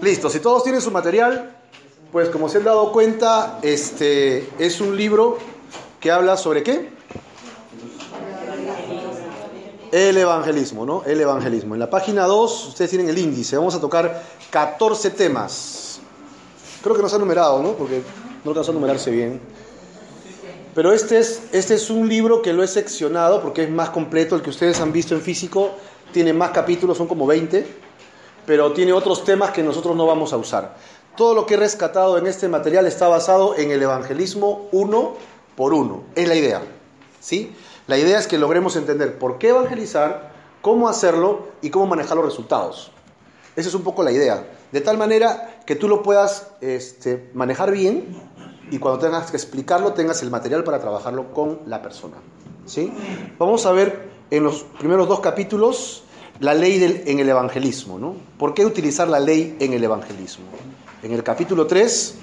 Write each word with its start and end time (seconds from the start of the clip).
Listo, 0.00 0.30
si 0.30 0.38
todos 0.38 0.62
tienen 0.62 0.80
su 0.80 0.92
material, 0.92 1.56
pues 2.12 2.28
como 2.28 2.48
se 2.48 2.58
han 2.58 2.64
dado 2.64 2.92
cuenta, 2.92 3.58
este 3.62 4.48
es 4.58 4.80
un 4.80 4.96
libro 4.96 5.38
que 5.98 6.12
habla 6.12 6.36
sobre 6.36 6.62
qué? 6.62 6.90
El 9.90 10.16
evangelismo, 10.16 10.86
¿no? 10.86 11.02
El 11.04 11.20
evangelismo. 11.20 11.74
En 11.74 11.80
la 11.80 11.90
página 11.90 12.26
2, 12.26 12.68
ustedes 12.68 12.90
tienen 12.90 13.08
el 13.08 13.18
índice, 13.18 13.56
vamos 13.56 13.74
a 13.74 13.80
tocar 13.80 14.22
14 14.50 15.10
temas. 15.10 15.98
Creo 16.80 16.94
que 16.94 17.02
no 17.02 17.08
se 17.08 17.16
ha 17.16 17.18
numerado, 17.18 17.60
¿no? 17.60 17.72
Porque 17.72 18.02
no 18.44 18.52
alcanzó 18.52 18.70
a 18.70 18.74
numerarse 18.74 19.10
bien. 19.10 19.40
Pero 20.76 20.92
este 20.92 21.18
es, 21.18 21.42
este 21.50 21.74
es 21.74 21.90
un 21.90 22.08
libro 22.08 22.40
que 22.40 22.52
lo 22.52 22.62
he 22.62 22.68
seccionado 22.68 23.42
porque 23.42 23.64
es 23.64 23.70
más 23.70 23.90
completo, 23.90 24.36
el 24.36 24.42
que 24.42 24.50
ustedes 24.50 24.78
han 24.80 24.92
visto 24.92 25.16
en 25.16 25.22
físico, 25.22 25.72
tiene 26.12 26.32
más 26.32 26.50
capítulos, 26.50 26.96
son 26.96 27.08
como 27.08 27.26
20 27.26 27.87
pero 28.48 28.72
tiene 28.72 28.94
otros 28.94 29.24
temas 29.24 29.50
que 29.50 29.62
nosotros 29.62 29.94
no 29.94 30.06
vamos 30.06 30.32
a 30.32 30.38
usar. 30.38 30.74
Todo 31.18 31.34
lo 31.34 31.44
que 31.44 31.52
he 31.52 31.56
rescatado 31.58 32.16
en 32.16 32.26
este 32.26 32.48
material 32.48 32.86
está 32.86 33.06
basado 33.06 33.54
en 33.58 33.70
el 33.70 33.82
evangelismo 33.82 34.68
uno 34.72 35.16
por 35.54 35.74
uno. 35.74 36.04
Es 36.14 36.26
la 36.26 36.34
idea. 36.34 36.62
¿sí? 37.20 37.54
La 37.88 37.98
idea 37.98 38.18
es 38.18 38.26
que 38.26 38.38
logremos 38.38 38.74
entender 38.76 39.18
por 39.18 39.36
qué 39.36 39.50
evangelizar, 39.50 40.32
cómo 40.62 40.88
hacerlo 40.88 41.48
y 41.60 41.68
cómo 41.68 41.88
manejar 41.88 42.16
los 42.16 42.24
resultados. 42.24 42.90
Esa 43.54 43.68
es 43.68 43.74
un 43.74 43.82
poco 43.82 44.02
la 44.02 44.12
idea. 44.12 44.48
De 44.72 44.80
tal 44.80 44.96
manera 44.96 45.60
que 45.66 45.76
tú 45.76 45.86
lo 45.86 46.02
puedas 46.02 46.46
este, 46.62 47.30
manejar 47.34 47.70
bien 47.70 48.18
y 48.70 48.78
cuando 48.78 48.98
tengas 48.98 49.30
que 49.30 49.36
explicarlo 49.36 49.92
tengas 49.92 50.22
el 50.22 50.30
material 50.30 50.64
para 50.64 50.80
trabajarlo 50.80 51.34
con 51.34 51.60
la 51.66 51.82
persona. 51.82 52.16
¿sí? 52.64 52.90
Vamos 53.38 53.66
a 53.66 53.72
ver 53.72 54.08
en 54.30 54.42
los 54.42 54.62
primeros 54.78 55.06
dos 55.06 55.20
capítulos 55.20 56.04
la 56.40 56.54
ley 56.54 57.02
en 57.06 57.18
el 57.18 57.28
evangelismo. 57.28 57.98
¿no? 57.98 58.16
¿Por 58.38 58.54
qué 58.54 58.64
utilizar 58.64 59.08
la 59.08 59.20
ley 59.20 59.56
en 59.60 59.72
el 59.72 59.82
evangelismo? 59.82 60.46
En 61.02 61.12
el 61.12 61.22
capítulo 61.22 61.66
3, 61.66 62.14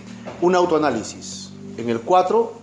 un 0.41 0.55
autoanálisis. 0.55 1.49
En 1.77 1.89
el 1.89 2.01
4, 2.01 2.53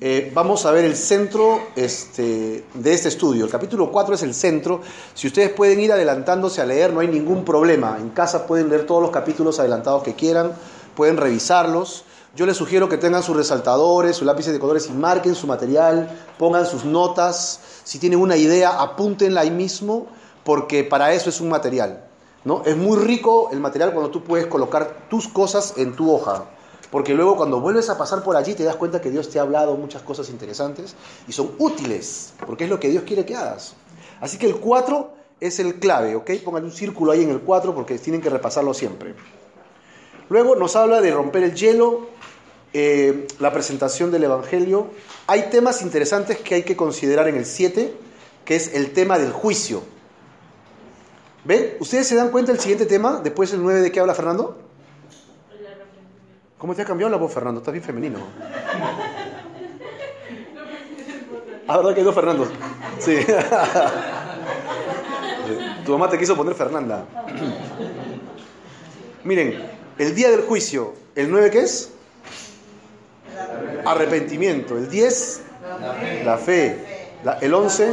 eh, 0.00 0.32
vamos 0.34 0.66
a 0.66 0.70
ver 0.70 0.84
el 0.84 0.96
centro 0.96 1.60
este, 1.76 2.64
de 2.74 2.92
este 2.92 3.08
estudio. 3.08 3.44
El 3.44 3.50
capítulo 3.50 3.90
4 3.92 4.14
es 4.14 4.22
el 4.22 4.34
centro. 4.34 4.80
Si 5.14 5.26
ustedes 5.26 5.50
pueden 5.50 5.80
ir 5.80 5.92
adelantándose 5.92 6.60
a 6.60 6.66
leer, 6.66 6.92
no 6.92 7.00
hay 7.00 7.08
ningún 7.08 7.44
problema. 7.44 7.98
En 8.00 8.10
casa 8.10 8.46
pueden 8.46 8.68
leer 8.68 8.86
todos 8.86 9.02
los 9.02 9.10
capítulos 9.10 9.60
adelantados 9.60 10.02
que 10.02 10.14
quieran, 10.14 10.52
pueden 10.96 11.16
revisarlos. 11.16 12.04
Yo 12.34 12.46
les 12.46 12.56
sugiero 12.56 12.88
que 12.88 12.96
tengan 12.96 13.22
sus 13.22 13.36
resaltadores, 13.36 14.16
sus 14.16 14.26
lápices 14.26 14.54
de 14.54 14.58
colores 14.58 14.88
y 14.88 14.92
marquen 14.92 15.34
su 15.34 15.46
material, 15.46 16.08
pongan 16.38 16.64
sus 16.64 16.86
notas. 16.86 17.60
Si 17.84 17.98
tienen 17.98 18.18
una 18.18 18.36
idea, 18.38 18.80
apúntenla 18.80 19.42
ahí 19.42 19.50
mismo 19.50 20.06
porque 20.44 20.84
para 20.84 21.12
eso 21.12 21.28
es 21.30 21.40
un 21.40 21.48
material. 21.48 22.04
¿no? 22.44 22.62
Es 22.64 22.76
muy 22.76 22.98
rico 22.98 23.50
el 23.52 23.60
material 23.60 23.92
cuando 23.92 24.10
tú 24.10 24.24
puedes 24.24 24.46
colocar 24.46 25.08
tus 25.08 25.28
cosas 25.28 25.74
en 25.76 25.94
tu 25.94 26.12
hoja, 26.12 26.46
porque 26.90 27.14
luego 27.14 27.36
cuando 27.36 27.60
vuelves 27.60 27.88
a 27.88 27.96
pasar 27.96 28.22
por 28.22 28.36
allí 28.36 28.54
te 28.54 28.64
das 28.64 28.76
cuenta 28.76 29.00
que 29.00 29.10
Dios 29.10 29.30
te 29.30 29.38
ha 29.38 29.42
hablado 29.42 29.76
muchas 29.76 30.02
cosas 30.02 30.28
interesantes 30.28 30.94
y 31.28 31.32
son 31.32 31.52
útiles, 31.58 32.34
porque 32.46 32.64
es 32.64 32.70
lo 32.70 32.80
que 32.80 32.88
Dios 32.88 33.04
quiere 33.04 33.24
que 33.24 33.36
hagas. 33.36 33.74
Así 34.20 34.38
que 34.38 34.46
el 34.46 34.56
4 34.56 35.12
es 35.40 35.58
el 35.58 35.78
clave, 35.78 36.14
¿ok? 36.14 36.30
Pongan 36.44 36.64
un 36.64 36.72
círculo 36.72 37.12
ahí 37.12 37.22
en 37.22 37.30
el 37.30 37.40
4 37.40 37.74
porque 37.74 37.98
tienen 37.98 38.20
que 38.20 38.30
repasarlo 38.30 38.74
siempre. 38.74 39.14
Luego 40.28 40.54
nos 40.54 40.76
habla 40.76 41.00
de 41.00 41.10
romper 41.10 41.42
el 41.42 41.54
hielo, 41.54 42.06
eh, 42.72 43.26
la 43.38 43.52
presentación 43.52 44.10
del 44.10 44.24
Evangelio. 44.24 44.86
Hay 45.26 45.50
temas 45.50 45.82
interesantes 45.82 46.38
que 46.38 46.54
hay 46.54 46.62
que 46.62 46.76
considerar 46.76 47.28
en 47.28 47.36
el 47.36 47.44
7, 47.44 47.92
que 48.44 48.56
es 48.56 48.74
el 48.74 48.92
tema 48.92 49.18
del 49.18 49.32
juicio. 49.32 49.82
¿Ven? 51.44 51.76
¿Ustedes 51.80 52.06
se 52.06 52.14
dan 52.14 52.30
cuenta 52.30 52.52
del 52.52 52.60
siguiente 52.60 52.86
tema? 52.86 53.20
Después 53.22 53.50
del 53.50 53.62
9 53.62 53.80
de 53.80 53.90
qué 53.90 54.00
habla 54.00 54.14
Fernando. 54.14 54.58
¿Cómo 56.56 56.76
te 56.76 56.82
ha 56.82 56.84
cambiado 56.84 57.10
la 57.10 57.16
voz, 57.16 57.32
Fernando? 57.32 57.58
Estás 57.60 57.72
bien 57.72 57.82
femenino. 57.82 58.20
Ah, 61.66 61.78
¿verdad 61.78 61.94
que 61.94 62.00
hay 62.00 62.04
dos 62.04 62.14
Fernandos? 62.14 62.48
Sí. 63.00 63.18
tu 65.84 65.92
mamá 65.92 66.08
te 66.08 66.16
quiso 66.18 66.36
poner 66.36 66.54
Fernanda. 66.54 67.04
Miren, 69.24 69.68
el 69.98 70.14
día 70.14 70.30
del 70.30 70.42
juicio, 70.42 70.94
¿el 71.16 71.28
9 71.28 71.50
qué 71.50 71.62
es? 71.62 71.90
Arrepentimiento. 73.84 74.78
El 74.78 74.88
10, 74.88 75.42
la 76.24 76.38
fe. 76.38 77.10
El 77.40 77.54
11, 77.54 77.92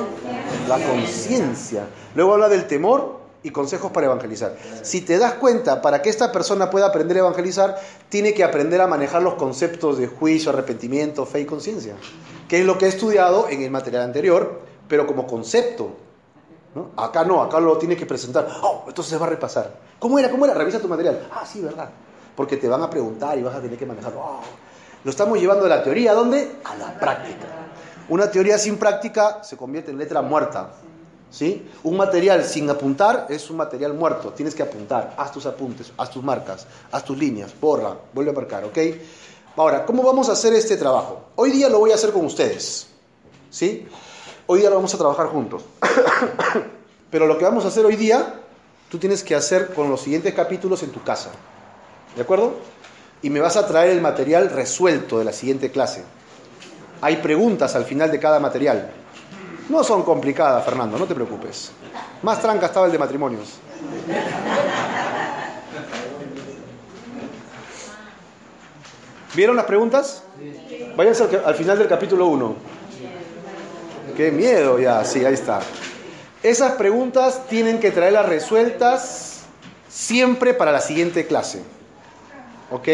la 0.68 0.78
conciencia. 0.78 1.88
Luego 2.14 2.34
habla 2.34 2.50
del 2.50 2.68
temor 2.68 3.19
y 3.42 3.52
consejos 3.52 3.92
para 3.92 4.08
evangelizar. 4.08 4.56
Si 4.82 5.02
te 5.02 5.18
das 5.18 5.34
cuenta, 5.34 5.82
para 5.82 6.02
que 6.02 6.10
esta 6.10 6.32
persona 6.32 6.70
pueda 6.70 6.88
aprender 6.88 7.18
a 7.18 7.22
evangelizar, 7.22 7.80
tiene 8.10 8.34
que 8.34 8.44
aprender 8.44 8.82
a 8.82 8.88
manejar 8.88 9.22
los 9.22 9.36
conceptos 9.36 9.98
de 9.98 10.08
juicio, 10.08 10.52
arrepentimiento, 10.52 11.26
fe 11.26 11.42
y 11.42 11.46
conciencia, 11.46 11.96
que 12.48 12.60
es 12.60 12.66
lo 12.66 12.78
que 12.78 12.86
he 12.86 12.90
estudiado 12.90 13.48
en 13.50 13.62
el 13.62 13.72
material 13.72 14.04
anterior, 14.04 14.62
pero 14.88 15.08
como 15.08 15.26
concepto. 15.26 15.96
Acá 16.98 17.24
no, 17.24 17.42
acá 17.42 17.60
lo 17.60 17.78
tiene 17.78 17.96
que 17.96 18.06
presentar. 18.06 18.48
Oh, 18.62 18.84
entonces 18.88 19.12
se 19.12 19.18
va 19.18 19.26
a 19.26 19.30
repasar. 19.30 19.74
¿Cómo 19.98 20.20
era? 20.20 20.30
¿Cómo 20.30 20.46
era? 20.46 20.54
Revisa 20.54 20.80
tu 20.80 20.88
material. 20.88 21.28
Ah, 21.32 21.46
sí, 21.46 21.62
verdad. 21.62 21.90
Porque 22.36 22.58
te 22.58 22.68
van 22.68 22.82
a 22.82 22.90
preguntar 22.90 23.38
y 23.38 23.42
vas 23.42 23.56
a 23.56 23.62
tener 23.62 23.78
que 23.78 23.86
manejarlo. 23.86 24.20
Oh. 24.20 24.40
Lo 25.04 25.12
estamos 25.12 25.40
llevando 25.40 25.64
de 25.64 25.70
la 25.70 25.82
teoría, 25.82 26.12
¿a 26.12 26.14
dónde? 26.14 26.58
A 26.66 26.76
la 26.76 27.00
práctica. 27.00 27.48
Una 28.10 28.30
teoría 28.30 28.58
sin 28.58 28.78
práctica 28.78 29.44
se 29.44 29.56
convierte 29.56 29.92
en 29.92 29.98
letra 29.98 30.22
muerta. 30.22 30.72
¿Sí? 31.32 31.70
Un 31.84 31.96
material 31.98 32.44
sin 32.44 32.70
apuntar 32.70 33.28
es 33.30 33.50
un 33.50 33.58
material 33.58 33.94
muerto. 33.94 34.30
Tienes 34.34 34.56
que 34.56 34.64
apuntar. 34.64 35.14
Haz 35.18 35.32
tus 35.32 35.46
apuntes, 35.46 35.92
haz 35.98 36.10
tus 36.10 36.24
marcas, 36.24 36.66
haz 36.92 37.04
tus 37.04 37.18
líneas, 37.18 37.54
borra, 37.60 37.96
vuelve 38.14 38.32
a 38.32 38.34
marcar, 38.34 38.64
¿ok? 38.66 38.78
Ahora, 39.56 39.86
¿cómo 39.86 40.04
vamos 40.04 40.30
a 40.30 40.34
hacer 40.34 40.54
este 40.54 40.78
trabajo? 40.78 41.26
Hoy 41.36 41.52
día 41.52 41.70
lo 41.70 41.80
voy 41.80 41.92
a 41.92 41.96
hacer 41.96 42.12
con 42.12 42.26
ustedes. 42.26 42.88
¿Sí? 43.50 43.88
Hoy 44.48 44.62
día 44.62 44.70
lo 44.70 44.78
vamos 44.78 44.94
a 44.94 44.98
trabajar 44.98 45.28
juntos. 45.28 45.64
Pero 47.12 47.28
lo 47.28 47.38
que 47.38 47.46
vamos 47.46 47.66
a 47.66 47.68
hacer 47.68 47.86
hoy 47.86 47.96
día, 47.96 48.36
tú 48.90 48.98
tienes 48.98 49.24
que 49.24 49.36
hacer 49.36 49.74
con 49.74 49.90
los 49.90 50.02
siguientes 50.02 50.34
capítulos 50.34 50.82
en 50.84 50.92
tu 50.92 51.04
casa. 51.04 51.32
¿De 52.16 52.22
acuerdo? 52.22 52.54
Y 53.22 53.30
me 53.30 53.40
vas 53.40 53.58
a 53.58 53.68
traer 53.68 53.92
el 53.92 54.02
material 54.02 54.50
resuelto 54.50 55.20
de 55.20 55.26
la 55.26 55.34
siguiente 55.34 55.72
clase. 55.72 56.04
Hay 57.02 57.18
preguntas 57.18 57.76
al 57.76 57.86
final 57.86 58.12
de 58.12 58.20
cada 58.20 58.40
material. 58.40 58.92
No 59.69 59.84
son 59.84 60.02
complicadas, 60.03 60.66
Fernando, 60.66 60.97
no 60.97 61.06
te 61.06 61.13
preocupes. 61.13 61.72
Más 62.24 62.41
tranca 62.41 62.66
estaba 62.66 62.88
el 62.88 62.91
de 62.91 62.97
matrimonios. 62.97 63.59
¿Vieron 69.35 69.56
las 69.56 69.66
preguntas? 69.66 70.24
Váyanse 70.96 71.24
al, 71.24 71.44
al 71.46 71.56
final 71.56 71.78
del 71.78 71.88
capítulo 71.88 72.25
1. 72.28 72.56
Qué 74.18 74.31
miedo 74.31 74.80
ya, 74.80 75.06
sí, 75.06 75.24
ahí 75.24 75.35
está. 75.35 75.59
Esas 76.41 76.74
preguntas 76.74 77.46
tienen 77.47 77.80
que 77.80 77.91
traerlas 77.91 78.28
resueltas 78.28 79.41
siempre 79.88 80.56
para 80.56 80.72
la 80.72 80.81
siguiente 80.81 81.27
clase. 81.27 81.62
¿Ok? 82.72 82.88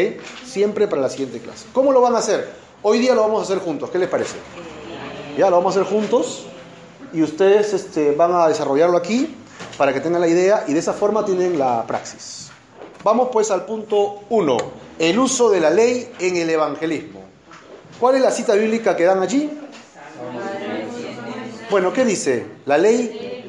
Siempre 0.45 0.87
para 0.89 1.01
la 1.01 1.09
siguiente 1.09 1.39
clase. 1.39 1.67
¿Cómo 1.71 1.93
lo 1.93 2.01
van 2.01 2.15
a 2.15 2.19
hacer? 2.19 2.49
Hoy 2.81 2.99
día 2.99 3.15
lo 3.15 3.21
vamos 3.21 3.39
a 3.39 3.43
hacer 3.43 3.59
juntos. 3.63 3.89
¿Qué 3.89 3.97
les 3.97 4.09
parece? 4.09 4.35
Ya, 5.37 5.49
lo 5.49 5.57
vamos 5.57 5.75
a 5.75 5.79
hacer 5.79 5.91
juntos 5.91 6.47
y 7.15 7.23
ustedes 7.23 7.73
este, 7.73 8.11
van 8.11 8.33
a 8.33 8.47
desarrollarlo 8.47 8.97
aquí 8.97 9.33
para 9.77 9.93
que 9.93 10.01
tengan 10.01 10.19
la 10.19 10.27
idea 10.27 10.65
y 10.67 10.73
de 10.73 10.79
esa 10.79 10.93
forma 10.93 11.23
tienen 11.23 11.57
la 11.57 11.85
praxis. 11.87 12.49
Vamos 13.03 13.29
pues 13.31 13.51
al 13.51 13.65
punto 13.65 14.23
1, 14.29 14.57
el 14.99 15.19
uso 15.19 15.49
de 15.49 15.61
la 15.61 15.69
ley 15.69 16.11
en 16.19 16.35
el 16.35 16.49
evangelismo. 16.49 17.21
¿Cuál 17.99 18.15
es 18.15 18.21
la 18.21 18.31
cita 18.31 18.53
bíblica 18.55 18.95
que 18.95 19.05
dan 19.05 19.21
allí? 19.21 19.49
Bueno, 21.69 21.93
¿qué 21.93 22.03
dice? 22.03 22.45
La 22.65 22.77
ley 22.77 23.43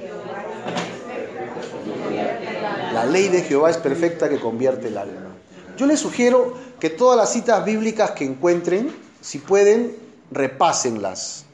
La 2.92 3.04
ley 3.04 3.28
de 3.28 3.42
Jehová 3.42 3.70
es 3.70 3.76
perfecta 3.76 4.28
que 4.28 4.40
convierte 4.40 4.88
el 4.88 4.96
alma. 4.96 5.34
Yo 5.76 5.86
les 5.86 6.00
sugiero 6.00 6.54
que 6.80 6.88
todas 6.88 7.18
las 7.18 7.32
citas 7.32 7.62
bíblicas 7.64 8.12
que 8.12 8.24
encuentren, 8.24 8.94
si 9.20 9.38
pueden, 9.38 9.96
repásenlas. 10.30 11.45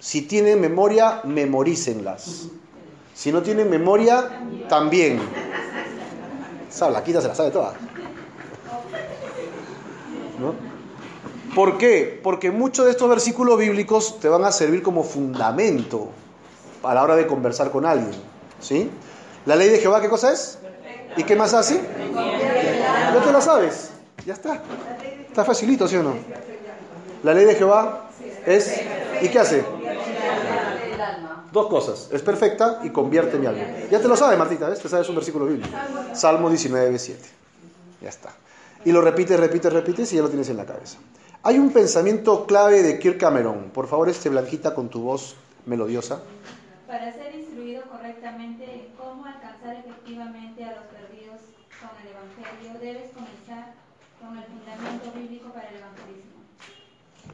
Si 0.00 0.22
tienen 0.22 0.60
memoria, 0.60 1.20
memorícenlas. 1.24 2.46
Si 3.14 3.30
no 3.30 3.42
tienen 3.42 3.68
memoria, 3.68 4.46
también. 4.68 5.20
Esa 6.70 6.88
blaquita 6.88 7.20
se 7.20 7.28
la 7.28 7.34
sabe 7.34 7.50
toda. 7.50 7.74
¿No? 10.40 10.54
¿Por 11.54 11.76
qué? 11.76 12.18
Porque 12.22 12.50
muchos 12.50 12.86
de 12.86 12.92
estos 12.92 13.10
versículos 13.10 13.58
bíblicos 13.58 14.18
te 14.20 14.28
van 14.28 14.44
a 14.44 14.52
servir 14.52 14.82
como 14.82 15.04
fundamento 15.04 16.08
a 16.82 16.94
la 16.94 17.02
hora 17.02 17.14
de 17.14 17.26
conversar 17.26 17.70
con 17.70 17.84
alguien. 17.84 18.18
¿Sí? 18.58 18.90
La 19.44 19.54
ley 19.54 19.68
de 19.68 19.78
Jehová, 19.78 20.00
¿qué 20.00 20.08
cosa 20.08 20.32
es? 20.32 20.58
¿Y 21.18 21.24
qué 21.24 21.36
más 21.36 21.52
hace? 21.52 21.78
Ya 22.14 23.22
te 23.22 23.32
la 23.32 23.40
sabes. 23.42 23.90
Ya 24.24 24.32
está. 24.32 24.62
Está 25.28 25.44
facilito, 25.44 25.86
¿sí 25.86 25.96
o 25.96 26.02
no? 26.02 26.14
La 27.22 27.34
ley 27.34 27.44
de 27.44 27.54
Jehová 27.54 28.08
es... 28.46 28.80
¿Y 29.20 29.28
qué 29.28 29.38
hace? 29.38 29.79
Dos 31.52 31.66
cosas. 31.66 32.08
Es 32.12 32.22
perfecta 32.22 32.80
y 32.84 32.90
convierte 32.90 33.38
mi 33.38 33.46
alma. 33.46 33.64
Ya 33.90 34.00
te 34.00 34.08
lo 34.08 34.16
sabes, 34.16 34.38
Martita, 34.38 34.68
¿ves? 34.68 34.80
Te 34.80 34.88
sabes 34.88 35.08
un 35.08 35.16
versículo 35.16 35.46
bíblico. 35.46 35.68
Salmo 36.12 36.48
19, 36.48 36.98
7. 36.98 37.28
Ya 38.02 38.08
está. 38.08 38.30
Y 38.84 38.92
lo 38.92 39.00
repites, 39.00 39.38
repites, 39.38 39.72
repites 39.72 40.12
y 40.12 40.16
ya 40.16 40.22
lo 40.22 40.28
tienes 40.28 40.48
en 40.48 40.56
la 40.56 40.64
cabeza. 40.64 40.98
Hay 41.42 41.58
un 41.58 41.72
pensamiento 41.72 42.46
clave 42.46 42.82
de 42.82 42.98
Kirk 42.98 43.18
Cameron. 43.18 43.70
Por 43.72 43.88
favor, 43.88 44.08
este 44.08 44.28
Blanquita 44.28 44.74
con 44.74 44.88
tu 44.88 45.02
voz 45.02 45.36
melodiosa. 45.66 46.22
Para 46.86 47.12
ser 47.12 47.34
instruido 47.34 47.82
correctamente 47.90 48.64
en 48.64 48.88
cómo 48.96 49.24
alcanzar 49.26 49.76
efectivamente 49.76 50.64
a 50.64 50.76
los 50.76 50.84
perdidos 50.84 51.40
con 51.80 51.90
el 52.00 52.12
Evangelio, 52.12 52.80
debes 52.80 53.10
comenzar 53.12 53.74
con 54.20 54.36
el 54.36 54.44
fundamento 54.44 55.12
bíblico 55.18 55.48
para 55.52 55.68
el 55.68 55.76
evangelismo. 55.76 56.30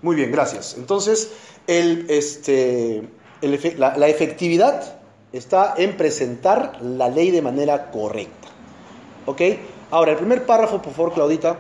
Muy 0.03 0.17
bien, 0.17 0.31
gracias. 0.31 0.77
Entonces, 0.79 1.33
el, 1.67 2.07
este, 2.09 3.09
el 3.47 3.61
efe- 3.61 3.77
la, 3.77 3.97
la 3.97 4.09
efectividad 4.09 4.83
está 5.33 5.75
en 5.77 5.97
presentar 5.97 6.79
la 6.83 7.09
ley 7.09 7.31
de 7.31 7.43
manera 7.43 7.91
correcta. 7.91 8.49
¿Ok? 9.27 9.41
Ahora, 9.91 10.13
el 10.13 10.19
primer 10.19 10.45
párrafo, 10.47 10.81
por 10.83 10.93
favor, 10.93 11.13
Claudita. 11.15 11.57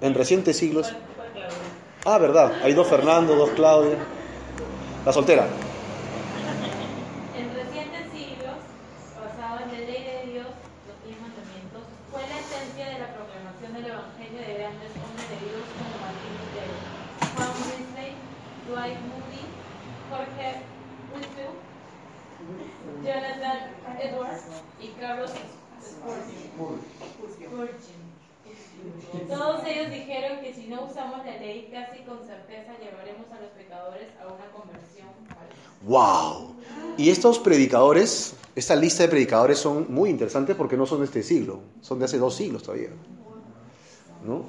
En 0.00 0.14
recientes 0.14 0.56
siglos. 0.56 0.92
Ah, 2.04 2.18
verdad. 2.18 2.52
Hay 2.62 2.72
dos 2.74 2.86
Fernando, 2.86 3.34
dos 3.34 3.50
Claudia. 3.50 3.96
La 5.04 5.12
soltera. 5.12 5.46
En 7.36 7.46
recientes 7.54 8.04
siglos, 8.12 8.56
basado 9.18 9.58
en 9.64 9.72
la 9.72 9.78
ley 9.78 10.02
de 10.04 10.32
Dios, 10.32 10.46
los 10.86 10.98
diez 11.04 11.18
mandamientos, 11.20 11.82
fue 12.12 12.20
la 12.22 12.38
esencia 12.38 12.86
de 12.94 12.98
la 13.02 13.08
proclamación 13.16 13.74
del 13.74 13.86
Evangelio 13.92 14.40
de 14.40 14.52
grandes 14.60 14.92
hombres 15.02 15.26
de 15.32 15.38
Dios 15.48 15.64
como 15.76 15.94
Martín 15.98 16.32
Lutero, 16.38 16.74
Juan 17.34 17.52
Wesley, 17.66 18.12
Dwight 18.68 19.00
Moody, 19.08 19.44
Jorge 20.08 20.48
Whitfield, 21.12 21.58
Jonathan 23.04 23.58
Edwards 24.00 24.42
y 24.80 24.88
Carlos 25.00 25.30
Spurgeon. 25.82 26.98
Todos 29.28 29.62
ellos 29.66 29.90
dijeron 29.90 30.40
que 30.40 30.54
si 30.54 30.68
no 30.68 30.84
usamos 30.84 31.24
la 31.24 31.36
ley, 31.38 31.68
casi 31.72 32.02
con 32.04 32.18
certeza 32.26 32.72
llevaremos 32.78 33.30
a 33.32 33.40
los 33.40 33.50
pecadores 33.50 34.08
a 34.22 34.26
una 34.26 34.50
conversión. 34.52 35.08
¡Wow! 35.82 36.54
Y 36.96 37.10
estos 37.10 37.38
predicadores, 37.38 38.34
esta 38.54 38.76
lista 38.76 39.02
de 39.02 39.08
predicadores 39.08 39.58
son 39.58 39.86
muy 39.88 40.10
interesantes 40.10 40.56
porque 40.56 40.76
no 40.76 40.86
son 40.86 41.00
de 41.00 41.06
este 41.06 41.22
siglo, 41.22 41.60
son 41.80 41.98
de 41.98 42.04
hace 42.04 42.18
dos 42.18 42.34
siglos 42.34 42.62
todavía. 42.62 42.90
¿No? 44.24 44.44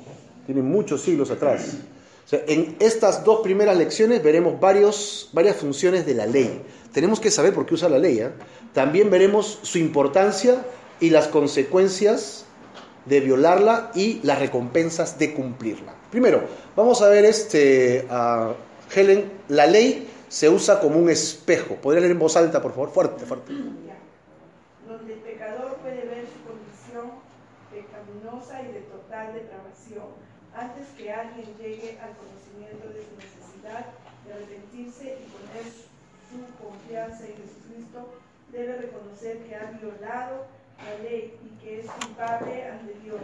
Tienen 0.45 0.65
muchos 0.65 1.01
siglos 1.01 1.31
atrás. 1.31 1.77
O 2.25 2.29
sea, 2.29 2.41
en 2.47 2.75
estas 2.79 3.23
dos 3.23 3.41
primeras 3.41 3.75
lecciones 3.77 4.21
veremos 4.21 4.59
varios, 4.59 5.29
varias 5.33 5.55
funciones 5.55 6.05
de 6.05 6.13
la 6.13 6.27
ley. 6.27 6.61
Tenemos 6.93 7.19
que 7.19 7.31
saber 7.31 7.53
por 7.53 7.65
qué 7.65 7.75
usa 7.75 7.89
la 7.89 7.99
ley. 7.99 8.19
¿eh? 8.19 8.31
También 8.73 9.09
veremos 9.09 9.59
su 9.61 9.77
importancia 9.77 10.65
y 10.99 11.09
las 11.09 11.27
consecuencias 11.27 12.45
de 13.05 13.19
violarla 13.21 13.91
y 13.95 14.19
las 14.23 14.39
recompensas 14.39 15.17
de 15.17 15.33
cumplirla. 15.33 15.93
Primero, 16.11 16.43
vamos 16.75 17.01
a 17.01 17.09
ver 17.09 17.25
este, 17.25 18.05
a 18.09 18.53
Helen, 18.93 19.31
la 19.47 19.67
ley 19.67 20.07
se 20.27 20.49
usa 20.49 20.79
como 20.79 20.99
un 20.99 21.09
espejo. 21.09 21.75
¿Podría 21.75 22.01
leer 22.01 22.11
en 22.13 22.19
voz 22.19 22.37
alta, 22.37 22.61
por 22.61 22.71
favor? 22.71 22.91
Fuerte, 22.91 23.25
fuerte. 23.25 23.51
donde 24.87 25.13
el 25.13 25.19
pecador 25.19 25.75
puede 25.77 26.05
ver 26.05 26.25
su 26.25 26.39
condición 26.45 27.17
pecaminosa 27.71 28.61
y 28.61 28.73
de 28.73 28.81
total 28.81 29.33
depravación, 29.33 30.05
antes 30.55 30.87
que 30.97 31.11
alguien 31.11 31.45
llegue 31.57 31.97
al 32.01 32.13
conocimiento 32.17 32.89
de 32.89 33.01
su 33.05 33.13
necesidad 33.17 33.85
de 34.25 34.33
arrepentirse 34.33 35.17
y 35.17 35.25
poner 35.29 35.65
su 35.65 35.88
confianza 36.61 37.25
en 37.25 37.35
Jesucristo, 37.37 38.13
debe 38.51 38.77
reconocer 38.77 39.39
que 39.43 39.55
ha 39.55 39.71
violado 39.79 40.45
la 40.83 41.03
ley 41.03 41.37
y 41.43 41.49
que 41.63 41.79
es 41.81 41.85
culpable 41.91 42.65
ante 42.69 42.93
Dios. 43.03 43.21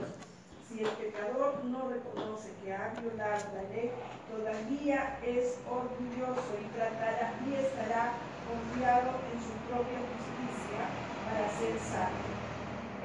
Si 0.67 0.83
el 0.83 0.89
pecador 0.89 1.63
no 1.65 1.89
reconoce 1.89 2.49
que 2.63 2.73
ha 2.73 2.93
violado 2.99 3.43
la 3.55 3.63
ley, 3.69 3.91
todavía 4.29 5.19
es 5.23 5.57
orgulloso 5.69 6.51
y 6.59 6.65
tratará 6.75 7.33
y 7.47 7.53
estará 7.53 8.13
confiado 8.49 9.11
en 9.31 9.37
su 9.39 9.53
propia 9.69 9.99
justicia 10.09 10.81
para 11.25 11.45
ser 11.57 11.79
salvo. 11.79 12.29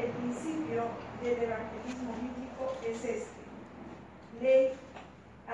El 0.00 0.10
principio 0.12 0.84
del 1.22 1.42
evangelismo 1.44 2.12
bíblico 2.20 2.74
es 2.86 3.04
este: 3.04 3.40
ley 4.40 4.72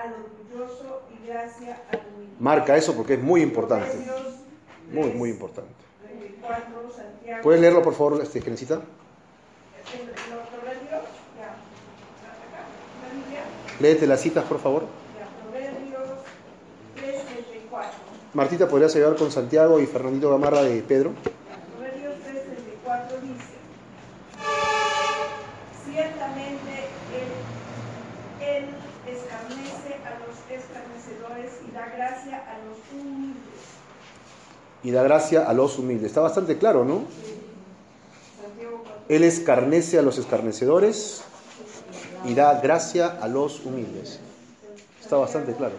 al 0.01 0.13
orgulloso 0.13 1.01
y 1.13 1.27
gracia 1.27 1.81
al 1.91 2.01
humilde. 2.15 2.35
Marca 2.39 2.75
eso 2.77 2.95
porque 2.95 3.15
es 3.15 3.21
muy 3.21 3.41
importante. 3.41 3.95
Muy, 4.91 5.03
3, 5.03 5.15
muy 5.15 5.29
importante. 5.31 5.71
34, 6.07 6.91
Santiago. 6.95 7.43
¿Puedes 7.43 7.61
leerlo, 7.61 7.81
por 7.83 7.93
favor, 7.93 8.21
este, 8.21 8.41
Genesita? 8.41 8.81
Biblia, 13.13 13.43
Léete 13.79 14.07
las 14.07 14.21
citas, 14.21 14.43
por 14.45 14.59
favor. 14.59 14.83
ya. 15.17 15.27
Proverbios 15.43 16.19
3, 16.95 17.25
34. 17.25 17.91
Martita, 18.33 18.67
¿podrías 18.67 18.95
ayudar 18.95 19.15
con 19.15 19.31
Santiago 19.31 19.79
y 19.79 19.85
Fernandito 19.85 20.29
Gamarra 20.29 20.61
de 20.63 20.81
Pedro? 20.81 21.11
Proverbios 21.75 22.15
3, 22.25 22.43
34 22.45 23.17
dice: 23.21 23.55
Ciertamente 25.85 26.73
él, 27.13 28.47
él 28.47 28.65
escarnece 29.07 29.95
a 30.05 30.19
los 30.25 30.35
escarnecedores 30.51 31.51
y 31.67 31.71
da 31.71 31.85
gracia 31.95 32.37
a 32.37 32.57
los 32.67 32.77
humildes. 32.93 33.61
Y 34.87 34.91
da 34.91 35.03
gracia 35.03 35.43
a 35.49 35.53
los 35.53 35.77
humildes. 35.79 36.07
Está 36.07 36.21
bastante 36.21 36.57
claro, 36.57 36.85
¿no? 36.85 37.01
Santiago 38.41 38.83
4. 38.85 39.03
Él 39.09 39.23
escarnece 39.25 39.99
a 39.99 40.01
los 40.01 40.17
escarnecedores 40.17 41.25
y 42.23 42.33
da 42.33 42.61
gracia 42.61 43.17
a 43.21 43.27
los 43.27 43.65
humildes. 43.65 44.21
Está 45.01 45.17
bastante 45.17 45.53
claro. 45.55 45.75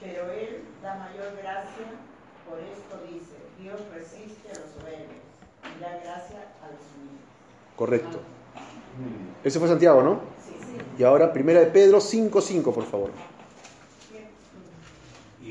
Pero 0.00 0.32
Él 0.32 0.62
da 0.82 0.94
mayor 0.94 1.36
gracia, 1.36 1.84
por 2.48 2.58
esto 2.58 3.12
dice, 3.12 3.36
Dios 3.60 3.78
resiste 3.94 4.48
a 4.48 4.58
los 4.58 4.70
soberbios 4.72 5.20
y 5.76 5.82
da 5.82 6.00
gracia 6.02 6.48
a 6.62 6.66
los 6.68 6.80
humildes. 6.96 7.26
Correcto. 7.76 8.20
Ese 9.44 9.58
fue 9.58 9.68
Santiago, 9.68 10.00
¿no? 10.00 10.20
Y 10.98 11.04
ahora, 11.04 11.30
primera 11.30 11.60
de 11.60 11.66
Pedro 11.66 11.98
5.5, 11.98 12.72
por 12.72 12.84
favor. 12.86 13.10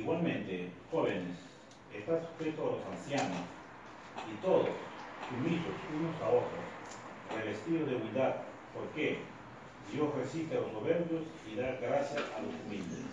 Igualmente, 0.09 0.71
jóvenes, 0.91 1.37
estad 1.95 2.17
sujetos 2.35 2.65
a 2.65 2.71
los 2.71 2.97
ancianos, 2.97 3.37
y 4.25 4.41
todos, 4.43 4.65
sumisos 5.29 5.69
unos 5.93 6.15
a 6.23 6.29
otros, 6.29 6.65
revestidos 7.37 7.87
de 7.87 7.95
humildad, 7.95 8.33
porque 8.73 9.19
Dios 9.93 10.07
resiste 10.19 10.57
a 10.57 10.61
los 10.61 10.71
soberbios 10.71 11.21
y 11.45 11.57
da 11.57 11.77
gracia 11.79 12.21
a 12.35 12.41
los 12.41 12.55
humildes. 12.65 13.05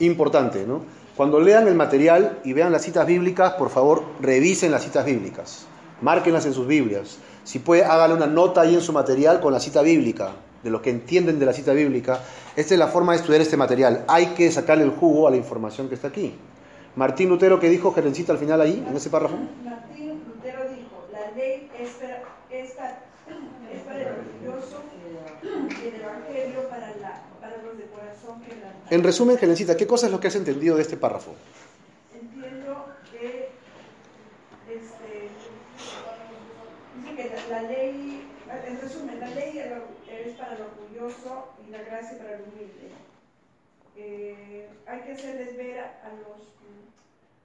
Importante, 0.00 0.66
¿no? 0.66 0.82
Cuando 1.16 1.38
lean 1.38 1.68
el 1.68 1.76
material 1.76 2.40
y 2.42 2.52
vean 2.52 2.72
las 2.72 2.82
citas 2.82 3.06
bíblicas, 3.06 3.52
por 3.52 3.70
favor, 3.70 4.02
revisen 4.20 4.72
las 4.72 4.82
citas 4.82 5.04
bíblicas. 5.04 5.68
Márquenlas 6.00 6.46
en 6.46 6.54
sus 6.54 6.66
Biblias. 6.66 7.20
Si 7.44 7.60
puede, 7.60 7.84
hágale 7.84 8.14
una 8.14 8.26
nota 8.26 8.62
ahí 8.62 8.74
en 8.74 8.80
su 8.80 8.92
material 8.92 9.38
con 9.38 9.52
la 9.52 9.60
cita 9.60 9.82
bíblica, 9.82 10.32
de 10.64 10.70
lo 10.70 10.82
que 10.82 10.90
entienden 10.90 11.38
de 11.38 11.46
la 11.46 11.52
cita 11.52 11.72
bíblica. 11.72 12.20
Esta 12.56 12.74
es 12.74 12.80
la 12.80 12.88
forma 12.88 13.12
de 13.12 13.18
estudiar 13.18 13.42
este 13.42 13.56
material. 13.56 14.04
Hay 14.08 14.28
que 14.28 14.50
sacarle 14.50 14.82
el 14.84 14.90
jugo 14.90 15.28
a 15.28 15.30
la 15.30 15.36
información 15.36 15.88
que 15.88 15.94
está 15.94 16.08
aquí. 16.08 16.34
Martín 16.96 17.28
Lutero, 17.28 17.60
¿qué 17.60 17.68
dijo 17.68 17.92
Gerencita 17.92 18.32
al 18.32 18.38
final 18.38 18.60
ahí, 18.60 18.84
en 18.88 18.96
ese 18.96 19.10
párrafo? 19.10 19.36
Martín 19.64 20.22
Lutero 20.26 20.60
dijo: 20.70 21.06
La 21.12 21.30
ley 21.36 21.70
es 21.78 21.90
para, 21.90 22.22
es 22.50 22.70
para- 22.72 23.02
es 23.72 23.80
para 23.82 24.00
el 24.00 24.06
orgulloso 24.08 24.82
y 25.42 25.88
el 25.88 26.00
evangelio 26.00 26.68
para, 26.68 26.88
la, 26.96 27.22
para 27.40 27.56
los 27.62 27.76
de 27.76 27.84
corazón 27.84 28.40
quebrantado. 28.42 28.84
En 28.90 29.02
resumen, 29.02 29.36
Gerencita, 29.36 29.76
¿qué 29.76 29.86
cosa 29.86 30.06
es 30.06 30.12
lo 30.12 30.20
que 30.20 30.28
has 30.28 30.36
entendido 30.36 30.76
de 30.76 30.82
este 30.82 30.96
párrafo? 30.96 31.32
Entiendo 32.14 32.86
que 33.10 33.48
este, 34.70 35.28
dice 37.02 37.16
que 37.16 37.34
la, 37.50 37.60
la 37.60 37.68
ley, 37.68 38.22
en 38.68 38.80
resumen, 38.80 39.18
la 39.20 39.28
ley 39.30 39.58
es 39.58 40.36
para 40.38 40.52
el 40.54 40.62
orgulloso 40.94 41.48
y 41.66 41.70
la 41.70 41.82
gracia 41.82 42.18
para 42.18 42.34
el 42.36 42.42
humilde. 42.42 42.90
Eh, 43.96 44.68
hay 44.86 45.00
que 45.02 45.12
hacerles 45.12 45.56
ver 45.56 45.78
a, 45.78 46.10
los, 46.18 46.42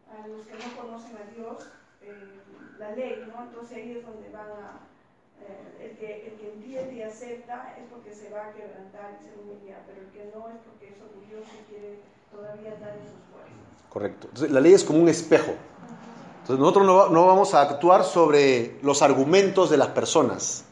a 0.10 0.27
los 0.27 0.46
que 0.48 0.53
no 0.53 0.82
conocen 0.82 1.18
a 1.18 1.36
Dios 1.36 1.68
eh, 2.01 2.39
la 2.79 2.91
ley, 2.91 3.24
¿no? 3.27 3.44
Entonces 3.44 3.77
ahí 3.77 3.98
es 3.98 4.06
donde 4.06 4.29
van 4.29 4.50
a, 4.50 4.79
eh, 5.41 5.89
el, 5.89 5.98
que, 5.98 6.27
el 6.27 6.34
que 6.39 6.53
entiende 6.53 6.96
y 6.96 7.01
acepta 7.03 7.75
es 7.77 7.86
porque 7.91 8.13
se 8.13 8.29
va 8.29 8.48
a 8.48 8.53
quebrantar 8.53 9.18
y 9.20 9.24
se 9.24 9.32
va 9.32 9.38
a 9.38 9.41
humillar, 9.41 9.82
pero 9.86 10.01
el 10.01 10.08
que 10.12 10.25
no 10.36 10.50
es 10.50 10.56
porque 10.65 10.89
es 10.89 10.96
orgulloso 11.01 11.51
y 11.62 11.72
quiere 11.72 12.00
todavía 12.32 12.72
dar 12.79 12.94
sus 12.94 13.22
fuerzas. 13.32 13.89
Correcto. 13.89 14.27
Entonces, 14.27 14.51
la 14.51 14.62
ley 14.62 14.74
es 14.74 14.84
como 14.84 15.00
un 15.00 15.10
espejo. 15.10 15.53
Entonces, 16.41 16.60
nosotros 16.60 16.86
no, 16.86 17.10
no 17.10 17.27
vamos 17.27 17.53
a 17.53 17.62
actuar 17.62 18.03
sobre 18.03 18.79
los 18.82 19.03
argumentos 19.03 19.70
de 19.70 19.77
las 19.77 19.89
personas. 19.89 20.65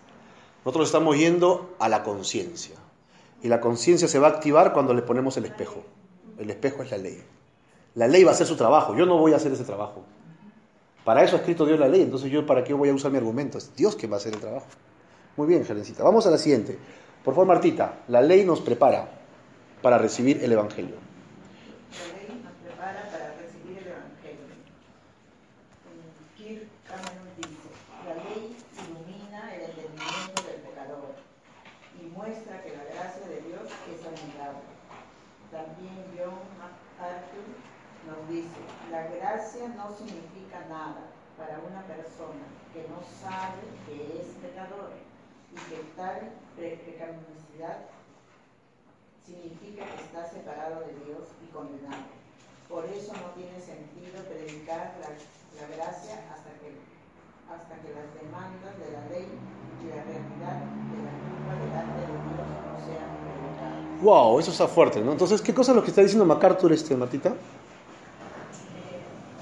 Nosotros 0.68 0.90
estamos 0.90 1.18
yendo 1.18 1.78
a 1.80 1.88
la 1.88 2.04
conciencia. 2.04 2.76
Y 3.42 3.48
la 3.48 3.62
conciencia 3.62 4.06
se 4.10 4.20
va 4.20 4.28
a 4.28 4.32
activar 4.32 4.74
cuando 4.74 4.94
le 4.94 5.02
ponemos 5.02 5.38
el 5.38 5.46
espejo. 5.46 5.82
El 6.38 6.50
espejo 6.50 6.84
es 6.84 6.92
la 6.92 6.98
ley. 6.98 7.24
La 7.96 8.06
ley 8.06 8.26
va 8.26 8.32
a 8.32 8.34
hacer 8.34 8.46
su 8.46 8.58
trabajo. 8.58 8.94
Yo 8.94 9.06
no 9.06 9.18
voy 9.18 9.32
a 9.32 9.38
hacer 9.38 9.54
ese 9.54 9.64
trabajo. 9.64 10.04
Para 11.06 11.24
eso 11.24 11.38
ha 11.38 11.40
escrito 11.40 11.66
Dios 11.66 11.80
la 11.80 11.88
ley. 11.88 12.02
Entonces, 12.02 12.30
¿yo 12.30 12.46
para 12.46 12.66
qué 12.66 12.74
voy 12.74 12.90
a 12.90 12.94
usar 12.94 13.12
mi 13.12 13.18
argumento? 13.18 13.58
Es 13.58 13.74
Dios 13.78 13.96
quien 13.96 14.12
va 14.12 14.16
a 14.16 14.20
hacer 14.20 14.34
el 14.34 14.42
trabajo. 14.42 14.68
Muy 15.38 15.48
bien, 15.48 15.64
Jalencita. 15.64 16.04
Vamos 16.04 16.28
a 16.28 16.32
la 16.32 16.38
siguiente. 16.38 16.78
Por 17.24 17.34
favor, 17.34 17.48
Martita. 17.48 18.00
La 18.10 18.22
ley 18.22 18.44
nos 18.44 18.60
prepara 18.60 19.08
para 19.82 19.98
recibir 19.98 20.44
el 20.44 20.52
Evangelio. 20.52 20.96
La 20.98 22.28
ley 22.28 22.42
nos 22.44 22.52
prepara 22.56 23.10
para 23.10 23.36
recibir 23.40 23.78
el 23.78 23.88
Evangelio. 23.88 24.44
Kirk 26.36 26.68
Cameron 26.90 27.30
dice, 27.38 27.70
la 28.04 28.16
ley 28.16 28.58
ilumina 28.84 29.56
el 29.56 29.62
entendimiento 29.70 30.44
del 30.44 30.62
pecador 30.62 31.16
y 32.00 32.06
muestra 32.16 32.62
que 32.64 32.72
la 32.78 32.84
gracia 32.86 33.26
de 33.28 33.42
Dios 33.42 33.66
es 33.66 34.00
admirable. 34.06 34.70
También 35.52 35.98
John 36.14 36.46
MacArthur 36.62 37.48
nos 38.06 38.17
dice, 38.30 38.60
la 38.92 39.08
gracia 39.08 39.68
no 39.76 39.90
significa 39.96 40.66
nada 40.70 41.08
para 41.38 41.60
una 41.60 41.82
persona 41.84 42.46
que 42.74 42.86
no 42.90 43.00
sabe 43.22 43.62
que 43.86 44.20
es 44.22 44.28
pecador 44.42 44.92
y 45.54 45.56
que 45.70 45.78
tal 45.96 46.34
pecaminosidad 46.58 47.86
significa 49.26 49.86
que 49.86 50.02
está 50.04 50.28
separado 50.30 50.82
de 50.82 50.94
Dios 51.06 51.28
y 51.44 51.48
condenado. 51.52 52.16
Por 52.70 52.86
eso 52.86 53.14
no 53.14 53.32
tiene 53.36 53.60
sentido 53.62 54.24
predicar 54.28 54.96
la, 55.00 55.10
la 55.62 55.68
gracia 55.76 56.16
hasta 56.34 56.52
que, 56.60 56.76
hasta 57.48 57.76
que 57.80 57.90
las 57.96 58.08
demandas 58.16 58.76
de 58.80 58.92
la 58.92 59.04
ley 59.08 59.28
y 59.80 59.86
la 59.88 60.04
realidad 60.04 60.58
de 60.68 61.00
la 61.06 61.14
culpa 61.16 61.54
delante 61.64 62.02
de 62.02 62.08
Dios 62.08 62.44
no 62.44 62.76
sean 62.84 63.12
predicadas. 63.24 64.02
Wow, 64.02 64.40
eso 64.40 64.52
está 64.52 64.68
fuerte, 64.68 65.00
¿no? 65.02 65.12
Entonces, 65.14 65.42
¿qué 65.42 65.54
cosa 65.54 65.72
es 65.72 65.76
lo 65.78 65.84
que 65.84 65.90
está 65.92 66.02
diciendo 66.02 66.26
MacArthur, 66.26 66.72
este, 66.74 66.96
Martita? 66.96 67.30
Eh, 67.30 67.34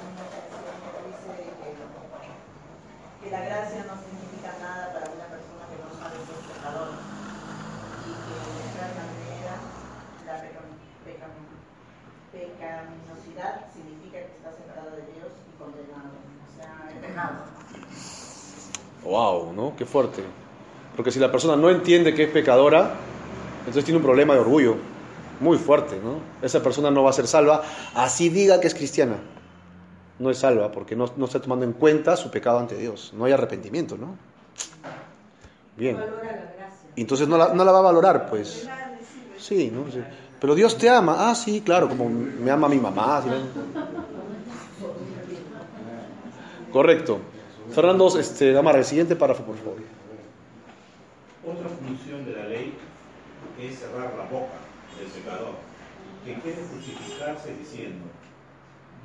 una 0.06 0.22
canción 0.30 0.62
que 0.94 1.01
dice 1.10 1.30
que, 1.60 3.25
que 3.25 3.32
la 3.32 3.42
gracia 3.46 3.86
no 3.89 3.96
significa 4.01 4.53
nada 4.62 4.94
para 4.94 5.06
una 5.12 5.27
persona 5.34 5.66
que 5.70 5.77
no 5.82 5.89
sabe 5.98 6.16
que 6.25 6.34
es 6.34 6.46
pecador 6.46 6.89
y 8.06 8.12
que 8.22 8.38
de 8.38 8.70
tal 8.77 8.92
manera 8.96 9.53
la 10.25 10.36
pecam- 10.46 10.77
pecam- 11.03 11.51
pecaminosidad 12.32 13.68
significa 13.74 14.18
que 14.20 14.32
está 14.39 14.51
separado 14.56 14.92
de 14.96 15.03
Dios 15.13 15.32
y 15.48 15.51
condenado, 15.60 16.16
o 16.16 16.50
sea, 16.56 16.89
es 16.92 16.98
pecado. 17.03 17.36
Wow, 19.03 19.53
¿no? 19.53 19.75
Qué 19.75 19.85
fuerte. 19.96 20.24
Porque 20.98 21.10
si 21.10 21.20
la 21.20 21.32
persona 21.32 21.56
no 21.56 21.70
entiende 21.70 22.14
que 22.14 22.24
es 22.24 22.30
pecadora, 22.30 22.96
entonces 23.60 23.86
tiene 23.86 24.00
un 24.00 24.04
problema 24.04 24.34
de 24.34 24.42
orgullo 24.42 24.75
muy 25.40 25.58
fuerte, 25.58 26.02
¿no? 26.04 26.20
Esa 26.42 26.62
persona 26.62 26.92
no 26.92 27.04
va 27.04 27.12
a 27.12 27.14
ser 27.14 27.28
salva, 27.28 27.64
así 27.94 28.28
diga 28.28 28.60
que 28.60 28.68
es 28.68 28.75
cristiana. 28.75 29.16
No 30.20 30.30
es 30.30 30.40
salva 30.40 30.70
porque 30.70 30.98
no, 30.98 31.10
no 31.16 31.24
está 31.24 31.42
tomando 31.42 31.64
en 31.64 31.72
cuenta 31.72 32.18
su 32.18 32.30
pecado 32.30 32.60
ante 32.60 32.75
Dios. 32.75 33.14
No 33.16 33.24
hay 33.24 33.32
arrepentimiento, 33.32 33.96
¿no? 33.96 34.18
Bien. 35.78 35.98
Entonces 36.98 37.30
no 37.30 37.38
la, 37.38 37.54
no 37.54 37.64
la 37.64 37.72
va 37.72 37.80
a 37.80 37.84
valorar, 37.84 38.30
pues. 38.30 38.68
Sí, 39.38 39.72
¿no? 39.74 39.90
Sí. 39.90 40.04
Pero 40.42 40.56
Dios 40.56 40.78
te 40.78 40.90
ama. 40.90 41.30
Ah, 41.30 41.36
sí, 41.36 41.62
claro, 41.62 41.88
como 41.88 42.10
me 42.10 42.52
ama 42.52 42.68
mi 42.68 42.80
mamá. 42.80 43.24
¿sí? 43.24 43.30
Correcto. 46.74 47.35
Fernando, 47.72 48.08
este, 48.20 48.52
Gamarra, 48.52 48.80
el 48.80 48.86
siguiente 48.86 49.16
párrafo, 49.16 49.44
por 49.44 49.58
favor. 49.58 49.78
Otra 51.46 51.70
función 51.70 52.26
de 52.26 52.32
la 52.34 52.48
ley 52.48 52.74
es 53.62 53.80
cerrar 53.80 54.14
la 54.18 54.24
boca 54.26 54.58
del 55.00 55.08
pecador, 55.10 55.56
que 56.24 56.34
quiere 56.36 56.64
justificarse 56.74 57.56
diciendo, 57.58 58.06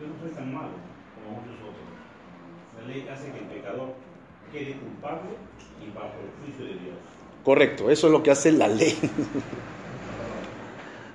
yo 0.01 0.07
no 0.07 0.15
soy 0.21 0.31
tan 0.31 0.55
malo 0.55 0.73
como 1.15 1.41
muchos 1.41 1.55
otros. 1.61 1.85
La 2.81 2.87
ley 2.87 3.07
hace 3.09 3.31
que 3.31 3.39
el 3.39 3.45
pecador 3.45 3.89
quede 4.53 4.79
culpable 4.79 5.31
y 5.81 5.91
bajo 5.95 6.15
el 6.25 6.45
juicio 6.45 6.65
de 6.67 6.81
Dios. 6.81 6.97
Correcto, 7.45 7.91
eso 7.91 8.07
es 8.07 8.13
lo 8.13 8.23
que 8.23 8.31
hace 8.31 8.53
la 8.53 8.69
ley. 8.69 8.97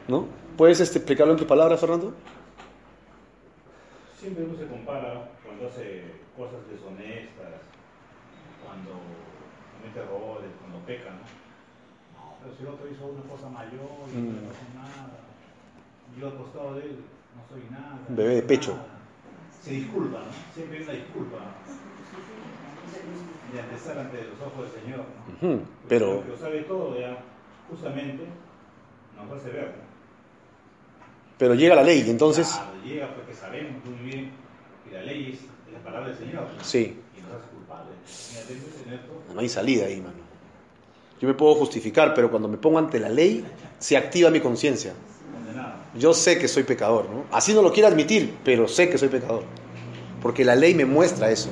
¿No? 0.08 0.28
¿Puedes 0.58 0.80
este, 0.80 1.00
explicarlo 1.00 1.34
en 1.34 1.40
tus 1.40 1.48
palabras, 1.48 1.80
Fernando? 1.80 2.14
Siempre 4.20 4.44
uno 4.44 4.58
se 4.58 4.68
compara 4.68 5.30
cuando 5.44 5.68
hace 5.68 6.25
cosas 6.36 6.60
deshonestas, 6.70 7.64
cuando 8.64 8.92
comete 9.76 10.00
errores, 10.00 10.52
cuando 10.60 10.80
peca, 10.86 11.10
¿no? 11.12 11.24
No, 12.16 12.36
pero 12.44 12.56
si 12.56 12.64
el 12.64 12.70
otro 12.70 12.86
hizo 12.92 13.06
una 13.06 13.24
cosa 13.30 13.50
mayor 13.50 14.10
y 14.12 14.16
no 14.16 14.32
Mm. 14.32 14.36
le 14.36 14.42
pasó 14.48 14.66
nada, 14.76 15.20
yo 16.20 16.28
al 16.28 16.36
costado 16.38 16.74
de 16.76 16.82
él 16.86 16.96
no 17.36 17.42
soy 17.50 17.64
nada. 17.72 18.00
Bebé 18.10 18.36
de 18.36 18.42
no 18.42 18.48
pecho. 18.48 18.72
nada. 18.74 18.88
Se 19.62 19.72
disculpa, 19.72 20.20
¿no? 20.20 20.32
Siempre 20.54 20.78
hay 20.78 20.84
una 20.84 20.94
disculpa 20.94 21.38
de 23.54 23.60
empezar 23.60 23.98
ante 24.00 24.18
los 24.24 24.42
ojos 24.42 24.72
del 24.72 24.82
Señor, 24.84 25.00
¿no? 25.00 25.48
Ujú, 25.50 25.60
Porque 25.60 25.88
Pero, 25.90 26.18
el 26.20 26.24
que 26.24 26.30
lo 26.30 26.38
sabe 26.38 26.62
todo 26.64 27.00
ya, 27.00 27.18
justamente, 27.70 28.24
nos 29.16 29.32
hace 29.32 29.50
ver, 29.50 29.68
¿no? 29.70 29.86
pero 31.38 31.54
llega 31.54 31.76
la 31.76 31.84
ley, 31.84 32.04
y 32.06 32.10
entonces, 32.10 32.48
Claro, 32.54 32.72
llega 32.84 33.08
porque 33.16 33.34
sabemos 33.34 33.84
muy 33.86 34.10
bien 34.10 34.32
que 34.86 34.92
la 34.96 35.02
ley 35.04 35.34
es 35.34 35.40
la 35.76 35.84
palabra 35.84 36.10
del 36.10 36.18
Señor. 36.18 36.48
sí, 36.62 37.00
y 37.18 37.22
nos 37.22 37.32
hace 37.32 37.50
culpables. 37.54 37.96
No 39.34 39.40
hay 39.40 39.50
salida 39.50 39.86
ahí, 39.86 39.98
mano. 39.98 40.26
Yo 41.22 41.28
me 41.28 41.34
puedo 41.34 41.56
justificar, 41.56 42.14
pero 42.14 42.30
cuando 42.30 42.48
me 42.48 42.58
pongo 42.58 42.78
ante 42.80 43.00
la 43.00 43.10
ley, 43.10 43.46
se 43.80 43.98
activa 43.98 44.30
mi 44.30 44.40
conciencia. 44.40 44.94
Yo 45.98 46.14
sé 46.14 46.38
que 46.38 46.50
soy 46.50 46.64
pecador, 46.64 47.10
¿no? 47.10 47.24
Así 47.32 47.54
no 47.54 47.62
lo 47.62 47.72
quiero 47.72 47.88
admitir, 47.88 48.38
pero 48.44 48.68
sé 48.68 48.90
que 48.90 48.98
soy 48.98 49.08
pecador. 49.08 49.44
Porque 50.22 50.44
la 50.44 50.56
ley 50.56 50.74
me 50.74 50.84
muestra 50.84 51.32
eso. 51.32 51.50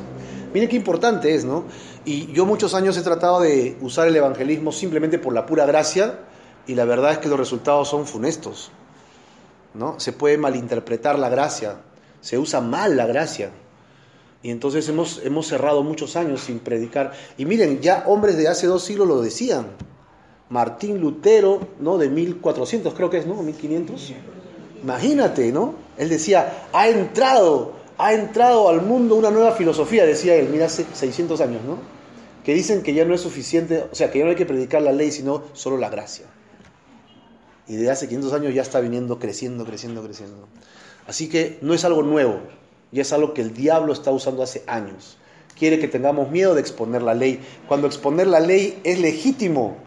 Miren 0.53 0.67
qué 0.67 0.75
importante 0.75 1.33
es, 1.33 1.45
¿no? 1.45 1.63
Y 2.03 2.31
yo 2.33 2.45
muchos 2.45 2.73
años 2.73 2.97
he 2.97 3.01
tratado 3.01 3.39
de 3.39 3.77
usar 3.79 4.07
el 4.07 4.15
evangelismo 4.15 4.73
simplemente 4.73 5.17
por 5.17 5.33
la 5.33 5.45
pura 5.45 5.65
gracia 5.65 6.19
y 6.67 6.75
la 6.75 6.83
verdad 6.83 7.13
es 7.13 7.17
que 7.19 7.29
los 7.29 7.39
resultados 7.39 7.87
son 7.87 8.05
funestos, 8.05 8.71
¿no? 9.73 9.99
Se 9.99 10.11
puede 10.11 10.37
malinterpretar 10.37 11.17
la 11.17 11.29
gracia, 11.29 11.77
se 12.19 12.37
usa 12.37 12.59
mal 12.59 12.97
la 12.97 13.05
gracia. 13.05 13.51
Y 14.43 14.51
entonces 14.51 14.87
hemos, 14.89 15.21
hemos 15.23 15.47
cerrado 15.47 15.83
muchos 15.83 16.17
años 16.17 16.41
sin 16.41 16.59
predicar. 16.59 17.13
Y 17.37 17.45
miren, 17.45 17.79
ya 17.79 18.03
hombres 18.07 18.37
de 18.37 18.49
hace 18.49 18.67
dos 18.67 18.83
siglos 18.83 19.07
lo 19.07 19.21
decían. 19.21 19.67
Martín 20.49 20.99
Lutero, 20.99 21.69
¿no? 21.79 21.97
De 21.97 22.09
1400 22.09 22.93
creo 22.93 23.09
que 23.09 23.19
es, 23.19 23.25
¿no? 23.25 23.41
1500. 23.41 24.13
Imagínate, 24.83 25.51
¿no? 25.53 25.75
Él 25.97 26.09
decía, 26.09 26.67
ha 26.73 26.89
entrado, 26.89 27.71
ha 27.97 28.13
entrado 28.13 28.67
al 28.67 28.81
mundo 28.81 29.15
una 29.15 29.31
nueva 29.31 29.53
filosofía, 29.53 30.05
decía 30.05 30.35
él, 30.35 30.49
mira, 30.49 30.65
hace 30.65 30.85
600 30.91 31.39
años, 31.39 31.61
¿no? 31.63 31.77
Que 32.43 32.53
dicen 32.53 32.83
que 32.83 32.93
ya 32.93 33.05
no 33.05 33.15
es 33.15 33.21
suficiente, 33.21 33.85
o 33.89 33.95
sea, 33.95 34.11
que 34.11 34.19
ya 34.19 34.25
no 34.25 34.31
hay 34.31 34.35
que 34.35 34.45
predicar 34.45 34.81
la 34.81 34.91
ley, 34.91 35.11
sino 35.11 35.43
solo 35.53 35.77
la 35.77 35.89
gracia. 35.89 36.25
Y 37.65 37.77
de 37.77 37.89
hace 37.89 38.09
500 38.09 38.33
años 38.33 38.53
ya 38.53 38.61
está 38.61 38.81
viniendo 38.81 39.19
creciendo, 39.19 39.65
creciendo, 39.65 40.03
creciendo. 40.03 40.49
Así 41.07 41.29
que 41.29 41.59
no 41.61 41.73
es 41.73 41.85
algo 41.85 42.03
nuevo, 42.03 42.41
ya 42.93 43.01
es 43.01 43.11
algo 43.11 43.33
que 43.33 43.41
el 43.41 43.53
diablo 43.53 43.91
está 43.91 44.11
usando 44.11 44.43
hace 44.43 44.63
años. 44.67 45.17
Quiere 45.57 45.79
que 45.79 45.87
tengamos 45.87 46.31
miedo 46.31 46.55
de 46.55 46.61
exponer 46.61 47.01
la 47.01 47.13
ley, 47.13 47.39
cuando 47.67 47.87
exponer 47.87 48.27
la 48.27 48.39
ley 48.39 48.79
es 48.83 48.99
legítimo. 48.99 49.77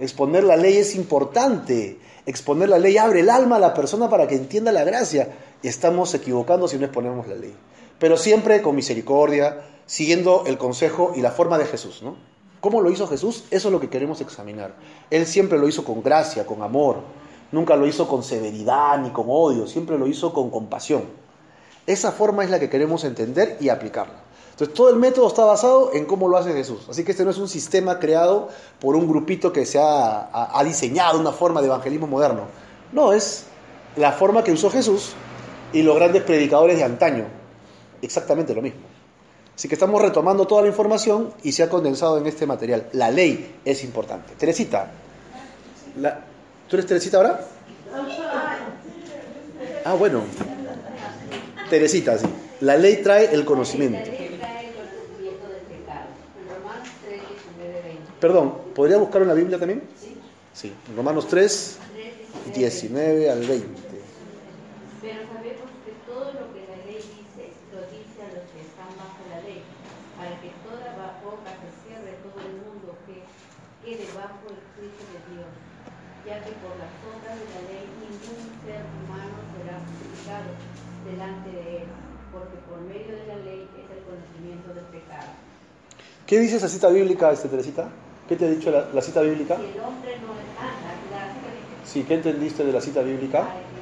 Exponer 0.00 0.44
la 0.44 0.56
ley 0.56 0.76
es 0.76 0.94
importante. 0.94 1.98
Exponer 2.26 2.68
la 2.68 2.78
ley 2.78 2.96
abre 2.96 3.20
el 3.20 3.30
alma 3.30 3.56
a 3.56 3.60
la 3.60 3.74
persona 3.74 4.08
para 4.08 4.28
que 4.28 4.36
entienda 4.36 4.70
la 4.70 4.84
gracia. 4.84 5.34
Estamos 5.62 6.14
equivocando 6.14 6.68
si 6.68 6.78
no 6.78 6.84
exponemos 6.84 7.26
la 7.26 7.34
ley. 7.34 7.54
Pero 7.98 8.16
siempre 8.16 8.62
con 8.62 8.76
misericordia, 8.76 9.60
siguiendo 9.86 10.44
el 10.46 10.58
consejo 10.58 11.12
y 11.16 11.20
la 11.20 11.32
forma 11.32 11.58
de 11.58 11.66
Jesús, 11.66 12.02
¿no? 12.02 12.16
¿Cómo 12.60 12.80
lo 12.80 12.90
hizo 12.90 13.06
Jesús? 13.06 13.44
Eso 13.50 13.68
es 13.68 13.72
lo 13.72 13.80
que 13.80 13.88
queremos 13.88 14.20
examinar. 14.20 14.74
Él 15.10 15.26
siempre 15.26 15.58
lo 15.58 15.68
hizo 15.68 15.84
con 15.84 16.02
gracia, 16.02 16.44
con 16.44 16.62
amor. 16.62 16.98
Nunca 17.50 17.76
lo 17.76 17.86
hizo 17.86 18.08
con 18.08 18.22
severidad 18.22 18.98
ni 18.98 19.10
con 19.10 19.26
odio, 19.28 19.66
siempre 19.66 19.96
lo 19.96 20.06
hizo 20.06 20.32
con 20.32 20.50
compasión. 20.50 21.02
Esa 21.88 22.12
forma 22.12 22.44
es 22.44 22.50
la 22.50 22.60
que 22.60 22.68
queremos 22.68 23.02
entender 23.04 23.56
y 23.60 23.70
aplicarla. 23.70 24.20
Entonces, 24.50 24.74
todo 24.74 24.90
el 24.90 24.96
método 24.96 25.26
está 25.26 25.46
basado 25.46 25.90
en 25.94 26.04
cómo 26.04 26.28
lo 26.28 26.36
hace 26.36 26.52
Jesús. 26.52 26.86
Así 26.90 27.02
que 27.02 27.12
este 27.12 27.24
no 27.24 27.30
es 27.30 27.38
un 27.38 27.48
sistema 27.48 27.98
creado 27.98 28.50
por 28.78 28.94
un 28.94 29.08
grupito 29.08 29.54
que 29.54 29.64
se 29.64 29.78
ha, 29.80 30.62
diseñado 30.64 31.18
una 31.18 31.32
forma 31.32 31.62
de 31.62 31.68
evangelismo 31.68 32.06
moderno. 32.06 32.42
No, 32.92 33.14
es 33.14 33.44
la 33.96 34.12
forma 34.12 34.44
que 34.44 34.52
usó 34.52 34.68
Jesús 34.70 35.12
y 35.72 35.80
los 35.80 35.96
grandes 35.96 36.24
predicadores 36.24 36.76
de 36.76 36.84
antaño. 36.84 37.24
Exactamente 38.02 38.54
lo 38.54 38.60
mismo. 38.60 38.82
Así 39.56 39.66
que 39.66 39.74
estamos 39.74 40.02
retomando 40.02 40.46
toda 40.46 40.60
la 40.60 40.68
información 40.68 41.32
y 41.42 41.52
se 41.52 41.62
ha 41.62 41.70
condensado 41.70 42.18
en 42.18 42.26
este 42.26 42.44
material. 42.44 42.90
La 42.92 43.10
ley 43.10 43.60
es 43.64 43.82
importante. 43.82 44.34
Teresita, 44.36 44.90
¿tú 46.68 46.76
eres 46.76 46.86
Teresita 46.86 47.16
ahora? 47.16 47.40
Ah, 49.86 49.94
bueno. 49.94 50.24
Teresita, 51.68 52.18
sí. 52.18 52.26
La 52.60 52.76
ley 52.76 53.02
trae 53.02 53.32
el 53.34 53.44
conocimiento. 53.44 53.98
La 53.98 54.04
ley 54.06 54.36
trae 54.38 54.68
el 54.68 54.74
conocimiento 54.74 55.48
del 55.48 55.62
pecado. 55.62 56.08
En 56.40 56.48
Romanos 56.56 56.88
3, 57.04 57.20
19, 57.56 57.82
20. 57.82 58.12
Perdón, 58.20 58.54
¿podría 58.74 58.96
buscar 58.98 59.22
en 59.22 59.28
la 59.28 59.34
Biblia 59.34 59.58
también? 59.58 59.82
¿sí? 60.58 60.72
Romanos 60.96 61.28
3, 61.28 61.78
3, 62.46 62.56
19 62.56 63.30
al 63.30 63.40
20. 63.46 63.66
Pero 65.00 65.20
sabemos 65.30 65.70
que 65.86 65.92
todo 66.02 66.26
lo 66.34 66.50
que 66.50 66.66
la 66.66 66.78
ley 66.82 66.98
dice, 66.98 67.54
lo 67.70 67.86
dice 67.94 68.18
a 68.26 68.30
los 68.34 68.44
que 68.50 68.60
están 68.66 68.90
bajo 68.98 69.22
la 69.30 69.38
ley, 69.46 69.62
para 70.18 70.34
que 70.42 70.50
toda 70.66 70.98
boca 71.22 71.54
se 71.62 71.70
cierre 71.86 72.18
todo 72.26 72.42
el 72.42 72.58
mundo 72.58 72.98
que 73.06 73.22
quede 73.86 74.02
bajo 74.18 74.50
el 74.50 74.58
juicio 74.74 75.04
de 75.14 75.20
Dios, 75.30 75.50
ya 76.28 76.36
que 76.44 76.52
por 76.60 76.76
las 76.76 76.92
obras 77.08 77.34
de 77.40 77.46
la 77.56 77.62
ley 77.72 77.84
ningún 78.04 78.42
ser 78.64 78.82
humano 79.00 79.36
será 79.56 79.80
justificado 79.88 80.50
delante 81.08 81.48
de 81.50 81.64
él, 81.82 81.88
porque 82.32 82.56
por 82.68 82.80
medio 82.84 83.16
de 83.16 83.26
la 83.32 83.36
ley 83.48 83.64
es 83.80 83.88
el 83.96 84.02
conocimiento 84.04 84.68
del 84.74 84.84
pecado. 84.92 85.30
¿Qué 86.26 86.38
dice 86.38 86.56
esa 86.56 86.68
cita 86.68 86.88
bíblica, 86.88 87.32
este, 87.32 87.48
Teresita? 87.48 87.88
¿Qué 88.28 88.36
te 88.36 88.44
ha 88.44 88.50
dicho 88.50 88.70
la, 88.70 88.90
la 88.92 89.00
cita 89.00 89.22
bíblica? 89.22 89.56
Si 89.56 89.64
el 89.72 89.80
hombre 89.80 90.18
no 90.20 90.34
es 90.36 90.44
ah, 90.60 90.68
la, 91.08 91.32
cita 91.32 91.48
dice, 91.48 91.88
Sí, 91.88 92.04
¿qué 92.04 92.14
entendiste 92.14 92.62
de 92.64 92.72
la 92.72 92.80
cita 92.82 93.00
bíblica 93.00 93.48
que- 93.48 93.78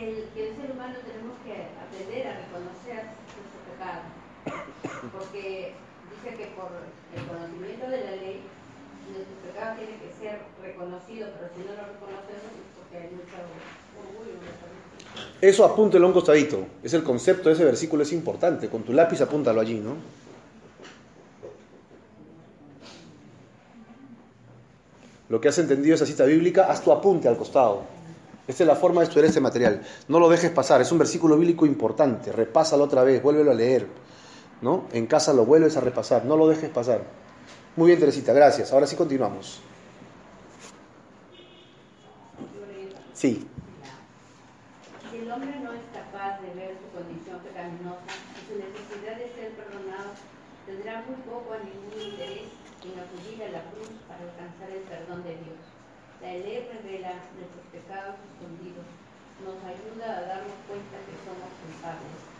que 0.00 0.08
el, 0.10 0.28
que 0.34 0.48
el 0.50 0.56
ser 0.56 0.72
humano 0.72 0.94
tenemos 1.06 1.38
que 1.46 1.54
aprender 1.78 2.26
a 2.26 2.34
reconocer 2.42 3.14
nuestro 3.14 3.60
pecado. 3.70 4.02
Porque 5.16 5.74
dice 6.24 6.36
que 6.36 6.46
por 6.56 6.70
el 7.14 7.26
conocimiento 7.26 7.88
de 7.88 8.04
la 8.04 8.16
ley, 8.16 8.40
nuestro 9.12 9.36
pecado 9.44 9.76
tiene 9.76 9.92
que 10.00 10.10
ser 10.18 10.40
reconocido, 10.62 11.28
pero 11.36 11.50
si 11.54 11.60
no 11.60 11.72
lo 11.76 11.84
reconocemos 11.92 12.50
es 12.56 12.68
porque 12.78 12.96
hay 12.96 13.10
mucho 13.12 13.36
orgullo. 14.00 14.38
Eso 15.40 15.64
apúntelo 15.64 16.06
a 16.06 16.08
un 16.08 16.14
costadito. 16.14 16.66
Es 16.82 16.94
el 16.94 17.02
concepto 17.02 17.48
de 17.48 17.54
ese 17.54 17.64
versículo, 17.64 18.02
es 18.02 18.12
importante. 18.12 18.68
Con 18.68 18.82
tu 18.82 18.92
lápiz 18.92 19.20
apúntalo 19.20 19.60
allí, 19.60 19.74
¿no? 19.74 19.96
Lo 25.28 25.40
que 25.40 25.48
has 25.48 25.58
entendido 25.58 25.94
esa 25.94 26.06
cita 26.06 26.24
bíblica, 26.24 26.70
haz 26.70 26.82
tu 26.82 26.92
apunte 26.92 27.28
al 27.28 27.36
costado. 27.36 27.82
Esta 28.46 28.62
es 28.62 28.66
la 28.66 28.76
forma 28.76 29.00
de 29.00 29.06
estudiar 29.06 29.26
este 29.26 29.40
material. 29.40 29.82
No 30.08 30.18
lo 30.18 30.28
dejes 30.28 30.50
pasar, 30.50 30.80
es 30.80 30.92
un 30.92 30.98
versículo 30.98 31.36
bíblico 31.36 31.64
importante. 31.66 32.30
Repásalo 32.30 32.84
otra 32.84 33.02
vez, 33.02 33.22
vuélvelo 33.22 33.50
a 33.50 33.54
leer. 33.54 33.86
¿No? 34.62 34.84
En 34.92 35.06
casa 35.06 35.32
lo 35.32 35.44
vuelves 35.44 35.76
a 35.76 35.80
repasar, 35.80 36.24
no 36.24 36.36
lo 36.36 36.48
dejes 36.48 36.70
pasar. 36.70 37.02
Muy 37.76 37.88
bien, 37.88 37.98
Teresita, 37.98 38.32
gracias. 38.32 38.72
Ahora 38.72 38.86
sí 38.86 38.94
continuamos. 38.96 39.60
Sí. 43.14 43.46
Si 45.10 45.16
el 45.16 45.30
hombre 45.30 45.58
no 45.60 45.72
es 45.72 45.86
capaz 45.94 46.40
de 46.42 46.54
ver 46.54 46.76
su 46.78 46.86
condición 46.94 47.38
pecaminosa 47.40 48.10
y 48.10 48.40
su 48.46 48.54
necesidad 48.58 49.16
de 49.16 49.30
ser 49.34 49.54
perdonado, 49.54 50.12
tendrá 50.66 51.02
muy 51.06 51.16
poco 51.22 51.54
a 51.54 51.62
ningún 51.62 51.94
interés 51.94 52.50
en 52.82 52.94
acudir 52.98 53.38
a 53.42 53.50
la 53.54 53.62
cruz 53.70 53.90
para 54.06 54.22
alcanzar 54.22 54.70
el 54.70 54.84
perdón 54.84 55.24
de 55.24 55.40
Dios. 55.40 55.62
La 56.20 56.32
ley 56.34 56.68
revela 56.68 57.22
nuestros 57.38 57.64
pecados 57.70 58.16
escondidos, 58.28 58.86
nos 59.40 59.58
ayuda 59.62 60.18
a 60.18 60.22
darnos 60.28 60.58
cuenta 60.66 60.96
que 61.06 61.14
somos 61.22 61.50
culpables. 61.62 62.33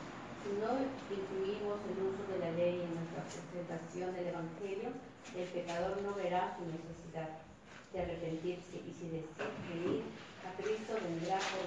Si 0.45 0.53
no 0.61 0.77
incluimos 1.09 1.81
el 1.89 2.05
uso 2.05 2.21
de 2.29 2.37
la 2.37 2.53
ley 2.53 2.85
en 2.85 2.93
nuestra 2.93 3.25
presentación 3.33 4.13
del 4.13 4.29
Evangelio, 4.29 4.93
el 5.33 5.49
pecador 5.49 5.97
no 6.05 6.13
verá 6.13 6.53
su 6.53 6.69
necesidad 6.69 7.41
de 7.89 8.03
arrepentirse 8.05 8.77
y 8.77 8.93
si 8.93 9.09
decide 9.09 9.25
venir 9.73 10.05
a 10.45 10.53
Cristo 10.61 11.01
vendrá 11.01 11.41
por 11.49 11.65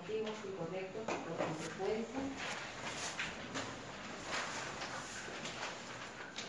motivos 0.00 0.32
incorrectos 0.48 1.04
y 1.04 1.18
por 1.28 1.36
consecuencia 1.44 2.24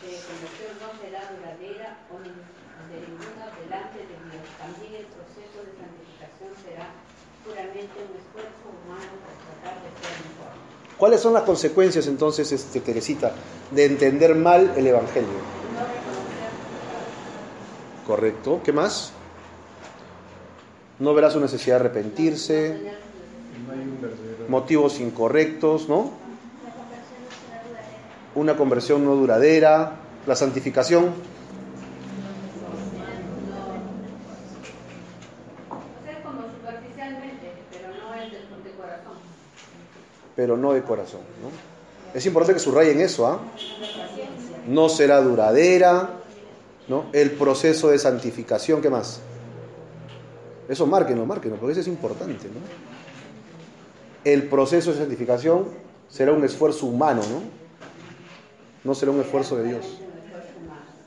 de 0.07 0.23
conversión 0.23 0.71
no 0.79 0.89
será 1.03 1.21
duradera 1.35 1.99
o 2.07 2.15
de 2.15 2.31
ninguna 2.31 3.51
delante 3.59 4.07
de 4.07 4.15
Dios. 4.15 4.47
También 4.55 5.03
el 5.03 5.07
proceso 5.11 5.67
de 5.67 5.75
santificación 5.75 6.55
será 6.63 6.95
puramente 7.43 8.07
un 8.07 8.15
esfuerzo 8.15 8.65
humano 8.71 9.19
por 9.19 9.35
tratar 9.35 9.83
de 9.83 9.91
ser 9.99 10.15
mejor. 10.31 10.76
¿Cuáles 10.97 11.21
son 11.21 11.33
las 11.33 11.43
consecuencias 11.43 12.07
entonces, 12.07 12.51
este, 12.51 12.79
Teresita, 12.79 13.31
de 13.71 13.85
entender 13.85 14.33
mal 14.33 14.73
el 14.75 14.87
Evangelio? 14.87 15.29
Correcto. 18.07 18.61
¿Qué 18.63 18.71
más? 18.71 19.11
No 20.97 21.13
verá 21.13 21.29
su 21.29 21.39
necesidad 21.39 21.79
de 21.79 21.85
arrepentirse, 21.85 22.91
motivos 24.47 24.99
incorrectos, 24.99 25.87
¿no? 25.87 26.11
Una 28.33 28.55
conversión 28.55 29.05
no 29.05 29.15
duradera, 29.15 29.97
la 30.25 30.35
santificación, 30.35 31.13
hacer 36.01 36.23
como 36.23 36.41
superficialmente, 36.43 37.53
pero 37.71 37.89
no 37.89 38.13
es 38.15 38.31
del 38.31 38.63
de 38.63 38.71
corazón. 38.71 39.17
Pero 40.37 40.55
no 40.55 40.71
de 40.71 40.83
corazón, 40.83 41.21
¿no? 41.41 41.49
Es 42.17 42.25
importante 42.27 42.53
que 42.53 42.59
subrayen 42.59 43.01
eso, 43.01 43.27
¿ah? 43.27 43.41
No 44.67 44.87
será 44.87 45.19
duradera, 45.19 46.11
¿no? 46.87 47.07
El 47.11 47.31
proceso 47.31 47.89
de 47.89 47.97
santificación, 47.97 48.79
¿qué 48.81 48.89
más? 48.89 49.19
Eso 50.69 50.85
márquenlo, 50.85 51.25
márquenlo, 51.25 51.57
porque 51.57 51.71
eso 51.71 51.81
es 51.81 51.87
importante, 51.87 52.47
¿no? 52.47 52.61
El 54.23 54.43
proceso 54.43 54.91
de 54.91 54.99
santificación 54.99 55.69
será 56.07 56.33
un 56.33 56.43
esfuerzo 56.43 56.85
humano, 56.85 57.23
¿no? 57.23 57.41
No 58.83 58.93
será 58.93 59.11
un 59.11 59.21
esfuerzo 59.21 59.57
de 59.57 59.69
Dios. 59.69 59.85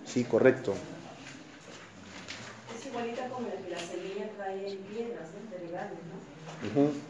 Sí, 0.04 0.24
correcto. 0.24 0.74
Es 2.76 2.86
igualita 2.86 3.28
como 3.28 3.46
la 3.46 3.78
semilla 3.78 4.28
trae 4.36 4.76
piedras, 4.90 5.28
¿no? 6.74 7.09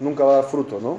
Nunca 0.00 0.24
va 0.24 0.32
a 0.32 0.36
dar 0.36 0.44
fruto, 0.44 0.78
¿no? 0.80 0.98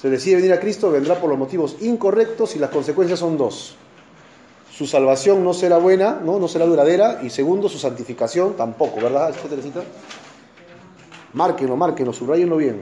Se 0.00 0.10
decide 0.10 0.36
venir 0.36 0.52
a 0.52 0.58
Cristo, 0.58 0.90
vendrá 0.90 1.20
por 1.20 1.30
los 1.30 1.38
motivos 1.38 1.76
incorrectos 1.80 2.56
y 2.56 2.58
las 2.58 2.70
consecuencias 2.70 3.20
son 3.20 3.36
dos. 3.38 3.76
Su 4.72 4.86
salvación 4.86 5.44
no 5.44 5.54
será 5.54 5.78
buena, 5.78 6.18
no, 6.24 6.40
no 6.40 6.48
será 6.48 6.66
duradera, 6.66 7.20
y 7.22 7.30
segundo, 7.30 7.68
su 7.68 7.78
santificación 7.78 8.56
tampoco, 8.56 9.00
¿verdad, 9.00 9.30
este 9.30 9.48
Teresita? 9.48 9.82
Márquenlo, 11.34 11.76
márquenlo, 11.76 12.12
subrayenlo 12.12 12.56
bien. 12.56 12.80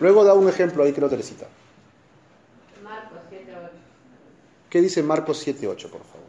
Luego 0.00 0.24
da 0.24 0.34
un 0.34 0.48
ejemplo 0.48 0.84
ahí, 0.84 0.92
creo, 0.92 1.08
Teresita. 1.08 1.46
Marcos 2.82 3.20
7, 3.30 3.52
8. 3.56 3.70
¿Qué 4.70 4.80
dice 4.80 5.02
Marcos 5.02 5.46
7.8, 5.46 5.88
por 5.88 6.02
favor? 6.02 6.24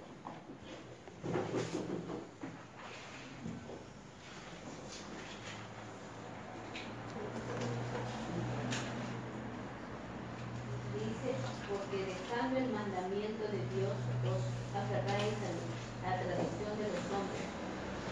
Dice, 10.94 11.34
porque 11.70 12.06
dejando 12.06 12.60
el 12.60 12.70
mandamiento 12.70 13.44
de 13.50 13.62
Dios 13.74 13.98
os 14.30 14.44
aferráis 14.78 15.34
a 15.42 15.50
la 16.06 16.22
tradición 16.22 16.74
de 16.78 16.88
los 16.94 17.06
hombres, 17.10 17.50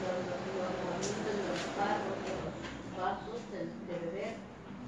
los 0.02 0.18
los 0.18 0.66
ornamentos 0.66 1.30
de 1.30 1.44
los 1.46 1.62
barros, 1.78 2.18
de 2.26 2.34
los 2.42 2.54
vasos 2.98 3.42
de, 3.54 3.70
de 3.70 3.96
beber 4.02 4.34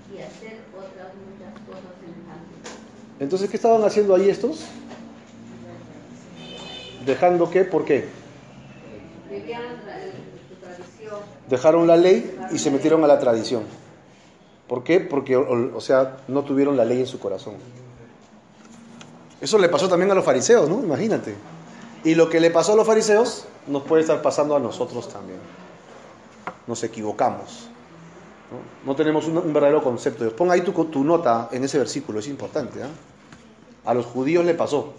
y 0.09 0.21
hacer 0.21 0.65
otras 0.73 1.13
muchas 1.21 1.53
cosas 1.69 1.93
semejantes. 2.01 2.81
Entonces, 3.25 3.49
¿qué 3.49 3.57
estaban 3.57 3.83
haciendo 3.83 4.13
ahí 4.13 4.29
estos? 4.29 4.59
¿Dejando 7.07 7.49
qué? 7.49 7.63
¿Por 7.63 7.83
qué? 7.83 8.07
Dejaron 11.49 11.87
la 11.87 11.97
ley 11.97 12.37
y 12.51 12.59
se 12.59 12.69
metieron 12.69 13.03
a 13.03 13.07
la 13.07 13.17
tradición. 13.17 13.63
¿Por 14.67 14.83
qué? 14.83 14.99
Porque, 14.99 15.35
o, 15.35 15.81
sea, 15.81 16.17
no 16.27 16.43
tuvieron 16.43 16.77
la 16.77 16.85
ley 16.85 16.99
en 16.99 17.07
su 17.07 17.17
corazón. 17.17 17.55
Eso 19.41 19.57
le 19.57 19.69
pasó 19.69 19.89
también 19.89 20.11
a 20.11 20.13
los 20.13 20.23
fariseos, 20.23 20.69
¿no? 20.69 20.83
Imagínate. 20.83 21.33
Y 22.03 22.13
lo 22.13 22.29
que 22.29 22.39
le 22.39 22.51
pasó 22.51 22.73
a 22.73 22.75
los 22.75 22.85
fariseos 22.85 23.47
nos 23.65 23.81
puede 23.81 24.03
estar 24.03 24.21
pasando 24.21 24.55
a 24.55 24.59
nosotros 24.59 25.09
también. 25.09 25.39
Nos 26.67 26.83
equivocamos. 26.83 27.69
No, 28.85 28.95
tenemos 28.95 29.25
un, 29.27 29.51
verdadero 29.51 29.81
concepto. 29.81 30.29
Pon 30.35 30.51
ahí 30.51 30.61
tu, 30.61 30.71
tu 30.85 31.03
nota 31.03 31.49
en 31.51 31.63
ese 31.63 31.79
versículo, 31.79 32.19
es 32.19 32.27
importante. 32.27 32.83
¿ah? 32.83 32.89
A 33.85 33.93
los 33.93 34.05
judíos 34.05 34.45
le 34.45 34.53
pasó. 34.53 34.93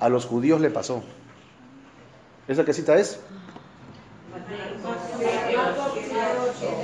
A 0.00 0.08
los 0.08 0.26
judíos 0.26 0.60
le 0.60 0.70
pasó. 0.70 1.02
¿Esa 2.46 2.64
cita 2.72 2.96
es? 2.96 3.20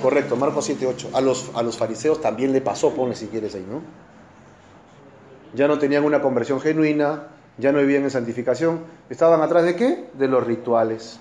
Correcto, 0.02 0.36
Marcos 0.36 0.66
7, 0.66 0.86
8. 0.86 1.10
A 1.14 1.20
los, 1.20 1.50
a 1.54 1.62
los 1.62 1.78
fariseos 1.78 2.20
también 2.20 2.52
le 2.52 2.60
pasó, 2.60 2.94
pone 2.94 3.14
si 3.14 3.28
quieres 3.28 3.54
ahí, 3.54 3.64
¿no? 3.68 3.80
Ya 5.54 5.68
no 5.68 5.78
tenían 5.78 6.04
una 6.04 6.20
conversión 6.20 6.60
genuina, 6.60 7.28
ya 7.56 7.72
no 7.72 7.78
vivían 7.78 8.02
en 8.02 8.10
santificación. 8.10 8.80
¿Estaban 9.08 9.40
atrás 9.40 9.64
de 9.64 9.76
qué? 9.76 10.08
De 10.14 10.28
los 10.28 10.44
rituales. 10.44 11.18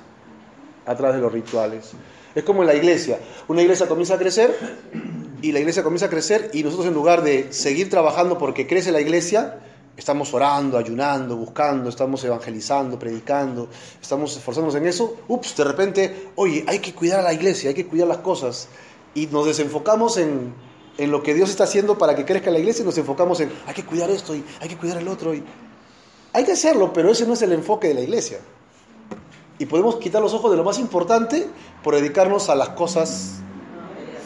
Atrás 0.85 1.13
de 1.13 1.21
los 1.21 1.31
rituales. 1.31 1.93
Es 2.35 2.43
como 2.43 2.61
en 2.63 2.67
la 2.67 2.75
iglesia. 2.75 3.19
Una 3.47 3.61
iglesia 3.61 3.87
comienza 3.87 4.15
a 4.15 4.17
crecer 4.17 4.53
y 5.43 5.51
la 5.51 5.59
iglesia 5.59 5.83
comienza 5.83 6.05
a 6.05 6.09
crecer 6.09 6.51
y 6.53 6.63
nosotros 6.63 6.87
en 6.87 6.93
lugar 6.93 7.21
de 7.21 7.51
seguir 7.51 7.89
trabajando 7.89 8.37
porque 8.37 8.65
crece 8.65 8.93
la 8.93 9.01
iglesia, 9.01 9.59
estamos 9.97 10.33
orando, 10.33 10.77
ayunando, 10.77 11.35
buscando, 11.35 11.89
estamos 11.89 12.23
evangelizando, 12.23 12.97
predicando, 12.97 13.67
estamos 14.01 14.37
esforzándonos 14.37 14.75
en 14.75 14.87
eso, 14.87 15.17
ups, 15.27 15.57
de 15.57 15.65
repente, 15.65 16.29
oye, 16.35 16.63
hay 16.65 16.79
que 16.79 16.93
cuidar 16.93 17.19
a 17.19 17.23
la 17.23 17.33
iglesia, 17.33 17.67
hay 17.67 17.75
que 17.75 17.85
cuidar 17.85 18.07
las 18.07 18.19
cosas. 18.19 18.69
Y 19.15 19.27
nos 19.27 19.45
desenfocamos 19.45 20.15
en, 20.15 20.53
en 20.97 21.11
lo 21.11 21.21
que 21.21 21.33
Dios 21.33 21.49
está 21.49 21.65
haciendo 21.65 21.97
para 21.97 22.15
que 22.15 22.23
crezca 22.23 22.49
la 22.49 22.59
iglesia 22.59 22.83
y 22.83 22.85
nos 22.85 22.97
enfocamos 22.97 23.41
en, 23.41 23.51
hay 23.67 23.73
que 23.73 23.83
cuidar 23.83 24.09
esto 24.09 24.33
y 24.33 24.45
hay 24.61 24.69
que 24.69 24.77
cuidar 24.77 24.99
el 24.99 25.09
otro. 25.09 25.33
Y... 25.33 25.43
Hay 26.31 26.45
que 26.45 26.53
hacerlo, 26.53 26.93
pero 26.93 27.11
ese 27.11 27.27
no 27.27 27.33
es 27.33 27.41
el 27.41 27.51
enfoque 27.51 27.89
de 27.89 27.95
la 27.95 28.01
iglesia. 28.01 28.39
Y 29.59 29.65
podemos 29.65 29.97
quitar 29.97 30.21
los 30.21 30.33
ojos 30.33 30.51
de 30.51 30.57
lo 30.57 30.63
más 30.63 30.79
importante 30.79 31.49
por 31.83 31.95
dedicarnos 31.95 32.47
a 32.47 32.55
las 32.55 32.69
cosas 32.69 33.42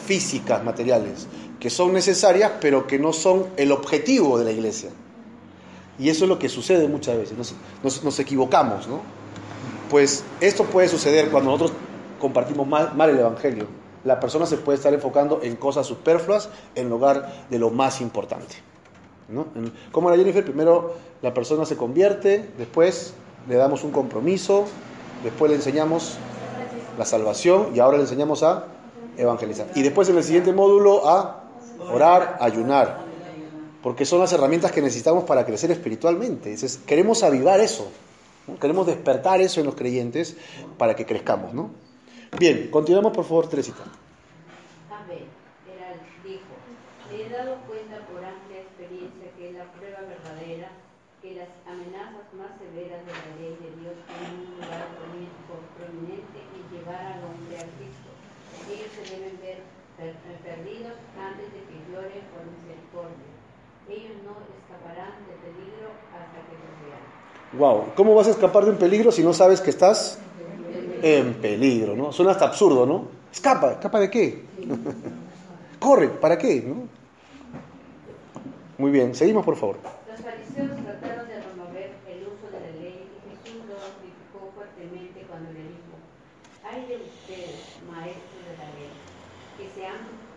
físicas, 0.08 0.64
materiales, 0.64 1.26
que 1.60 1.68
son 1.68 1.92
necesarias, 1.92 2.52
pero 2.62 2.86
que 2.86 2.98
no 2.98 3.12
son 3.12 3.46
el 3.58 3.72
objetivo 3.72 4.38
de 4.38 4.44
la 4.46 4.52
iglesia. 4.52 4.88
Y 5.98 6.08
eso 6.08 6.24
es 6.24 6.28
lo 6.30 6.38
que 6.38 6.48
sucede 6.48 6.88
muchas 6.88 7.18
veces, 7.18 7.36
nos, 7.36 7.54
nos- 7.84 8.02
nos 8.04 8.18
equivocamos, 8.18 8.88
¿no? 8.88 9.00
Pues 9.90 10.24
esto 10.40 10.64
puede 10.64 10.88
suceder 10.88 11.28
cuando 11.30 11.50
nosotros 11.50 11.76
compartimos 12.18 12.66
mal, 12.66 12.94
mal 12.96 13.10
el 13.10 13.18
Evangelio. 13.18 13.66
La 14.04 14.18
persona 14.18 14.46
se 14.46 14.56
puede 14.56 14.76
estar 14.78 14.94
enfocando 14.94 15.40
en 15.42 15.56
cosas 15.56 15.86
superfluas 15.86 16.48
en 16.74 16.88
lugar 16.88 17.44
de 17.50 17.58
lo 17.58 17.68
más 17.70 18.00
importante. 18.00 18.54
¿no? 19.28 19.46
Como 19.92 20.08
la 20.08 20.16
Jennifer, 20.16 20.42
primero 20.44 20.94
la 21.20 21.34
persona 21.34 21.66
se 21.66 21.76
convierte, 21.76 22.48
después 22.56 23.12
le 23.48 23.56
damos 23.56 23.84
un 23.84 23.90
compromiso, 23.90 24.64
después 25.22 25.50
le 25.50 25.56
enseñamos 25.56 26.16
la 26.96 27.04
salvación 27.04 27.70
y 27.74 27.80
ahora 27.80 27.96
le 27.98 28.04
enseñamos 28.04 28.42
a 28.42 28.64
evangelizar. 29.18 29.66
Y 29.74 29.82
después 29.82 30.08
en 30.08 30.16
el 30.16 30.24
siguiente 30.24 30.52
módulo 30.52 31.06
a 31.08 31.44
orar, 31.90 32.38
ayunar, 32.40 33.04
porque 33.82 34.04
son 34.06 34.20
las 34.20 34.32
herramientas 34.32 34.72
que 34.72 34.80
necesitamos 34.80 35.24
para 35.24 35.44
crecer 35.44 35.70
espiritualmente. 35.70 36.50
Entonces, 36.52 36.78
queremos 36.86 37.22
avivar 37.22 37.60
eso, 37.60 37.90
queremos 38.60 38.86
despertar 38.86 39.40
eso 39.40 39.60
en 39.60 39.66
los 39.66 39.74
creyentes 39.74 40.36
para 40.78 40.94
que 40.96 41.04
crezcamos. 41.04 41.52
¿no? 41.54 41.70
Bien, 42.38 42.70
continuamos 42.70 43.12
por 43.12 43.24
favor, 43.24 43.48
Teresita. 43.48 43.82
Abel, 44.90 45.24
era, 45.68 45.94
dijo, 46.24 46.54
me 47.10 47.22
he 47.24 47.28
dado 47.30 47.56
cuenta 47.66 47.98
por 48.12 48.24
amplia 48.24 48.60
experiencia 48.60 49.26
que 49.38 49.52
la 49.52 49.64
prueba 49.76 50.00
verdadera, 50.06 50.68
que 51.22 51.34
las 51.34 51.48
amenazas 51.66 52.26
más 52.38 52.54
severas 52.62 53.02
de 53.02 53.12
la 53.12 53.30
ley 53.42 53.54
de 53.58 53.70
Dios 53.82 53.96
tienen 54.06 54.38
un 54.38 54.54
lugar 54.58 54.86
promi- 54.98 55.34
prominente 55.78 56.38
en 56.38 56.62
llevar 56.70 57.02
al 57.18 57.24
hombre 57.26 57.58
a 57.58 57.66
Cristo. 57.78 58.10
Ellos 58.70 58.90
se 58.94 59.02
deben 59.16 59.34
ver 59.40 59.58
per- 59.98 60.14
eh, 60.14 60.38
perdidos 60.44 60.94
antes 61.18 61.48
de 61.54 61.60
que 61.66 61.76
lloren 61.90 62.22
por 62.30 62.42
misericordia. 62.46 63.32
Ellos 63.88 64.16
no 64.24 64.36
escaparán 64.60 65.14
de 65.26 65.34
peligro 65.40 65.88
hasta 66.12 66.38
que 66.46 66.54
los 66.60 66.72
vean. 66.84 67.00
Wow, 67.58 67.94
¿cómo 67.96 68.14
vas 68.14 68.26
a 68.28 68.30
escapar 68.30 68.64
de 68.64 68.70
un 68.72 68.76
peligro 68.76 69.10
si 69.10 69.22
no 69.22 69.32
sabes 69.32 69.60
que 69.60 69.70
estás 69.70 70.18
en 71.02 71.34
peligro? 71.34 71.96
¿no? 71.96 72.12
Suena 72.12 72.32
hasta 72.32 72.44
absurdo, 72.46 72.84
¿no? 72.84 73.08
Escapa, 73.32 73.72
¿escapa 73.72 74.00
de 74.00 74.10
qué? 74.10 74.44
Corre, 75.78 76.08
¿para 76.08 76.36
qué? 76.36 76.62
¿no? 76.66 76.88
Muy 78.76 78.90
bien, 78.90 79.14
seguimos 79.14 79.44
por 79.44 79.56
favor. 79.56 79.76
Los 80.06 80.20
fariseos 80.20 80.76
trataron 80.84 81.26
de 81.28 81.40
remover 81.40 81.92
el 82.06 82.22
uso 82.28 82.46
de 82.52 82.60
la 82.60 82.72
ley 82.78 83.08
y 83.08 83.30
Jesús 83.30 83.62
lo 83.66 83.74
criticó 83.98 84.52
fuertemente 84.54 85.24
cuando 85.28 85.50
le 85.52 85.60
dijo, 85.60 85.96
hay 86.62 86.86
de 86.86 86.96
ustedes, 86.96 87.58
maestros 87.90 88.42
de 88.44 88.54
la 88.54 88.68
ley, 88.76 88.92
que 89.56 89.66
se 89.74 89.86
han 89.86 90.27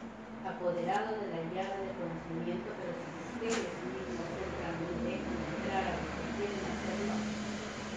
apoderado 0.45 1.15
de 1.21 1.27
la 1.31 1.41
llaga 1.53 1.77
del 1.77 1.93
conocimiento, 1.97 2.69
pero 2.77 2.91
si 2.97 3.03
ustedes 3.47 3.73
mismos 3.81 4.27
entran 4.41 4.75
y 4.81 4.83
dejan 5.05 5.37
entrar 5.55 5.83
a 5.85 5.93
los 5.97 6.09
que 6.17 6.25
quieren 6.37 6.61
hacerlo. 6.71 7.13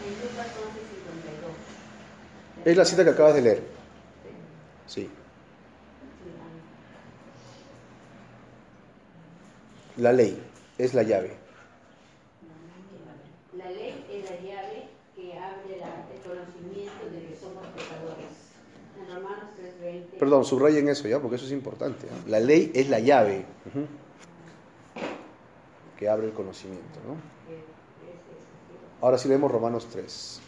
En 0.04 0.12
Lucas 0.20 0.48
11:52. 0.60 2.66
Es 2.66 2.76
la 2.76 2.84
cita 2.84 3.04
que 3.04 3.10
acabas 3.10 3.34
de 3.34 3.42
leer. 3.42 3.62
Sí. 4.86 5.10
La 9.96 10.12
ley 10.12 10.42
es 10.78 10.92
la 10.94 11.02
llave. 11.04 11.36
La 13.56 13.70
ley 13.70 14.04
es 14.10 14.24
la 14.30 14.36
llave 14.40 14.88
que 15.14 15.38
abre 15.38 15.78
la- 15.78 16.04
el 16.12 16.20
conocimiento 16.20 17.04
de 17.12 17.26
que 17.28 17.36
somos 17.40 17.64
pecadores. 17.68 18.34
En 18.98 19.06
Romanos 19.14 19.50
3:20. 19.56 20.13
Perdón, 20.24 20.46
subrayen 20.46 20.88
eso 20.88 21.06
ya, 21.06 21.20
porque 21.20 21.36
eso 21.36 21.44
es 21.44 21.52
importante. 21.52 22.06
La 22.28 22.40
ley 22.40 22.72
es 22.74 22.88
la 22.88 22.98
llave 22.98 23.44
que 25.98 26.08
abre 26.08 26.28
el 26.28 26.32
conocimiento. 26.32 26.98
¿no? 27.06 27.16
Ahora 29.02 29.18
sí 29.18 29.28
leemos 29.28 29.52
Romanos 29.52 29.86
3. 29.92 30.40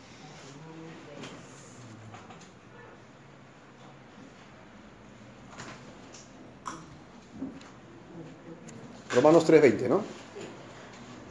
Romanos 9.15 9.47
3:20, 9.47 9.89
¿no? 9.91 10.01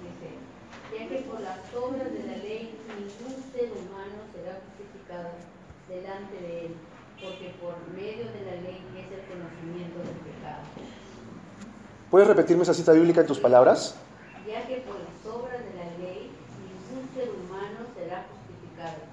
Dice, 0.03 0.29
ya 0.93 1.09
que 1.09 1.21
por 1.21 1.41
las 1.41 1.57
obras 1.73 2.13
de 2.13 2.23
la 2.27 2.37
ley 2.37 2.77
ningún 2.95 3.43
ser 3.51 3.71
humano 3.71 4.21
será 4.35 4.61
justificado 4.69 5.29
delante 5.89 6.35
de 6.41 6.65
él, 6.67 6.75
porque 7.21 7.55
por 7.61 7.75
medio 7.95 8.25
de 8.25 8.41
la 8.45 8.55
ley 8.61 8.81
es 8.97 9.07
el 9.09 9.23
conocimiento 9.25 9.99
del 9.99 10.19
pecado. 10.25 10.63
¿Puedes 12.15 12.29
repetirme 12.29 12.63
esa 12.63 12.73
cita 12.73 12.93
bíblica 12.93 13.19
en 13.19 13.27
tus 13.27 13.39
palabras? 13.39 13.93
Ya 14.47 14.65
que 14.65 14.77
por 14.87 14.95
las 14.95 15.35
obras 15.35 15.59
de 15.59 15.73
la 15.75 15.83
ley 15.99 16.31
ningún 16.63 17.13
ser 17.13 17.27
humano 17.27 17.79
será 17.93 18.23
justificado 18.31 19.03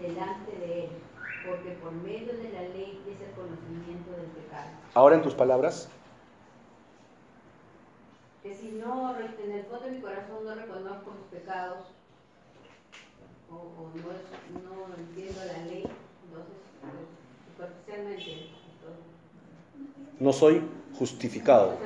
delante 0.00 0.52
de 0.64 0.84
él, 0.84 0.90
porque 1.50 1.70
por 1.82 1.90
medio 1.90 2.32
de 2.32 2.52
la 2.52 2.62
ley 2.62 3.02
es 3.10 3.20
el 3.26 3.34
conocimiento 3.34 4.12
del 4.12 4.30
pecado. 4.38 4.70
Ahora 4.94 5.16
en 5.16 5.22
tus 5.22 5.34
palabras. 5.34 5.88
que 8.44 8.54
si 8.54 8.68
no 8.80 9.16
en 9.18 9.50
el 9.50 9.64
fondo 9.64 9.86
de 9.86 9.90
mi 9.90 10.00
corazón 10.00 10.44
no 10.44 10.54
reconozco 10.54 11.10
mis 11.10 11.40
pecados 11.40 11.86
o, 13.50 13.54
o 13.54 13.90
no, 14.62 14.86
no 14.86 14.94
entiendo 14.96 15.40
la 15.44 15.58
ley, 15.66 15.82
entonces 16.28 16.54
superficialmente 17.50 18.22
entonces, 18.22 19.02
No 20.20 20.32
soy 20.32 20.62
justificado. 20.96 21.76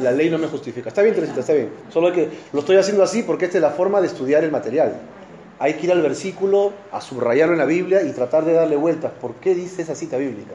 La 0.00 0.12
ley 0.12 0.30
no 0.30 0.38
me 0.38 0.46
justifica. 0.46 0.88
Está 0.88 1.02
bien, 1.02 1.14
Teresita, 1.14 1.40
está 1.40 1.52
bien. 1.52 1.70
Solo 1.92 2.12
que 2.12 2.28
lo 2.52 2.60
estoy 2.60 2.76
haciendo 2.76 3.02
así 3.02 3.22
porque 3.22 3.46
esta 3.46 3.58
es 3.58 3.62
la 3.62 3.70
forma 3.70 4.00
de 4.00 4.06
estudiar 4.06 4.44
el 4.44 4.50
material. 4.50 4.94
Hay 5.58 5.74
que 5.74 5.86
ir 5.86 5.92
al 5.92 6.02
versículo, 6.02 6.72
a 6.92 7.00
subrayarlo 7.00 7.54
en 7.54 7.58
la 7.58 7.64
Biblia 7.64 8.02
y 8.02 8.12
tratar 8.12 8.44
de 8.44 8.52
darle 8.52 8.76
vueltas. 8.76 9.12
¿Por 9.20 9.34
qué 9.34 9.54
dice 9.54 9.82
esa 9.82 9.96
cita 9.96 10.16
bíblica? 10.16 10.54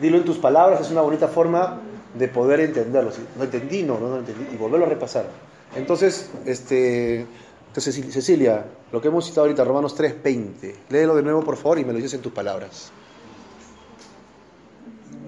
Dilo 0.00 0.18
en 0.18 0.24
tus 0.24 0.38
palabras, 0.38 0.80
es 0.80 0.90
una 0.90 1.00
bonita 1.00 1.26
forma 1.26 1.80
de 2.14 2.28
poder 2.28 2.60
entenderlo. 2.60 3.10
No 3.36 3.44
entendí, 3.44 3.82
no, 3.82 3.98
no, 3.98 4.08
no 4.08 4.18
entendí. 4.18 4.46
Y 4.52 4.56
volverlo 4.56 4.86
a 4.86 4.88
repasar. 4.88 5.26
Entonces, 5.74 6.30
este, 6.44 7.26
Cecilia, 7.74 8.64
lo 8.92 9.00
que 9.00 9.08
hemos 9.08 9.26
citado 9.26 9.42
ahorita, 9.42 9.64
Romanos 9.64 9.96
3:20. 9.98 10.74
Léelo 10.88 11.16
de 11.16 11.22
nuevo, 11.22 11.42
por 11.42 11.56
favor, 11.56 11.78
y 11.78 11.84
me 11.84 11.92
lo 11.92 11.96
dices 11.96 12.14
en 12.14 12.20
tus 12.20 12.32
palabras. 12.32 12.92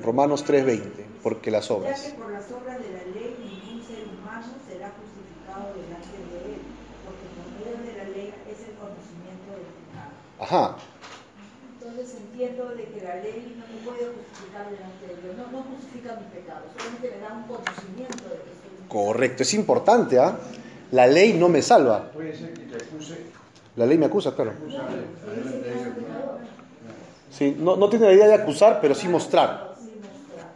Romanos 0.02 0.44
3:20, 0.44 1.04
porque 1.22 1.50
las 1.50 1.68
Ya 1.68 1.74
obras. 1.74 2.00
que 2.14 2.22
por 2.22 2.30
las 2.32 2.44
obras 2.52 2.78
de 2.78 2.90
la 2.92 3.04
ley 3.14 3.34
ningún 3.42 3.82
ser 3.86 4.04
humano 4.06 4.52
será 4.68 4.92
justificado 4.94 5.74
delante 5.74 6.16
de 6.30 6.38
él, 6.54 6.60
porque 7.04 7.26
por 7.34 7.46
medio 7.58 7.76
de 7.82 7.92
la 7.98 8.04
ley 8.10 8.28
es 8.46 8.58
el 8.68 8.74
conocimiento 8.78 9.50
del 9.58 9.68
pecado. 9.74 10.12
Ajá, 10.38 10.76
Entonces 11.78 12.14
entiendo 12.20 12.68
de 12.74 12.84
que 12.84 13.00
la 13.02 13.16
ley 13.16 13.54
no 13.58 13.64
me 13.66 13.78
puede 13.86 14.12
justificar 14.12 14.70
delante 14.70 15.06
de 15.06 15.14
Dios, 15.22 15.36
no, 15.38 15.46
no 15.50 15.62
justifica 15.74 16.16
mis 16.16 16.28
pecados, 16.34 16.66
solamente 16.76 17.10
me 17.10 17.18
da 17.22 17.32
un 17.34 17.42
conocimiento 17.44 18.24
de 18.28 18.38
que 18.44 18.52
soy 18.54 18.70
un 18.82 18.88
correcto, 18.88 19.42
es 19.42 19.54
importante, 19.54 20.18
¿ah? 20.18 20.38
La 20.92 21.06
ley 21.06 21.34
no 21.34 21.48
me 21.48 21.60
salva. 21.62 22.10
Puede 22.12 22.34
ser 22.36 22.52
que 22.54 22.64
te 22.64 22.76
acuse, 22.76 23.18
La 23.76 23.86
ley 23.86 23.98
me 23.98 24.06
acusa, 24.06 24.34
claro. 24.34 24.52
Sí, 27.30 27.56
no, 27.58 27.76
no 27.76 27.88
tiene 27.88 28.06
la 28.06 28.12
idea 28.12 28.26
de 28.26 28.34
acusar, 28.34 28.80
pero 28.80 28.94
sí 28.94 29.06
mostrar. 29.08 29.67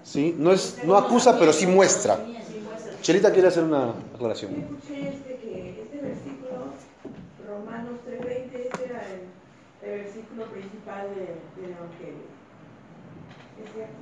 ¿Sí? 0.02 0.34
No, 0.38 0.52
es, 0.52 0.82
no 0.84 0.96
acusa, 0.96 1.38
pero 1.38 1.52
sí 1.52 1.66
muestra. 1.66 2.18
Chelita 3.02 3.32
quiere 3.32 3.48
hacer 3.48 3.64
una 3.64 3.90
aclaración. 4.14 4.52
Escuché 4.52 5.08
este, 5.08 5.80
este 5.82 5.98
versículo, 6.00 6.72
Romanos 7.48 7.98
3.20, 8.08 8.54
este 8.54 8.84
era 8.84 9.02
el, 9.10 9.90
versículo 9.98 10.44
principal 10.46 11.08
de- 11.14 11.60
del 11.62 11.70
Evangelio. 11.72 12.26
¿Es 13.64 13.72
cierto? 13.74 13.92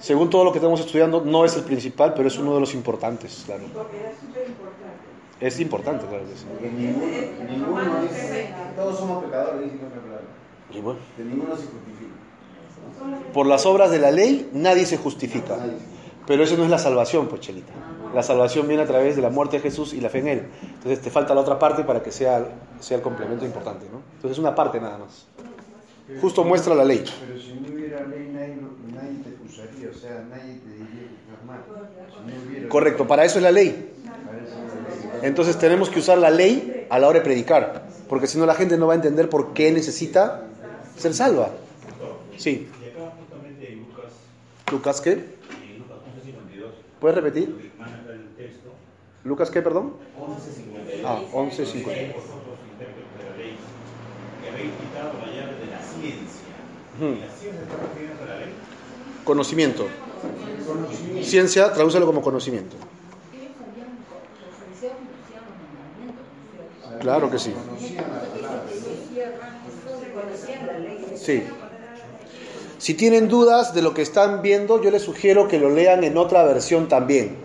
Según 0.00 0.30
todo 0.30 0.44
lo 0.44 0.52
que 0.52 0.58
estamos 0.58 0.80
estudiando, 0.80 1.20
no 1.24 1.44
es 1.44 1.56
el 1.56 1.64
principal, 1.64 2.14
pero 2.14 2.28
es 2.28 2.38
uno 2.38 2.54
de 2.54 2.60
los 2.60 2.72
importantes, 2.74 3.42
claro. 3.46 3.64
Porque 3.74 3.98
era 4.00 4.10
súper 4.18 4.46
importante. 4.48 5.02
Es 5.40 5.60
importante, 5.60 6.06
claro 6.06 6.24
que 6.24 6.36
sí. 6.36 6.46
Porque 6.48 6.70
ninguno, 6.70 7.06
ninguno 7.50 8.02
dice, 8.02 8.54
todos 8.76 8.96
somos 8.98 9.24
pecadores. 9.24 9.70
Y 10.70 10.80
bueno, 10.80 11.00
De 11.18 11.24
ninguno 11.24 11.56
se 11.56 11.64
justifica. 11.64 12.14
Por 13.32 13.46
las 13.46 13.64
obras 13.66 13.90
de 13.90 13.98
la 13.98 14.10
ley 14.10 14.48
nadie 14.52 14.86
se 14.86 14.96
justifica. 14.98 15.56
Pero 16.26 16.44
eso 16.44 16.56
no 16.56 16.64
es 16.64 16.70
la 16.70 16.78
salvación, 16.78 17.28
pues, 17.28 17.40
Chelita. 17.40 17.72
La 18.14 18.22
salvación 18.22 18.68
viene 18.68 18.82
a 18.82 18.86
través 18.86 19.16
de 19.16 19.22
la 19.22 19.30
muerte 19.30 19.56
de 19.56 19.62
Jesús 19.62 19.94
y 19.94 20.00
la 20.00 20.08
fe 20.10 20.18
en 20.18 20.28
Él. 20.28 20.42
Entonces 20.74 21.00
te 21.00 21.10
falta 21.10 21.34
la 21.34 21.40
otra 21.40 21.58
parte 21.58 21.82
para 21.82 22.02
que 22.02 22.12
sea, 22.12 22.46
sea 22.78 22.98
el 22.98 23.02
complemento 23.02 23.44
importante, 23.46 23.86
¿no? 23.90 24.00
Entonces 24.16 24.32
es 24.32 24.38
una 24.38 24.54
parte 24.54 24.80
nada 24.80 24.98
más. 24.98 25.26
Justo 26.20 26.44
muestra 26.44 26.74
la 26.74 26.84
ley. 26.84 27.02
Pero 27.26 27.40
si 27.40 27.54
no 27.54 27.74
hubiera 27.74 28.02
ley, 28.06 28.28
nadie, 28.32 28.56
lo- 28.56 29.00
nadie 29.00 29.18
te 29.24 29.30
acusaría, 29.30 29.88
o 29.90 29.98
sea, 29.98 30.24
nadie 30.28 30.58
te 30.60 30.68
diría 30.70 31.08
que 31.08 31.32
estás 31.32 31.44
mal. 31.46 31.60
Si 31.64 32.30
no 32.36 32.50
hubiera 32.50 32.68
Correcto, 32.68 33.06
para 33.06 33.24
eso 33.24 33.38
es 33.38 33.42
la 33.42 33.50
ley. 33.50 33.92
Para 34.26 34.38
eso 34.38 34.46
es 34.46 34.74
la 34.74 34.90
ley. 34.90 35.20
Entonces 35.22 35.58
tenemos 35.58 35.88
que 35.88 36.00
usar 36.00 36.18
la 36.18 36.30
ley 36.30 36.86
a 36.90 36.98
la 36.98 37.08
hora 37.08 37.20
de 37.20 37.24
predicar, 37.24 37.84
porque 38.10 38.26
si 38.26 38.36
no 38.38 38.44
la 38.44 38.54
gente 38.54 38.76
no 38.76 38.86
va 38.86 38.92
a 38.92 38.96
entender 38.96 39.28
por 39.30 39.54
qué 39.54 39.72
necesita 39.72 40.42
ser 40.98 41.14
salva. 41.14 41.48
Sí, 42.36 42.68
Y 42.82 42.88
acá 42.88 43.12
justamente 43.18 43.72
en 43.72 43.78
Lucas, 43.80 44.12
Lucas 44.70 45.00
qué? 45.00 45.12
en 45.12 45.18
Lucas 45.78 45.98
11.52, 46.24 46.64
¿Puedes 47.00 47.16
repetir? 47.16 47.70
el 48.10 48.28
texto, 48.36 48.70
Lucas 49.24 49.50
qué, 49.50 49.62
perdón? 49.62 49.94
11.52. 50.18 51.04
Ah, 51.04 51.20
11.52. 51.32 51.56
Dice, 51.56 52.12
vosotros 52.14 52.58
intérpretes 52.72 53.18
de 53.18 53.24
la 53.30 53.36
ley, 53.36 53.56
que 54.42 54.48
habéis 54.50 54.72
quitado 54.72 55.12
la 55.20 55.26
llave 55.26 55.54
de 55.56 55.66
la 55.66 55.80
ciencia. 55.82 56.54
¿Y 57.00 57.20
la 57.20 57.28
ciencia 57.32 57.62
está 57.62 57.76
refiriendo 57.86 58.22
a 58.22 58.26
la 58.26 58.36
ley? 58.40 58.52
Conocimiento. 59.24 59.88
Ciencia, 61.22 61.72
tradúcelo 61.72 62.06
como 62.06 62.22
conocimiento. 62.22 62.76
Claro 67.00 67.30
que 67.30 67.38
sí. 67.38 67.52
Conocían 67.52 68.04
la 68.12 68.20
palabra. 68.20 68.62
Ellos 68.70 68.84
cierran, 69.12 69.58
conocían 70.14 70.66
la 70.66 70.78
ley. 70.78 71.12
Sí. 71.16 71.42
Si 72.82 72.94
tienen 72.94 73.28
dudas 73.28 73.74
de 73.74 73.80
lo 73.80 73.94
que 73.94 74.02
están 74.02 74.42
viendo, 74.42 74.82
yo 74.82 74.90
les 74.90 75.02
sugiero 75.02 75.46
que 75.46 75.60
lo 75.60 75.70
lean 75.70 76.02
en 76.02 76.18
otra 76.18 76.42
versión 76.42 76.88
también. 76.88 77.36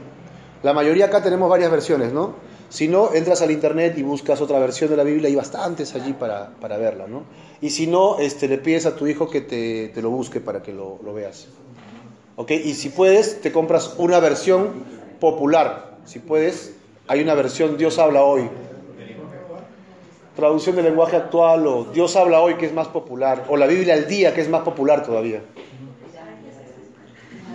La 0.64 0.74
mayoría 0.74 1.06
acá 1.06 1.22
tenemos 1.22 1.48
varias 1.48 1.70
versiones, 1.70 2.12
¿no? 2.12 2.34
Si 2.70 2.88
no, 2.88 3.14
entras 3.14 3.44
al 3.44 3.52
internet 3.52 3.94
y 4.00 4.02
buscas 4.02 4.42
otra 4.42 4.58
versión 4.58 4.90
de 4.90 4.98
la 4.98 5.04
Biblia, 5.04 5.28
hay 5.28 5.36
bastantes 5.36 5.94
allí 5.94 6.14
para, 6.14 6.56
para 6.60 6.78
verla, 6.78 7.06
¿no? 7.06 7.22
Y 7.62 7.70
si 7.70 7.86
no, 7.86 8.18
este, 8.18 8.48
le 8.48 8.58
pides 8.58 8.88
a 8.88 8.96
tu 8.96 9.06
hijo 9.06 9.30
que 9.30 9.42
te, 9.42 9.90
te 9.90 10.02
lo 10.02 10.10
busque 10.10 10.42
para 10.42 10.64
que 10.64 10.74
lo, 10.74 10.98
lo 11.06 11.14
veas. 11.14 11.46
¿Ok? 12.36 12.50
Y 12.50 12.74
si 12.74 12.90
puedes, 12.90 13.40
te 13.40 13.52
compras 13.52 13.94
una 14.00 14.20
versión 14.20 14.86
popular. 15.20 15.98
Si 16.06 16.18
puedes, 16.18 16.74
hay 17.08 17.22
una 17.22 17.36
versión 17.36 17.78
Dios 17.78 18.00
habla 18.00 18.24
hoy. 18.24 18.50
Traducción 20.38 20.76
del 20.76 20.86
lenguaje 20.86 21.16
actual 21.16 21.66
o 21.66 21.86
Dios 21.86 22.16
habla 22.16 22.40
hoy 22.42 22.58
que 22.58 22.68
es 22.68 22.74
más 22.74 22.88
popular. 22.88 23.46
O 23.50 23.58
la 23.58 23.66
Biblia 23.66 23.96
al 23.96 24.08
día 24.08 24.36
que 24.36 24.42
es 24.42 24.48
más 24.48 24.62
popular 24.62 25.04
todavía. 25.04 25.42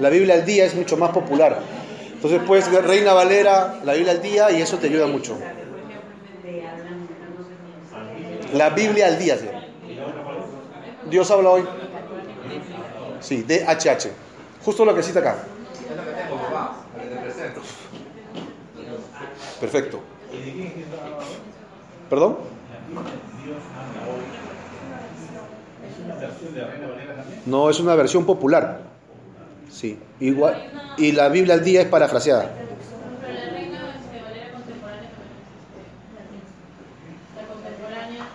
La 0.00 0.10
Biblia 0.10 0.34
al 0.34 0.44
día 0.44 0.64
es 0.64 0.74
mucho 0.74 0.96
más 0.96 1.10
popular. 1.10 1.60
Entonces 2.12 2.70
ver 2.72 2.84
Reina 2.84 3.12
Valera, 3.12 3.80
la 3.84 3.94
Biblia 3.94 4.12
al 4.12 4.20
día 4.20 4.50
y 4.50 4.60
eso 4.60 4.78
te 4.78 4.88
ayuda 4.88 5.06
mucho. 5.06 5.38
La 8.52 8.70
Biblia 8.70 9.06
al 9.06 9.18
día. 9.18 9.36
llama. 9.36 9.64
Dios 11.08 11.30
habla 11.30 11.50
hoy. 11.50 11.64
Sí, 13.20 13.44
DHH. 13.44 14.10
Justo 14.64 14.84
lo 14.84 14.92
que 14.92 15.04
cita 15.04 15.20
acá. 15.20 15.36
Es 15.72 15.96
lo 15.96 16.04
que 16.04 16.10
tengo, 16.20 16.36
papá, 16.36 16.78
lo 16.96 17.02
que 17.02 17.08
te 17.08 17.16
presento. 17.22 17.60
Perfecto. 19.60 20.00
¿Y 20.32 20.36
de 20.36 20.52
quién 20.52 20.66
es 20.66 20.72
que 20.74 20.80
está 20.80 20.96
hablando? 20.96 21.24
¿Perdón? 22.10 22.36
Dios 23.44 23.62
habla 23.72 24.02
hoy. 24.12 24.22
¿Es 25.88 26.04
una 26.04 26.08
versión 26.08 26.08
de 26.08 26.08
la 26.08 26.11
Reina 26.11 26.11
Valera 26.11 26.11
también? 26.11 26.11
No, 27.46 27.70
es 27.70 27.80
una 27.80 27.94
versión 27.94 28.24
popular. 28.24 28.80
Sí, 29.70 29.98
igual. 30.20 30.70
Y 30.98 31.12
la 31.12 31.28
Biblia 31.28 31.54
al 31.54 31.64
día 31.64 31.82
es 31.82 31.88
parafraseada. 31.88 32.50
Pero 32.54 33.34
la 33.34 33.50
reina 33.50 33.78
de 34.12 34.20
Valera 34.22 34.52
contemporánea 34.52 35.10
también 36.14 36.42
existe. 36.42 37.36
La 37.36 37.46
contemporánea, 37.46 38.28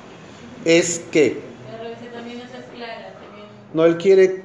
Es 0.65 0.99
que 1.11 1.41
no 3.73 3.85
él 3.85 3.97
quiere 3.97 4.43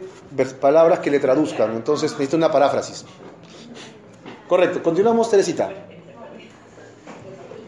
palabras 0.61 0.99
que 1.01 1.11
le 1.11 1.19
traduzcan, 1.21 1.75
entonces 1.75 2.11
necesita 2.13 2.37
una 2.37 2.51
paráfrasis. 2.51 3.05
Correcto, 4.49 4.83
continuamos, 4.83 5.31
Teresita. 5.31 5.71
y 5.71 5.73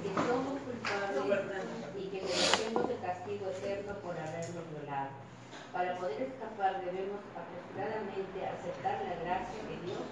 que 0.03 0.13
somos 0.15 0.61
culpables 0.65 1.41
y 1.97 2.09
que 2.09 2.21
merecemos 2.21 2.91
el 2.91 2.99
castigo 3.01 3.47
eterno 3.49 3.95
por 4.03 4.13
habernos 4.19 4.65
violado. 4.73 5.09
Para 5.73 5.97
poder 5.97 6.23
escapar 6.23 6.85
debemos 6.85 7.21
apresuradamente 7.33 8.39
aceptar 8.45 9.01
la 9.01 9.15
gracia 9.25 9.61
que 9.65 9.77
Dios 9.87 10.05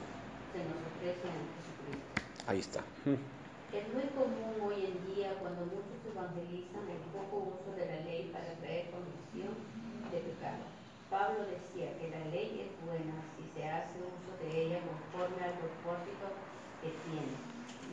se 0.53 0.59
nos 0.65 0.79
ofrece 0.89 1.27
en 1.29 1.45
Jesucristo. 1.53 2.42
Ahí 2.53 2.61
está. 2.61 2.85
Es 3.73 3.85
muy 3.97 4.05
común 4.13 4.61
hoy 4.61 4.85
en 4.85 5.01
día 5.09 5.33
cuando 5.41 5.65
muchos 5.73 5.97
evangelizan 6.05 6.85
el 6.85 7.01
poco 7.17 7.57
uso 7.57 7.73
de 7.73 7.89
la 7.89 8.05
ley 8.05 8.29
para 8.29 8.53
traer 8.61 8.93
convicción 8.93 9.57
de 10.13 10.21
pecado. 10.21 10.69
Pablo 11.09 11.49
decía 11.49 11.97
que 11.97 12.13
la 12.13 12.21
ley 12.29 12.69
es 12.69 12.77
buena 12.85 13.25
si 13.41 13.49
se 13.57 13.65
hace 13.65 13.97
uso 14.05 14.37
de 14.37 14.53
ella 14.53 14.85
conforme 14.85 15.41
al 15.49 15.57
propósito 15.65 16.29
que 16.85 16.93
tiene. 17.09 17.33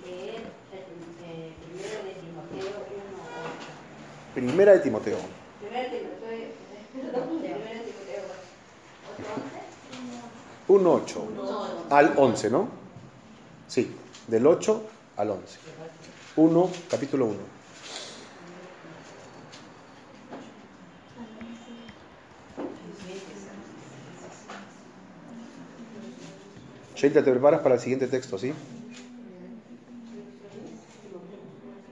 Leer 0.04 0.43
eh, 0.76 1.56
primero 1.63 2.04
de 2.04 2.19
Timoteo 2.19 2.84
1.8. 2.84 4.36
Primera 4.36 4.72
de 4.74 4.80
Timoteo. 4.80 5.19
Primero 5.63 5.89
de 5.89 6.00
Timoteo, 6.04 6.52
perdón, 7.00 7.39
primero 7.39 7.80
de 7.80 7.88
Timoteo 7.88 8.28
8.11. 9.24 10.67
1, 10.67 10.91
8 10.91 11.28
al 11.91 12.13
11, 12.17 12.50
¿no? 12.50 12.67
Sí, 13.69 13.95
del 14.30 14.46
8 14.46 14.84
al 15.18 15.32
11. 15.32 15.60
1, 16.36 16.72
capítulo 16.89 17.26
1. 17.26 17.38
Sheila, 26.96 27.24
¿te 27.24 27.32
preparas 27.32 27.62
para 27.62 27.76
el 27.76 27.82
siguiente 27.82 28.08
texto, 28.08 28.38
sí? 28.38 28.54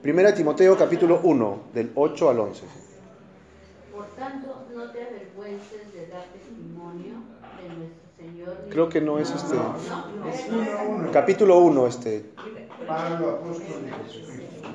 Primera 0.01 0.33
Timoteo, 0.33 0.77
capítulo 0.77 1.21
1, 1.23 1.59
del 1.73 1.91
8 1.95 2.29
al 2.29 2.39
11. 2.39 2.63
Por 3.93 4.05
tanto, 4.15 4.65
no 4.75 4.91
te 4.91 5.01
avergüences 5.01 5.93
de 5.93 6.07
dar 6.07 6.25
testimonio 6.25 7.15
de 7.61 7.75
nuestro 7.75 8.06
Creo 8.69 8.89
que 8.89 9.01
no 9.01 9.19
es 9.19 9.29
este. 9.31 9.55
Capítulo 11.13 11.59
1, 11.59 11.87
este. 11.87 12.25
Pablo, 12.87 13.29
apóstol 13.29 13.85
de 13.85 13.91
Jesucristo. 13.91 14.67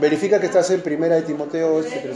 Verifica 0.00 0.40
que 0.40 0.46
estás 0.46 0.70
en 0.70 0.82
Primera 0.82 1.16
de 1.16 1.22
Timoteo, 1.22 1.80
este. 1.80 2.12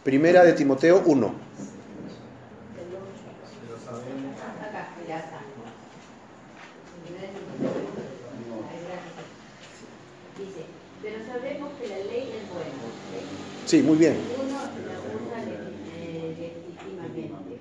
Primera 0.03 0.43
de 0.43 0.53
Timoteo 0.53 1.01
1. 1.05 1.33
Acá, 4.61 4.89
ya 5.07 5.17
está. 5.19 5.39
Primera 7.03 7.27
de 7.27 7.33
Timoteo. 7.33 7.71
Ahí, 8.69 8.79
gracias. 8.87 9.25
Dice, 10.37 10.61
pero 11.01 11.17
sabemos 11.25 11.71
que 11.79 11.87
la 11.87 11.97
ley 11.97 12.31
es 12.33 12.43
buena. 12.49 12.69
¿Sí? 13.69 13.83
Muy 13.83 13.97
bien. 13.97 14.17
Uno 14.41 14.57
legítimamente. 15.85 17.59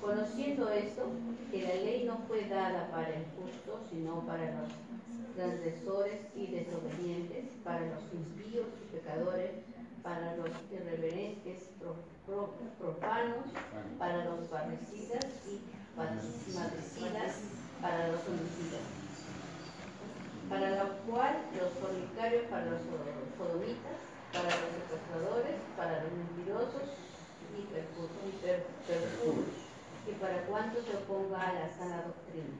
Conociendo 0.00 0.68
esto, 0.70 1.02
que 1.52 1.62
la 1.62 1.74
ley 1.74 2.04
no 2.04 2.18
fue 2.26 2.48
dada 2.48 2.90
para 2.90 3.08
el 3.10 3.24
justo, 3.36 3.80
sino 3.88 4.26
para 4.26 4.60
los 4.60 4.70
transgresores 5.36 6.18
y 6.34 6.48
desobedientes, 6.48 7.44
para 7.62 7.86
los 7.86 8.02
impíos 8.12 8.66
y 8.82 8.96
pecadores, 8.96 9.50
para 10.02 10.36
los 10.36 10.50
irreverentes, 10.72 11.70
pro- 11.78 11.94
pro- 12.26 12.54
profanos, 12.80 13.46
para 13.98 14.24
los 14.24 14.40
parricidas 14.48 15.24
y 15.46 15.62
matricidas, 15.96 17.42
para 17.80 18.08
los 18.08 18.26
homicidas. 18.26 18.82
Para 20.48 20.84
lo 20.84 21.02
cual 21.06 21.36
los 21.56 21.72
fornicarios, 21.74 22.44
para 22.50 22.66
los 22.66 22.82
sodomitas, 23.36 24.00
para 24.36 24.52
los 24.52 24.70
secuestradores, 24.76 25.56
para 25.76 26.04
los 26.04 26.12
mentirosos 26.12 26.86
y 27.56 27.64
perjuros, 28.84 29.48
y 30.06 30.12
para 30.20 30.42
cuanto 30.46 30.80
se 30.82 30.96
oponga 30.96 31.40
a 31.40 31.52
la 31.52 31.66
sana 31.76 32.04
doctrina. 32.04 32.52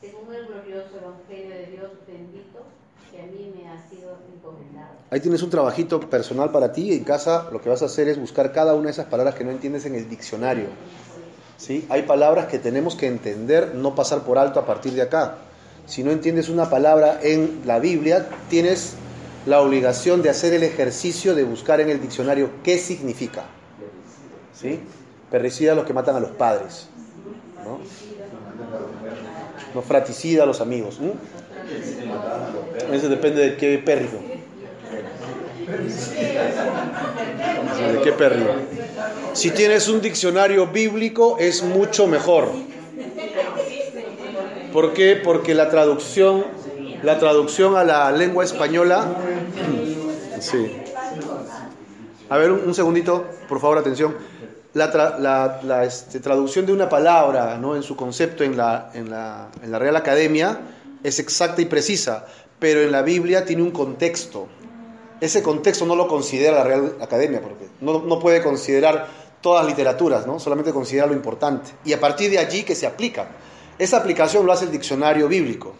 Según 0.00 0.34
el 0.34 0.46
glorioso 0.46 0.96
Evangelio 0.96 1.54
de 1.54 1.66
Dios 1.66 1.90
bendito, 2.06 2.64
que 3.10 3.20
a 3.20 3.26
mí 3.26 3.52
me 3.54 3.68
ha 3.68 3.88
sido 3.90 4.16
encomendado. 4.32 4.94
Ahí 5.10 5.20
tienes 5.20 5.42
un 5.42 5.50
trabajito 5.50 5.98
personal 6.08 6.52
para 6.52 6.72
ti. 6.72 6.92
En 6.92 7.04
casa 7.04 7.48
lo 7.50 7.60
que 7.60 7.68
vas 7.68 7.82
a 7.82 7.86
hacer 7.86 8.08
es 8.08 8.18
buscar 8.18 8.52
cada 8.52 8.74
una 8.74 8.86
de 8.86 8.92
esas 8.92 9.06
palabras 9.06 9.34
que 9.34 9.44
no 9.44 9.50
entiendes 9.50 9.84
en 9.86 9.96
el 9.96 10.08
diccionario. 10.08 10.66
¿Sí? 11.58 11.86
Hay 11.90 12.02
palabras 12.02 12.46
que 12.46 12.58
tenemos 12.58 12.94
que 12.94 13.08
entender, 13.08 13.74
no 13.74 13.94
pasar 13.94 14.22
por 14.22 14.38
alto 14.38 14.60
a 14.60 14.64
partir 14.64 14.92
de 14.92 15.02
acá. 15.02 15.38
Si 15.86 16.04
no 16.04 16.12
entiendes 16.12 16.48
una 16.48 16.70
palabra 16.70 17.18
en 17.22 17.62
la 17.66 17.80
Biblia, 17.80 18.28
tienes 18.48 18.94
la 19.46 19.60
obligación 19.60 20.22
de 20.22 20.30
hacer 20.30 20.52
el 20.54 20.62
ejercicio 20.62 21.34
de 21.34 21.44
buscar 21.44 21.80
en 21.80 21.90
el 21.90 22.00
diccionario 22.00 22.50
qué 22.62 22.78
significa. 22.78 23.44
¿Sí? 24.54 24.80
Perricida 25.30 25.74
los 25.74 25.84
que 25.84 25.92
matan 25.94 26.16
a 26.16 26.20
los 26.20 26.30
padres. 26.30 26.88
¿no? 27.64 27.80
Fraticida 29.82 30.42
a 30.42 30.46
los 30.46 30.60
amigos. 30.60 30.98
Eso 32.92 33.08
depende 33.08 33.42
de 33.42 33.56
qué 33.56 33.78
pérrigo. 33.78 34.20
¿De 37.92 38.00
qué 38.02 38.12
pérrigo? 38.12 38.50
Si 39.32 39.50
tienes 39.50 39.88
un 39.88 40.00
diccionario 40.00 40.66
bíblico 40.66 41.36
es 41.38 41.62
mucho 41.62 42.06
mejor. 42.06 42.50
¿Por 44.72 44.92
qué? 44.92 45.16
Porque 45.16 45.54
la 45.54 45.68
traducción, 45.70 46.44
la 47.02 47.18
traducción 47.18 47.76
a 47.76 47.84
la 47.84 48.10
lengua 48.12 48.44
española, 48.44 49.16
sí. 50.40 50.76
A 52.28 52.38
ver, 52.38 52.52
un, 52.52 52.60
un 52.66 52.74
segundito, 52.74 53.26
por 53.48 53.60
favor, 53.60 53.78
atención. 53.78 54.16
La, 54.72 55.84
este, 55.84 56.20
traducción 56.20 56.64
de 56.64 56.72
una 56.72 56.88
palabra, 56.88 57.58
¿no? 57.58 57.74
En 57.74 57.82
su 57.82 57.96
concepto 57.96 58.44
en 58.44 58.56
la 58.56 59.50
Real 59.62 59.96
Academia 59.96 60.60
es 61.02 61.18
exacta 61.18 61.60
y 61.60 61.64
precisa, 61.64 62.26
pero 62.58 62.80
en 62.82 62.92
la 62.92 63.02
Biblia 63.02 63.44
tiene 63.44 63.62
un 63.62 63.70
contexto. 63.70 64.48
Ese 65.20 65.42
contexto 65.42 65.86
no 65.86 65.96
lo 65.96 66.06
considera 66.06 66.58
la 66.58 66.64
Real 66.64 66.96
Academia, 67.00 67.40
porque 67.40 67.68
no, 67.80 68.00
no 68.00 68.18
puede 68.18 68.42
considerar 68.42 69.08
todas 69.40 69.64
las 69.64 69.70
literaturas, 69.70 70.26
¿no? 70.26 70.38
Solamente 70.38 70.72
considera 70.72 71.06
lo 71.06 71.14
importante. 71.14 71.72
Y 71.84 71.92
a 71.92 72.00
partir 72.00 72.30
de 72.30 72.38
allí 72.38 72.62
que 72.62 72.74
se 72.74 72.86
aplica. 72.86 73.28
Esa 73.78 73.96
aplicación 73.96 74.44
lo 74.46 74.52
hace 74.52 74.66
el 74.66 74.70
diccionario 74.70 75.26
bíblico. 75.26 75.74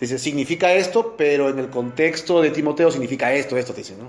Dice, 0.00 0.18
significa 0.18 0.72
esto, 0.72 1.14
pero 1.16 1.48
en 1.48 1.58
el 1.58 1.70
contexto 1.70 2.42
de 2.42 2.50
Timoteo 2.50 2.90
significa 2.90 3.32
esto, 3.32 3.56
esto, 3.56 3.72
dice, 3.72 3.94
¿no? 3.96 4.08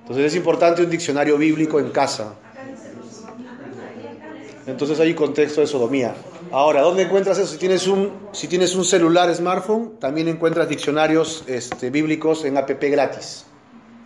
Entonces 0.00 0.26
es 0.26 0.36
importante 0.36 0.82
un 0.82 0.88
diccionario 0.90 1.36
bíblico 1.36 1.78
en 1.78 1.90
casa. 1.90 2.34
Entonces 4.66 4.98
hay 5.00 5.14
contexto 5.14 5.60
de 5.60 5.66
sodomía. 5.66 6.14
Ahora, 6.50 6.80
¿dónde 6.80 7.02
encuentras 7.02 7.38
eso? 7.38 7.52
Si 7.52 7.58
tienes 7.58 7.86
un, 7.86 8.12
si 8.32 8.48
tienes 8.48 8.74
un 8.74 8.84
celular 8.84 9.34
smartphone, 9.34 9.98
también 9.98 10.28
encuentras 10.28 10.68
diccionarios 10.68 11.44
este, 11.46 11.90
bíblicos 11.90 12.44
en 12.44 12.56
app 12.56 12.70
gratis. 12.70 13.44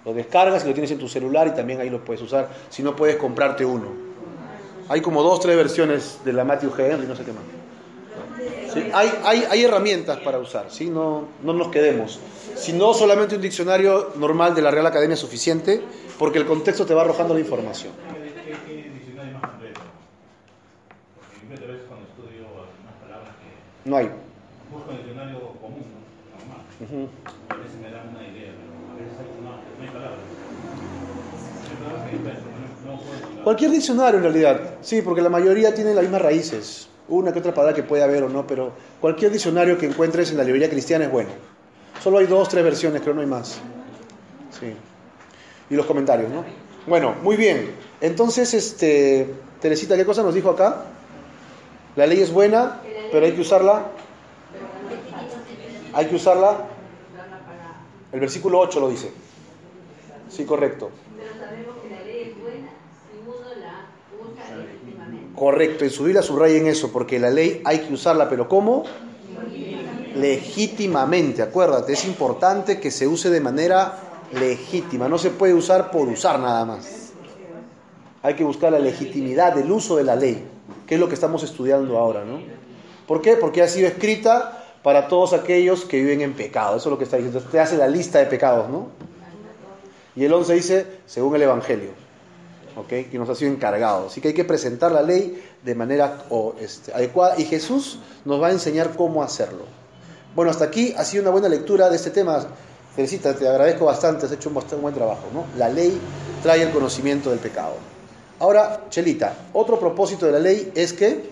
Lo 0.05 0.13
descargas 0.13 0.65
y 0.65 0.69
lo 0.69 0.73
tienes 0.73 0.91
en 0.91 0.99
tu 0.99 1.09
celular 1.09 1.47
y 1.47 1.51
también 1.53 1.81
ahí 1.81 1.91
lo 1.91 2.05
puedes 2.05 2.23
usar. 2.23 2.51
Si 2.69 2.83
no 2.83 2.97
puedes 2.97 3.17
comprarte 3.17 3.65
uno. 3.65 3.87
Hay 4.89 5.01
como 5.01 5.23
dos, 5.23 5.39
tres 5.39 5.57
versiones 5.57 6.19
de 6.25 6.33
la 6.33 6.45
Matthew. 6.45 6.73
Henry, 6.77 7.07
no 7.07 7.15
sé 7.15 7.25
qué 7.25 7.33
más. 7.33 7.62
¿Sí? 8.73 8.91
Hay, 8.93 9.13
hay, 9.25 9.45
hay 9.51 9.65
herramientas 9.65 10.19
para 10.21 10.39
usar, 10.39 10.67
¿sí? 10.71 10.89
no, 10.89 11.29
no 11.43 11.53
nos 11.53 11.69
quedemos. 11.69 12.19
Si 12.57 12.73
no, 12.73 12.95
solamente 12.95 13.37
un 13.37 13.43
diccionario 13.43 14.13
normal 14.17 14.55
de 14.55 14.63
la 14.63 14.71
Real 14.71 14.87
Academia 14.87 15.15
es 15.15 15.21
suficiente, 15.21 15.83
porque 16.19 16.39
el 16.39 16.47
contexto 16.47 16.87
te 16.87 16.95
va 16.95 17.03
arrojando 17.03 17.35
la 17.35 17.41
información. 17.41 17.93
No 23.85 23.97
hay. 23.97 24.09
busco 24.71 24.93
diccionario 24.93 25.41
común, 25.61 25.83
¿no? 25.91 26.87
normal, 26.87 27.09
a 27.49 27.55
veces 27.57 27.81
me 27.83 27.91
dan 27.91 28.11
una 28.11 28.23
idea, 28.29 28.53
pero 28.55 28.71
a 28.89 28.95
veces 28.95 29.11
no, 29.43 29.59
hay 29.83 29.89
palabras. 29.89 30.21
Cualquier 33.43 33.73
diccionario 33.73 34.19
en 34.19 34.23
realidad, 34.23 34.75
sí, 34.83 35.03
porque 35.03 35.21
la 35.21 35.31
mayoría 35.31 35.75
tienen 35.75 35.97
las 35.97 36.05
mismas 36.05 36.23
raíces. 36.23 36.89
Una 37.09 37.33
que 37.33 37.41
otra 37.41 37.53
palabra 37.53 37.75
que 37.75 37.83
puede 37.83 38.03
haber 38.03 38.23
o 38.23 38.29
no, 38.29 38.47
pero 38.47 38.73
cualquier 39.01 39.33
diccionario 39.33 39.77
que 39.77 39.87
encuentres 39.87 40.31
en 40.31 40.39
la 40.39 40.45
librería 40.45 40.71
cristiana 40.71 41.07
es 41.07 41.11
bueno. 41.11 41.31
Solo 42.03 42.19
hay 42.19 42.27
dos, 42.27 42.49
tres 42.49 42.65
versiones, 42.65 43.03
creo 43.03 43.15
no 43.15 43.21
hay 43.21 43.27
más. 43.27 43.61
Sí. 44.59 44.75
Y 45.71 45.75
los 45.75 45.87
comentarios, 45.87 46.31
¿no? 46.31 46.45
Bueno, 46.87 47.15
muy 47.23 47.37
bien. 47.37 47.75
Entonces, 48.01 48.55
este, 48.55 49.29
Teresita, 49.61 49.97
¿qué 49.97 50.05
cosa 50.05 50.23
nos 50.23 50.35
dijo 50.35 50.51
acá? 50.51 50.85
La 51.95 52.07
ley 52.07 52.21
es 52.21 52.33
buena, 52.33 52.81
pero 53.13 53.27
hay 53.27 53.33
que 53.33 53.43
usarla. 53.43 53.87
Hay 55.93 56.07
que 56.07 56.17
usarla. 56.17 56.67
El 58.13 58.21
versículo 58.21 58.59
8 58.59 58.81
lo 58.81 58.89
dice. 58.89 59.13
Sí, 60.29 60.45
correcto. 60.45 60.91
Pero 61.17 61.33
sabemos 61.39 61.77
que 61.83 61.91
la 61.91 62.03
ley 62.03 62.31
es 62.31 62.43
buena 62.43 62.71
si 63.07 63.19
uno 63.21 63.55
la 63.61 63.87
usa 64.19 64.57
legítimamente. 64.57 65.32
Correcto, 65.43 65.85
en 65.85 65.91
su 65.91 66.05
Biblia 66.05 66.23
subrayen 66.23 66.69
eso, 66.69 66.93
porque 66.93 67.19
la 67.19 67.29
ley 67.29 67.63
hay 67.65 67.81
que 67.81 67.93
usarla, 67.93 68.29
pero 68.29 68.49
¿cómo? 68.49 68.85
Legítimamente, 70.15 71.43
acuérdate, 71.43 71.95
es 71.95 72.05
importante 72.05 72.79
que 72.79 72.93
se 72.93 73.09
use 73.09 73.29
de 73.29 73.41
manera 73.41 73.99
legítima, 74.39 75.09
no 75.09 75.19
se 75.19 75.31
puede 75.31 75.53
usar 75.53 75.91
por 75.91 76.07
usar 76.07 76.39
nada 76.39 76.65
más. 76.65 77.13
Hay 78.23 78.35
que 78.35 78.45
buscar 78.45 78.71
la 78.71 78.79
legitimidad 78.79 79.53
del 79.53 79.69
uso 79.73 79.97
de 79.97 80.05
la 80.05 80.15
ley, 80.15 80.45
que 80.87 80.95
es 80.95 81.01
lo 81.01 81.09
que 81.09 81.15
estamos 81.15 81.43
estudiando 81.43 81.99
ahora, 81.99 82.25
¿no? 82.25 82.41
¿Por 83.09 83.21
qué? 83.21 83.35
Porque 83.35 83.63
ha 83.63 83.69
sido 83.69 83.89
escrita 83.89 84.65
para 84.85 85.09
todos 85.09 85.33
aquellos 85.33 85.85
que 85.85 85.97
viven 85.97 86.21
en 86.21 86.35
pecado, 86.35 86.77
eso 86.77 86.89
es 86.89 86.93
lo 86.93 86.99
que 86.99 87.05
está 87.05 87.17
diciendo. 87.17 87.41
Te 87.41 87.59
hace 87.59 87.77
la 87.77 87.89
lista 87.89 88.21
de 88.21 88.27
pecados, 88.27 88.71
¿no? 88.71 88.91
Y 90.15 90.25
el 90.25 90.33
11 90.33 90.55
dice, 90.55 90.87
según 91.05 91.35
el 91.35 91.43
Evangelio. 91.43 92.02
¿Ok? 92.77 92.89
que 93.11 93.19
nos 93.19 93.29
ha 93.29 93.35
sido 93.35 93.53
encargado. 93.53 94.07
Así 94.07 94.21
que 94.21 94.29
hay 94.29 94.35
que 94.35 94.45
presentar 94.45 94.93
la 94.93 95.03
ley 95.03 95.43
de 95.63 95.75
manera 95.75 96.25
o, 96.31 96.55
este, 96.61 96.93
adecuada 96.93 97.39
y 97.39 97.45
Jesús 97.45 97.99
nos 98.25 98.41
va 98.43 98.49
a 98.49 98.53
enseñar 98.53 98.97
cómo 98.97 99.23
hacerlo. 99.23 99.65
Bueno, 100.35 100.51
hasta 100.51 100.65
aquí 100.65 100.95
ha 100.97 101.05
sido 101.05 101.23
una 101.23 101.31
buena 101.31 101.49
lectura 101.49 101.91
de 101.91 101.97
este 101.97 102.11
tema. 102.11 102.47
Felicita, 102.95 103.35
te 103.35 103.49
agradezco 103.49 103.87
bastante, 103.87 104.27
has 104.27 104.33
hecho 104.33 104.49
un 104.49 104.55
bastante 104.55 104.83
buen 104.83 104.95
trabajo. 104.95 105.25
¿no? 105.33 105.45
La 105.59 105.69
ley 105.69 105.99
trae 106.43 106.63
el 106.63 106.71
conocimiento 106.71 107.31
del 107.31 107.39
pecado. 107.39 107.75
Ahora, 108.39 108.87
Chelita, 108.89 109.35
otro 109.53 109.79
propósito 109.79 110.27
de 110.27 110.33
la 110.33 110.39
ley 110.39 110.73
es 110.75 110.93
que... 110.93 111.31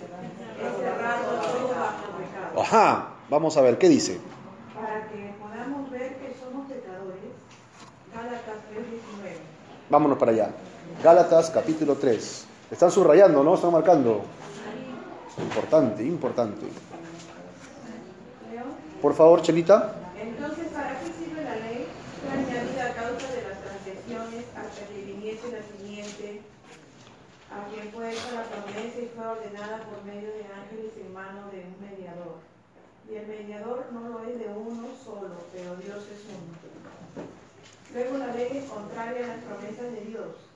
Ajá, 2.57 3.15
vamos 3.31 3.57
a 3.57 3.63
ver, 3.63 3.79
¿qué 3.79 3.89
dice? 3.89 4.19
Para 4.75 5.09
que 5.09 5.33
podamos 5.41 5.91
ver 5.91 6.17
que 6.17 6.35
somos 6.39 6.69
pecadores, 6.69 7.33
Gálatas 8.15 8.57
3:19. 8.71 9.37
Vámonos 9.89 10.19
para 10.19 10.33
allá. 10.33 10.51
Gálatas 11.03 11.49
capítulo 11.49 11.97
3. 11.97 12.45
Están 12.71 12.91
subrayando, 12.91 13.43
¿no? 13.43 13.55
Están 13.55 13.73
marcando. 13.73 14.21
Importante, 15.39 16.05
importante. 16.05 16.67
Por 19.01 19.15
favor, 19.15 19.41
Chelita. 19.41 19.97
Entonces, 20.21 20.69
¿para 20.69 21.01
qué 21.01 21.07
sirve 21.17 21.43
la 21.43 21.57
ley? 21.57 21.89
Fue 22.21 22.37
añadida 22.37 22.85
a 22.85 22.93
causa 22.93 23.33
de 23.33 23.49
las 23.49 23.57
transgresiones 23.65 24.45
hasta 24.53 24.87
que 24.93 25.01
viniese 25.01 25.49
la 25.49 25.65
simiente, 25.73 26.43
a 27.49 27.65
quien 27.73 27.89
fue 27.93 28.13
hecha 28.13 28.37
la 28.37 28.45
promesa 28.45 29.01
y 29.01 29.09
fue 29.17 29.25
ordenada 29.25 29.81
por 29.89 30.05
medio 30.05 30.29
de 30.29 30.45
ángeles 30.53 30.93
en 31.01 31.15
mano 31.15 31.49
de 31.49 31.65
un 31.65 31.81
mediador. 31.81 32.45
Y 33.09 33.17
el 33.17 33.27
mediador 33.27 33.87
no 33.91 34.05
lo 34.07 34.21
es 34.29 34.39
de 34.39 34.53
uno 34.53 34.85
solo, 35.03 35.49
pero 35.51 35.77
Dios 35.81 36.05
es 36.13 36.29
uno. 36.29 36.61
Luego 37.95 38.19
la 38.19 38.35
ley 38.35 38.53
es 38.53 38.69
contraria 38.69 39.25
a 39.25 39.29
las 39.29 39.45
promesas 39.49 39.93
de 39.97 40.05
Dios. 40.13 40.50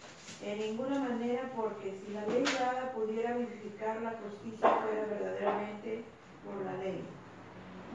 En 0.45 0.59
ninguna 0.59 0.99
manera, 0.99 1.51
porque 1.57 1.97
si 1.99 2.13
la 2.13 2.27
ley 2.27 2.45
dada 2.45 2.93
pudiera 2.93 3.33
verificar 3.33 4.03
la 4.03 4.13
justicia 4.21 4.69
fuera 4.69 5.07
verdaderamente 5.07 6.05
por 6.45 6.63
la 6.67 6.77
ley. 6.85 7.03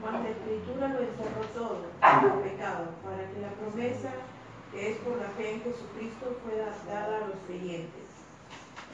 Mas 0.02 0.20
la 0.20 0.30
escritura 0.30 0.88
lo 0.88 0.98
encerró 0.98 1.42
todo, 1.54 1.86
el 1.86 2.50
pecado, 2.50 2.90
para 3.04 3.22
que 3.30 3.40
la 3.40 3.52
promesa 3.54 4.10
que 4.72 4.90
es 4.90 4.96
por 4.98 5.16
la 5.18 5.28
fe 5.38 5.54
en 5.54 5.62
Jesucristo 5.62 6.38
fuera 6.42 6.74
dada 6.86 7.18
a 7.18 7.28
los 7.28 7.38
creyentes. 7.46 8.08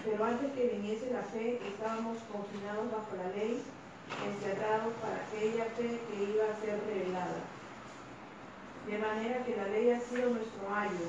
Pero 0.04 0.24
antes 0.24 0.52
que 0.52 0.76
viniese 0.76 1.10
la 1.10 1.22
fe, 1.22 1.58
estábamos 1.66 2.18
confinados 2.30 2.92
bajo 2.92 3.16
la 3.16 3.28
ley, 3.36 3.62
encerrados 4.24 4.92
para 5.00 5.16
aquella 5.24 5.64
fe 5.76 5.98
que 6.08 6.24
iba 6.28 6.44
a 6.44 6.60
ser 6.60 6.78
revelada. 6.84 7.40
De 8.86 8.98
manera 8.98 9.44
que 9.44 9.56
la 9.56 9.68
ley 9.68 9.90
ha 9.90 10.00
sido 10.00 10.30
nuestro 10.30 10.62
ayo, 10.74 11.08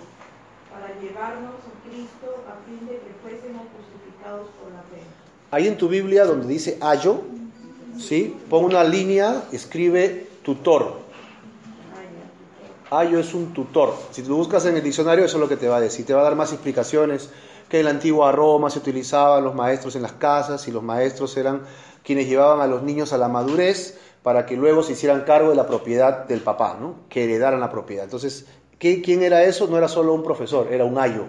para 0.71 0.87
llevarnos 1.01 1.55
a 1.55 1.87
Cristo 1.89 2.43
a 2.47 2.65
fin 2.65 2.85
de 2.87 2.93
que 2.95 3.11
fuésemos 3.21 3.63
justificados 3.77 4.47
por 4.61 4.71
la 4.73 4.81
fe. 4.81 5.01
Ahí 5.51 5.67
en 5.67 5.77
tu 5.77 5.87
Biblia 5.87 6.25
donde 6.25 6.47
dice 6.47 6.77
ayo, 6.81 7.21
¿sí? 7.97 8.37
Pon 8.49 8.65
una 8.65 8.83
línea, 8.83 9.43
escribe 9.51 10.27
tutor. 10.43 11.05
Ayo 12.89 13.19
es 13.19 13.33
un 13.33 13.53
tutor. 13.53 13.93
Si 14.11 14.21
tú 14.21 14.37
buscas 14.37 14.65
en 14.65 14.77
el 14.77 14.83
diccionario, 14.83 15.25
eso 15.25 15.35
es 15.37 15.41
lo 15.41 15.49
que 15.49 15.57
te 15.57 15.67
va 15.67 15.77
a 15.77 15.81
decir. 15.81 16.05
Te 16.05 16.13
va 16.13 16.21
a 16.21 16.23
dar 16.23 16.35
más 16.35 16.53
explicaciones. 16.53 17.29
que 17.67 17.79
en 17.79 17.83
la 17.85 17.91
antigua 17.91 18.31
Roma 18.31 18.69
se 18.69 18.79
utilizaban 18.79 19.43
los 19.43 19.53
maestros 19.53 19.97
en 19.97 20.01
las 20.01 20.13
casas 20.13 20.65
y 20.69 20.71
los 20.71 20.81
maestros 20.83 21.35
eran 21.35 21.63
quienes 22.01 22.25
llevaban 22.29 22.61
a 22.61 22.67
los 22.67 22.81
niños 22.81 23.11
a 23.11 23.17
la 23.17 23.27
madurez 23.27 23.97
para 24.23 24.45
que 24.45 24.55
luego 24.55 24.83
se 24.83 24.93
hicieran 24.93 25.23
cargo 25.25 25.49
de 25.49 25.57
la 25.57 25.67
propiedad 25.67 26.25
del 26.29 26.39
papá, 26.39 26.77
¿no? 26.79 26.95
que 27.09 27.25
heredaran 27.25 27.59
la 27.59 27.69
propiedad. 27.69 28.05
Entonces, 28.05 28.45
¿qué- 28.45 28.66
¿quién 28.79 29.23
era 29.23 29.43
eso? 29.43 29.67
No 29.67 29.77
era 29.77 29.87
solo 29.87 30.13
un 30.13 30.23
profesor, 30.23 30.71
era 30.71 30.85
un 30.85 30.97
ayo. 30.97 31.25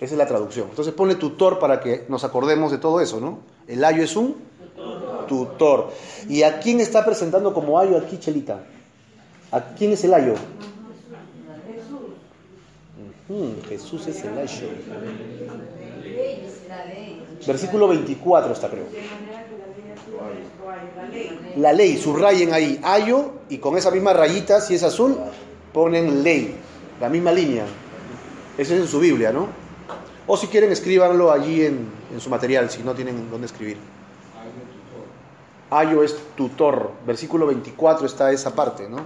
Esa 0.00 0.14
es 0.14 0.18
la 0.18 0.26
traducción. 0.26 0.68
Entonces 0.70 0.94
ponle 0.94 1.14
tutor 1.16 1.58
para 1.58 1.80
que 1.80 2.06
nos 2.08 2.24
acordemos 2.24 2.72
de 2.72 2.78
todo 2.78 3.00
eso, 3.00 3.20
¿no? 3.20 3.40
El 3.66 3.84
ayo 3.84 4.02
es 4.02 4.16
un 4.16 4.36
tutor. 5.28 5.90
¿Y 6.28 6.42
a 6.42 6.58
quién 6.58 6.80
está 6.80 7.04
presentando 7.04 7.52
como 7.52 7.78
ayo 7.78 7.98
aquí, 7.98 8.18
Chelita? 8.18 8.64
¿A 9.52 9.60
quién 9.74 9.92
es 9.92 10.02
el 10.04 10.14
ayo? 10.14 10.34
Ujú, 13.28 13.54
Jesús 13.68 14.06
es 14.08 14.24
el 14.24 14.38
ayo. 14.38 14.68
Versículo 17.46 17.88
24 17.88 18.52
está, 18.52 18.68
creo. 18.68 18.86
La 21.56 21.72
ley, 21.72 21.96
subrayen 21.98 22.52
ahí, 22.52 22.80
ayo, 22.82 23.32
y 23.48 23.58
con 23.58 23.76
esa 23.76 23.90
misma 23.90 24.12
rayita, 24.12 24.60
si 24.60 24.74
es 24.74 24.82
azul, 24.82 25.18
ponen 25.72 26.22
ley, 26.22 26.56
la 27.00 27.08
misma 27.08 27.32
línea. 27.32 27.64
Eso 28.58 28.74
es 28.74 28.80
en 28.80 28.88
su 28.88 29.00
Biblia, 29.00 29.32
¿no? 29.32 29.48
O 30.26 30.36
si 30.36 30.46
quieren, 30.46 30.70
escríbanlo 30.70 31.32
allí 31.32 31.64
en, 31.64 31.88
en 32.12 32.20
su 32.20 32.30
material, 32.30 32.70
si 32.70 32.82
no 32.82 32.94
tienen 32.94 33.30
dónde 33.30 33.46
escribir. 33.46 33.78
Ayo 35.70 36.02
es 36.02 36.16
tutor, 36.36 36.92
versículo 37.06 37.46
24 37.46 38.06
está 38.06 38.32
esa 38.32 38.54
parte, 38.54 38.88
¿no? 38.88 38.98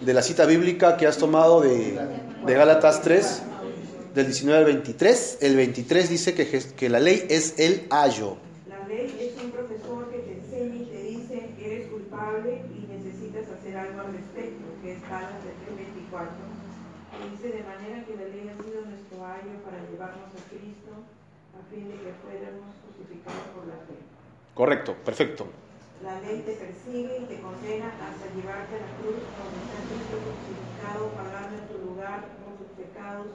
De 0.00 0.14
la 0.14 0.22
cita 0.22 0.46
bíblica 0.46 0.96
que 0.96 1.06
has 1.06 1.18
tomado 1.18 1.60
de, 1.60 1.98
de 2.46 2.54
Gálatas 2.54 3.02
3, 3.02 3.42
del 4.14 4.26
19 4.26 4.58
al 4.58 4.64
23, 4.64 5.38
el 5.42 5.56
23 5.56 6.08
dice 6.10 6.34
que, 6.34 6.46
que 6.48 6.88
la 6.88 6.98
ley 6.98 7.26
es 7.28 7.58
el 7.58 7.86
ayo. 7.90 8.36
La 8.68 8.86
ley 8.88 9.14
es 9.20 9.42
un 9.44 9.50
profesor 9.50 10.10
que 10.10 10.18
te 10.18 10.32
enseña 10.38 10.74
y 10.74 10.86
te 10.86 11.02
dice 11.02 11.54
eres 11.60 11.86
culpable 11.88 12.62
y 12.74 12.86
necesitas 12.90 13.46
hacer 13.46 13.76
algo 13.76 14.00
al 14.00 14.12
respecto, 14.12 14.64
que 14.82 14.92
es 14.92 15.02
Gálatas 15.02 15.54
3.24. 15.70 16.34
Que 17.14 17.30
dice 17.30 17.56
de 17.58 17.62
manera 17.62 18.04
que 18.06 18.16
la 18.16 18.26
ley 18.26 18.50
ha 18.50 18.56
sido 18.58 18.82
nuestro 18.86 19.22
ayo 19.22 19.54
para 19.62 19.78
llevarnos 19.90 20.34
a 20.34 20.42
Cristo 20.50 20.92
a 21.54 21.67
fin 21.78 21.86
de 21.88 21.96
que 22.02 22.10
fuéramos 22.26 22.74
justificados 22.82 23.46
por 23.54 23.64
la 23.70 23.78
fe. 23.86 23.94
Correcto, 24.54 24.94
perfecto. 25.06 25.46
La 26.02 26.18
ley 26.20 26.42
te 26.42 26.54
persigue 26.54 27.22
y 27.22 27.24
te 27.26 27.40
condena 27.40 27.86
hasta 27.94 28.26
llevarte 28.34 28.74
a 28.74 28.82
la 28.82 28.90
cruz 28.98 29.18
donde 29.22 29.58
está 29.62 29.78
Cristo 29.86 30.16
crucificado 30.26 31.02
pagando 31.14 31.54
en 31.58 31.66
tu 31.70 31.76
lugar 31.86 32.26
por 32.42 32.54
tus 32.58 32.70
pecados 32.74 33.26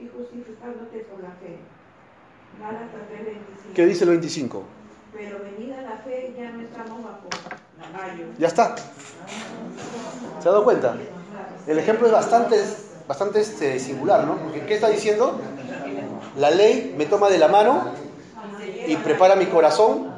y 0.00 0.04
justificándote 0.08 0.98
por 1.08 1.22
la 1.22 1.32
fe. 1.40 1.56
Gálatas 2.60 3.08
3.25. 3.08 3.74
¿Qué 3.74 3.86
dice 3.86 4.04
el 4.04 4.10
25? 4.10 4.62
Pero 5.12 5.38
venida 5.40 5.80
la 5.82 5.96
fe 5.98 6.34
ya 6.36 6.50
no 6.50 6.62
estamos 6.62 7.04
bajo 7.04 7.28
ayo. 8.02 8.26
Ya 8.38 8.48
está. 8.48 8.76
¿Se 10.40 10.48
ha 10.48 10.52
dado 10.52 10.64
cuenta? 10.64 10.96
El 11.66 11.78
ejemplo 11.78 12.06
es 12.06 12.12
bastante, 12.12 12.56
bastante 13.06 13.40
este, 13.40 13.78
singular, 13.78 14.26
¿no? 14.26 14.36
Porque 14.36 14.64
¿qué 14.66 14.74
está 14.74 14.88
diciendo? 14.88 15.40
La 16.36 16.50
ley 16.50 16.94
me 16.96 17.06
toma 17.06 17.28
de 17.28 17.38
la 17.38 17.48
mano 17.48 17.84
y 18.86 18.96
prepara 18.96 19.36
mi 19.36 19.46
corazón 19.46 20.12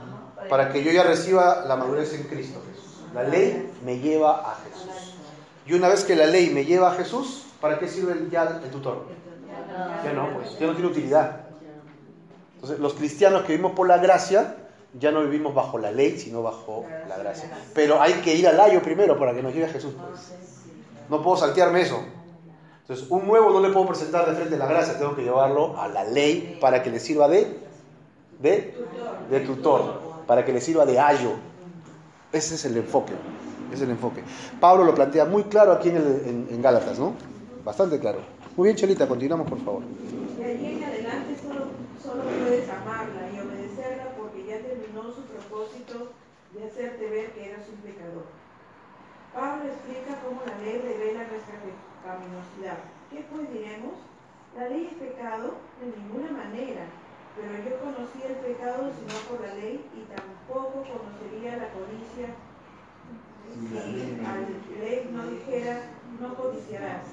para 0.48 0.72
que 0.72 0.82
yo 0.82 0.90
ya 0.92 1.02
reciba 1.02 1.64
la 1.66 1.76
madurez 1.76 2.14
en 2.14 2.24
Cristo 2.24 2.60
Jesús. 2.70 3.00
La 3.14 3.22
ley 3.24 3.70
me 3.84 3.98
lleva 3.98 4.40
a 4.40 4.56
Jesús. 4.56 5.14
Y 5.66 5.72
una 5.72 5.88
vez 5.88 6.04
que 6.04 6.14
la 6.14 6.26
ley 6.26 6.50
me 6.50 6.64
lleva 6.64 6.92
a 6.92 6.94
Jesús, 6.94 7.46
¿para 7.60 7.78
qué 7.78 7.88
sirve 7.88 8.28
ya 8.30 8.60
el 8.62 8.70
tutor? 8.70 9.06
Ya 10.04 10.12
no, 10.12 10.34
pues, 10.34 10.58
ya 10.58 10.66
no 10.66 10.74
tiene 10.74 10.90
utilidad. 10.90 11.40
Entonces, 12.54 12.78
los 12.78 12.94
cristianos 12.94 13.42
que 13.42 13.52
vivimos 13.52 13.72
por 13.72 13.88
la 13.88 13.98
gracia, 13.98 14.56
ya 14.98 15.10
no 15.10 15.22
vivimos 15.22 15.54
bajo 15.54 15.78
la 15.78 15.90
ley, 15.90 16.18
sino 16.18 16.42
bajo 16.42 16.86
la 17.08 17.16
gracia. 17.16 17.50
Pero 17.74 18.00
hay 18.00 18.14
que 18.14 18.34
ir 18.34 18.46
al 18.46 18.60
ayo 18.60 18.82
primero 18.82 19.18
para 19.18 19.34
que 19.34 19.42
nos 19.42 19.52
lleve 19.52 19.66
a 19.66 19.70
Jesús. 19.70 19.94
pues. 19.94 20.32
No 21.08 21.22
puedo 21.22 21.36
saltearme 21.36 21.82
eso. 21.82 22.02
Entonces, 22.84 23.06
un 23.10 23.26
nuevo 23.26 23.50
no 23.50 23.60
le 23.66 23.70
puedo 23.72 23.86
presentar 23.86 24.28
de 24.28 24.34
frente 24.36 24.58
la 24.58 24.66
gracia, 24.66 24.98
tengo 24.98 25.16
que 25.16 25.22
llevarlo 25.22 25.80
a 25.80 25.88
la 25.88 26.04
ley 26.04 26.58
para 26.60 26.82
que 26.82 26.90
le 26.90 27.00
sirva 27.00 27.28
de, 27.28 27.56
de, 28.40 28.74
de 29.30 29.40
tutor, 29.40 30.00
para 30.26 30.44
que 30.44 30.52
le 30.52 30.60
sirva 30.60 30.84
de 30.84 31.00
ayo. 31.00 31.30
Ese 32.30 32.56
es 32.56 32.64
el 32.66 32.76
enfoque. 32.76 33.14
Es 33.72 33.80
el 33.80 33.88
enfoque. 33.90 34.22
Pablo 34.60 34.84
lo 34.84 34.94
plantea 34.94 35.24
muy 35.24 35.44
claro 35.44 35.72
aquí 35.72 35.88
en, 35.88 35.96
el- 35.96 36.22
en- 36.26 36.46
en 36.50 36.60
Gálatas, 36.62 36.98
¿no? 36.98 37.14
Bastante 37.64 37.98
claro. 37.98 38.18
Muy 38.54 38.66
bien, 38.66 38.76
Chelita, 38.76 39.08
continuamos, 39.08 39.48
por 39.48 39.58
favor. 39.64 39.82
De 40.38 40.44
allí 40.44 40.76
en 40.76 40.84
adelante 40.84 41.34
solo, 41.42 41.64
solo 42.02 42.22
puedes 42.22 42.68
amarla 42.68 43.32
y 43.32 43.40
obedecerla 43.40 44.12
porque 44.20 44.44
ya 44.46 44.58
terminó 44.60 45.04
su 45.10 45.22
propósito 45.22 46.12
de 46.52 46.66
hacerte 46.68 47.08
ver 47.08 47.32
que 47.32 47.48
eras 47.48 47.62
un 47.66 47.80
pecador. 47.80 48.26
Pablo 49.32 49.64
explica 49.72 50.20
cómo 50.22 50.42
la 50.46 50.58
ley 50.62 50.78
revela 50.84 51.26
nuestra 51.32 51.56
pecaminosidad. 52.04 52.78
¿Qué 53.10 53.24
pues 53.32 53.50
diremos? 53.50 53.96
¿La 54.56 54.68
ley 54.68 54.92
es 54.92 54.98
pecado? 55.00 55.54
De 55.80 55.88
ninguna 55.96 56.30
manera. 56.30 56.84
Pero 57.34 57.50
yo 57.64 57.80
conocí 57.80 58.20
el 58.22 58.36
pecado 58.44 58.92
sino 58.92 59.18
por 59.28 59.40
la 59.40 59.54
ley 59.54 59.84
y 59.96 60.04
tampoco 60.14 60.84
conocería 60.84 61.56
la 61.56 61.72
codicia 61.72 62.28
si 63.54 63.76
a 63.76 64.32
la 64.32 64.84
ley 64.84 65.10
no 65.12 65.26
dijera 65.26 65.80
no 66.20 66.34
codiciarás. 66.34 67.06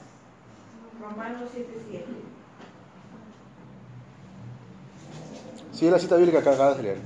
Romanos 1.02 1.50
7:7. 1.56 2.06
Sigue 5.72 5.92
la 5.92 6.00
cita 6.00 6.18
bíblica 6.18 6.44
que 6.44 6.50
acabas 6.50 6.78
de 6.78 6.84
leer. 6.84 6.98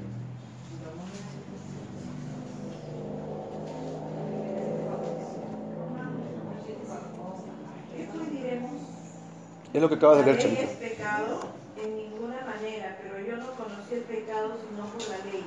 ¿Qué 7.96 8.10
pues 8.14 8.32
diremos? 8.32 8.72
Es 9.76 9.82
lo 9.82 9.90
que 9.90 9.96
acabas 9.96 10.20
de 10.20 10.24
leer, 10.24 10.38
Chelita. 10.38 10.62
es 10.62 10.70
pecado 10.70 11.42
en 11.76 11.98
ninguna 11.98 12.40
manera, 12.46 12.98
pero 13.04 13.20
yo 13.20 13.36
no 13.36 13.52
conocí 13.58 13.96
el 13.96 14.04
pecado 14.04 14.56
sino 14.64 14.86
por 14.86 15.02
la 15.10 15.18
ley. 15.30 15.44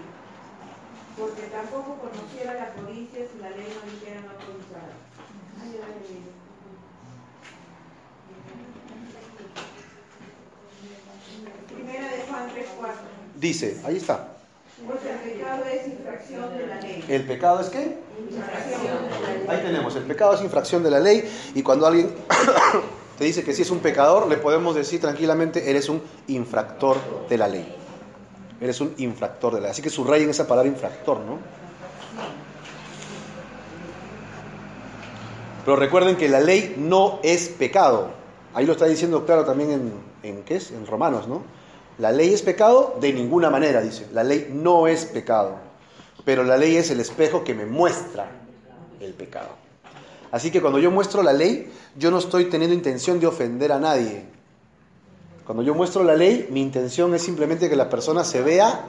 Porque 1.16 1.44
tampoco 1.44 1.96
conociera 1.96 2.52
la 2.52 2.74
codicia 2.74 3.24
si 3.24 3.40
la 3.40 3.48
ley 3.48 3.72
no 3.72 3.90
dijera 3.90 4.20
no 4.20 4.32
leí. 6.04 6.24
Primera 11.74 12.08
de 12.12 12.22
Juan 12.28 12.50
3:4. 12.50 12.60
Dice, 13.36 13.80
ahí 13.86 13.96
está. 13.96 14.28
Pues 14.86 14.98
el 15.06 15.32
pecado 15.32 15.64
es 15.64 15.86
infracción 15.88 16.58
de 16.58 16.66
la 16.66 16.80
ley. 16.82 17.04
¿El 17.08 17.24
pecado 17.24 17.60
es 17.60 17.68
qué? 17.70 17.96
Infracción 18.30 19.04
de 19.04 19.10
la 19.10 19.32
ley. 19.32 19.46
Ahí 19.48 19.62
tenemos, 19.64 19.96
el 19.96 20.02
pecado 20.02 20.34
es 20.34 20.42
infracción 20.42 20.82
de 20.82 20.90
la 20.90 21.00
ley 21.00 21.24
y 21.54 21.62
cuando 21.62 21.86
alguien 21.86 22.14
te 23.18 23.24
dice 23.24 23.42
que 23.42 23.52
si 23.52 23.62
es 23.62 23.70
un 23.72 23.80
pecador, 23.80 24.28
le 24.28 24.36
podemos 24.36 24.76
decir 24.76 25.00
tranquilamente, 25.00 25.68
eres 25.68 25.88
un 25.88 26.00
infractor 26.28 26.96
de 27.28 27.36
la 27.36 27.48
ley. 27.48 27.74
Eres 28.60 28.80
un 28.80 28.94
infractor 28.98 29.54
de 29.54 29.60
la 29.60 29.62
ley. 29.64 29.70
Así 29.72 29.82
que 29.82 29.90
subrayen 29.90 30.30
esa 30.30 30.46
palabra 30.46 30.70
infractor, 30.70 31.18
¿no? 31.20 31.38
Pero 35.64 35.76
recuerden 35.76 36.16
que 36.16 36.28
la 36.28 36.38
ley 36.38 36.76
no 36.78 37.18
es 37.24 37.48
pecado. 37.48 38.10
Ahí 38.54 38.64
lo 38.64 38.72
está 38.72 38.86
diciendo 38.86 39.26
claro 39.26 39.44
también 39.44 39.92
en, 40.22 40.42
¿qué 40.44 40.56
es? 40.56 40.70
En 40.70 40.86
Romanos, 40.86 41.26
¿no? 41.26 41.42
La 41.98 42.12
ley 42.12 42.32
es 42.32 42.42
pecado 42.42 42.96
de 43.00 43.12
ninguna 43.12 43.50
manera, 43.50 43.80
dice. 43.80 44.06
La 44.12 44.22
ley 44.22 44.48
no 44.52 44.86
es 44.86 45.04
pecado. 45.06 45.56
Pero 46.24 46.44
la 46.44 46.56
ley 46.56 46.76
es 46.76 46.92
el 46.92 47.00
espejo 47.00 47.42
que 47.42 47.52
me 47.52 47.66
muestra 47.66 48.30
el 49.00 49.12
pecado. 49.12 49.67
Así 50.30 50.50
que 50.50 50.60
cuando 50.60 50.78
yo 50.78 50.90
muestro 50.90 51.22
la 51.22 51.32
ley, 51.32 51.70
yo 51.96 52.10
no 52.10 52.18
estoy 52.18 52.46
teniendo 52.46 52.74
intención 52.74 53.18
de 53.20 53.26
ofender 53.26 53.72
a 53.72 53.78
nadie. 53.78 54.24
Cuando 55.44 55.62
yo 55.62 55.74
muestro 55.74 56.04
la 56.04 56.14
ley, 56.14 56.46
mi 56.50 56.60
intención 56.60 57.14
es 57.14 57.22
simplemente 57.22 57.70
que 57.70 57.76
la 57.76 57.88
persona 57.88 58.22
se 58.24 58.42
vea 58.42 58.84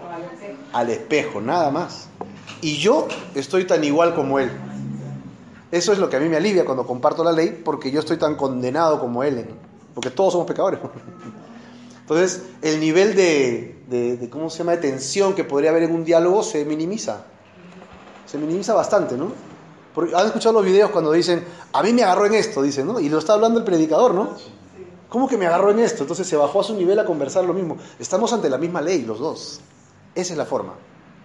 al 0.74 0.90
espejo, 0.90 1.40
nada 1.40 1.72
más. 1.72 2.10
Y 2.62 2.76
yo 2.78 3.08
estoy 3.36 3.66
tan 3.66 3.84
igual 3.86 4.14
como 4.14 4.40
él. 4.40 4.52
Eso 5.72 5.94
es 5.94 6.00
lo 6.00 6.10
que 6.10 6.18
a 6.18 6.20
mí 6.20 6.28
me 6.28 6.36
alivia 6.36 6.66
cuando 6.66 6.86
comparto 6.86 7.24
la 7.24 7.32
ley, 7.32 7.62
porque 7.64 7.92
yo 7.92 8.00
estoy 8.02 8.18
tan 8.18 8.36
condenado 8.36 9.00
como 9.00 9.24
él, 9.24 9.46
porque 9.94 10.10
todos 10.10 10.34
somos 10.34 10.48
pecadores. 10.48 10.80
Entonces, 12.02 12.44
el 12.62 12.80
nivel 12.82 13.16
de, 13.16 13.78
de- 13.88 14.18
de, 14.18 14.30
¿cómo 14.30 14.50
se 14.50 14.58
llama?, 14.60 14.72
de 14.72 14.80
tensión 14.80 15.36
que 15.36 15.44
podría 15.46 15.70
haber 15.70 15.84
en 15.84 15.94
un 15.94 16.04
diálogo 16.04 16.42
se 16.44 16.66
minimiza. 16.66 17.22
Se 18.26 18.38
minimiza 18.38 18.74
bastante, 18.74 19.16
¿no? 19.16 19.32
¿Han 19.96 20.26
escuchado 20.28 20.54
los 20.54 20.66
videos 20.66 20.92
cuando 20.92 21.12
dicen, 21.12 21.44
a 21.74 21.84
mí 21.84 21.94
me 21.94 22.04
agarró 22.04 22.26
en 22.26 22.36
esto? 22.36 22.62
Dicen, 22.62 22.88
¿no? 22.88 23.00
Y 23.00 23.10
lo 23.10 23.18
está 23.20 23.34
hablando 23.34 23.60
el 23.60 23.66
predicador, 23.66 24.14
¿no? 24.14 24.30
¿Cómo 25.10 25.28
que 25.28 25.38
me 25.38 25.48
agarró 25.48 25.72
en 25.72 25.80
esto? 25.80 26.04
Entonces 26.04 26.28
se 26.28 26.36
bajó 26.36 26.62
a 26.62 26.64
su 26.64 26.76
nivel 26.76 27.00
a 27.00 27.06
conversar 27.06 27.44
lo 27.44 27.54
mismo. 27.54 27.78
Estamos 27.98 28.32
ante 28.32 28.50
la 28.50 28.58
misma 28.58 28.82
ley, 28.82 29.02
los 29.02 29.20
dos. 29.20 29.60
Esa 30.14 30.34
es 30.34 30.38
la 30.38 30.46
forma. 30.46 30.76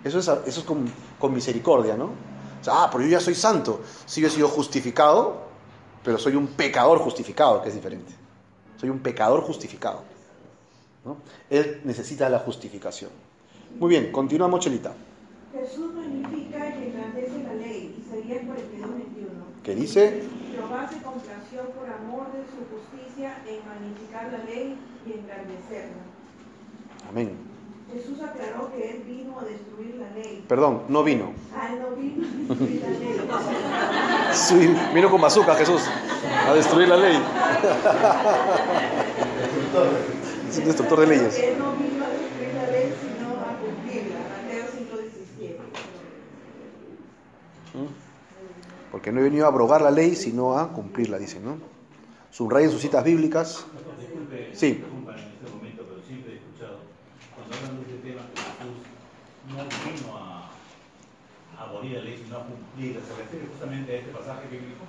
Eso 0.02 0.18
es, 0.18 0.28
eso 0.28 0.60
es 0.60 0.66
con, 0.66 0.90
con 1.18 1.32
misericordia, 1.32 1.96
¿no? 1.96 2.06
O 2.06 2.64
sea, 2.64 2.84
ah, 2.84 2.88
pero 2.90 3.04
yo 3.04 3.10
ya 3.10 3.20
soy 3.20 3.34
santo. 3.34 3.80
Si 4.06 4.22
yo 4.22 4.28
he 4.28 4.30
sido 4.30 4.48
justificado, 4.48 5.36
pero 6.02 6.18
soy 6.18 6.34
un 6.34 6.46
pecador 6.48 6.98
justificado, 6.98 7.62
que 7.62 7.68
es 7.68 7.74
diferente. 7.74 8.12
Soy 8.78 8.88
un 8.88 9.00
pecador 9.00 9.42
justificado. 9.42 10.02
Él 11.50 11.82
necesita 11.84 12.28
la 12.30 12.38
justificación. 12.38 13.10
Muy 13.78 13.90
bien, 13.90 14.10
continuamos, 14.10 14.60
Chelita. 14.60 14.92
Jesús 15.52 15.92
magnifica. 15.92 16.74
Isaías 18.24 18.46
42, 18.46 18.90
21. 18.90 19.30
¿Qué 19.62 19.74
dice? 19.74 20.22
Jehová 20.50 20.88
se 20.88 20.96
complació 21.02 21.60
por 21.76 21.86
amor 21.90 22.32
de 22.32 22.40
su 22.48 22.64
justicia 22.72 23.36
en 23.46 23.60
magnificar 23.68 24.32
la 24.32 24.38
ley 24.44 24.78
y 25.06 25.12
engrandecerla. 25.12 26.02
Amén. 27.10 27.36
Jesús 27.92 28.18
aclaró 28.22 28.72
que 28.72 28.90
él 28.92 29.02
vino 29.06 29.38
a 29.38 29.44
destruir 29.44 29.96
la 29.96 30.10
ley. 30.12 30.42
Perdón, 30.48 30.84
no 30.88 31.04
vino. 31.04 31.32
Ah, 31.54 31.68
no 31.78 31.94
vino 31.96 32.24
a 32.24 32.54
destruir 32.54 32.82
la 32.82 32.90
ley. 32.90 33.14
Sí, 34.34 34.74
vino 34.94 35.10
con 35.10 35.20
bazooka 35.20 35.54
Jesús 35.54 35.82
a 36.48 36.54
destruir 36.54 36.88
la 36.88 36.96
ley. 36.96 37.16
Es 40.48 40.58
un 40.58 40.64
destructor 40.64 41.00
de 41.00 41.06
leyes. 41.06 41.38
Él 41.38 41.58
no 41.58 41.72
vino 41.72 42.04
a 42.04 42.08
destruir 42.08 42.54
la 42.54 42.70
ley, 42.70 42.92
sino 43.00 43.28
a 43.38 43.58
cumplirla. 43.60 44.18
Mateo 44.32 44.64
5:17. 47.74 48.03
Porque 48.94 49.10
no 49.10 49.18
he 49.18 49.24
venido 49.24 49.44
a 49.46 49.48
abrogar 49.48 49.82
la 49.82 49.90
ley, 49.90 50.14
sino 50.14 50.56
a 50.56 50.68
cumplirla, 50.72 51.18
dicen, 51.18 51.44
¿no? 51.44 51.56
Subrayen 52.30 52.70
sus 52.70 52.80
citas 52.80 53.02
bíblicas. 53.02 53.66
Disculpe, 53.98 54.54
Sí. 54.54 54.74
disculpa 54.74 55.18
en 55.18 55.34
este 55.34 55.50
momento, 55.50 55.82
pero 55.82 56.00
siempre 56.06 56.34
he 56.34 56.36
escuchado, 56.36 56.78
cuando 57.34 57.56
hablan 57.58 57.74
de 57.74 57.90
este 57.90 58.06
tema, 58.06 58.22
que 58.30 58.38
Jesús 58.38 58.86
no 59.50 59.56
vino 59.66 60.16
a, 60.16 60.46
a 61.58 61.68
abolir 61.68 61.98
la 61.98 62.04
ley, 62.04 62.22
sino 62.22 62.36
a 62.38 62.46
cumplirla. 62.46 63.00
¿Se 63.02 63.14
refiere 63.18 63.46
justamente 63.50 63.90
a 63.90 63.96
este 63.98 64.12
pasaje 64.12 64.46
bíblico? 64.46 64.84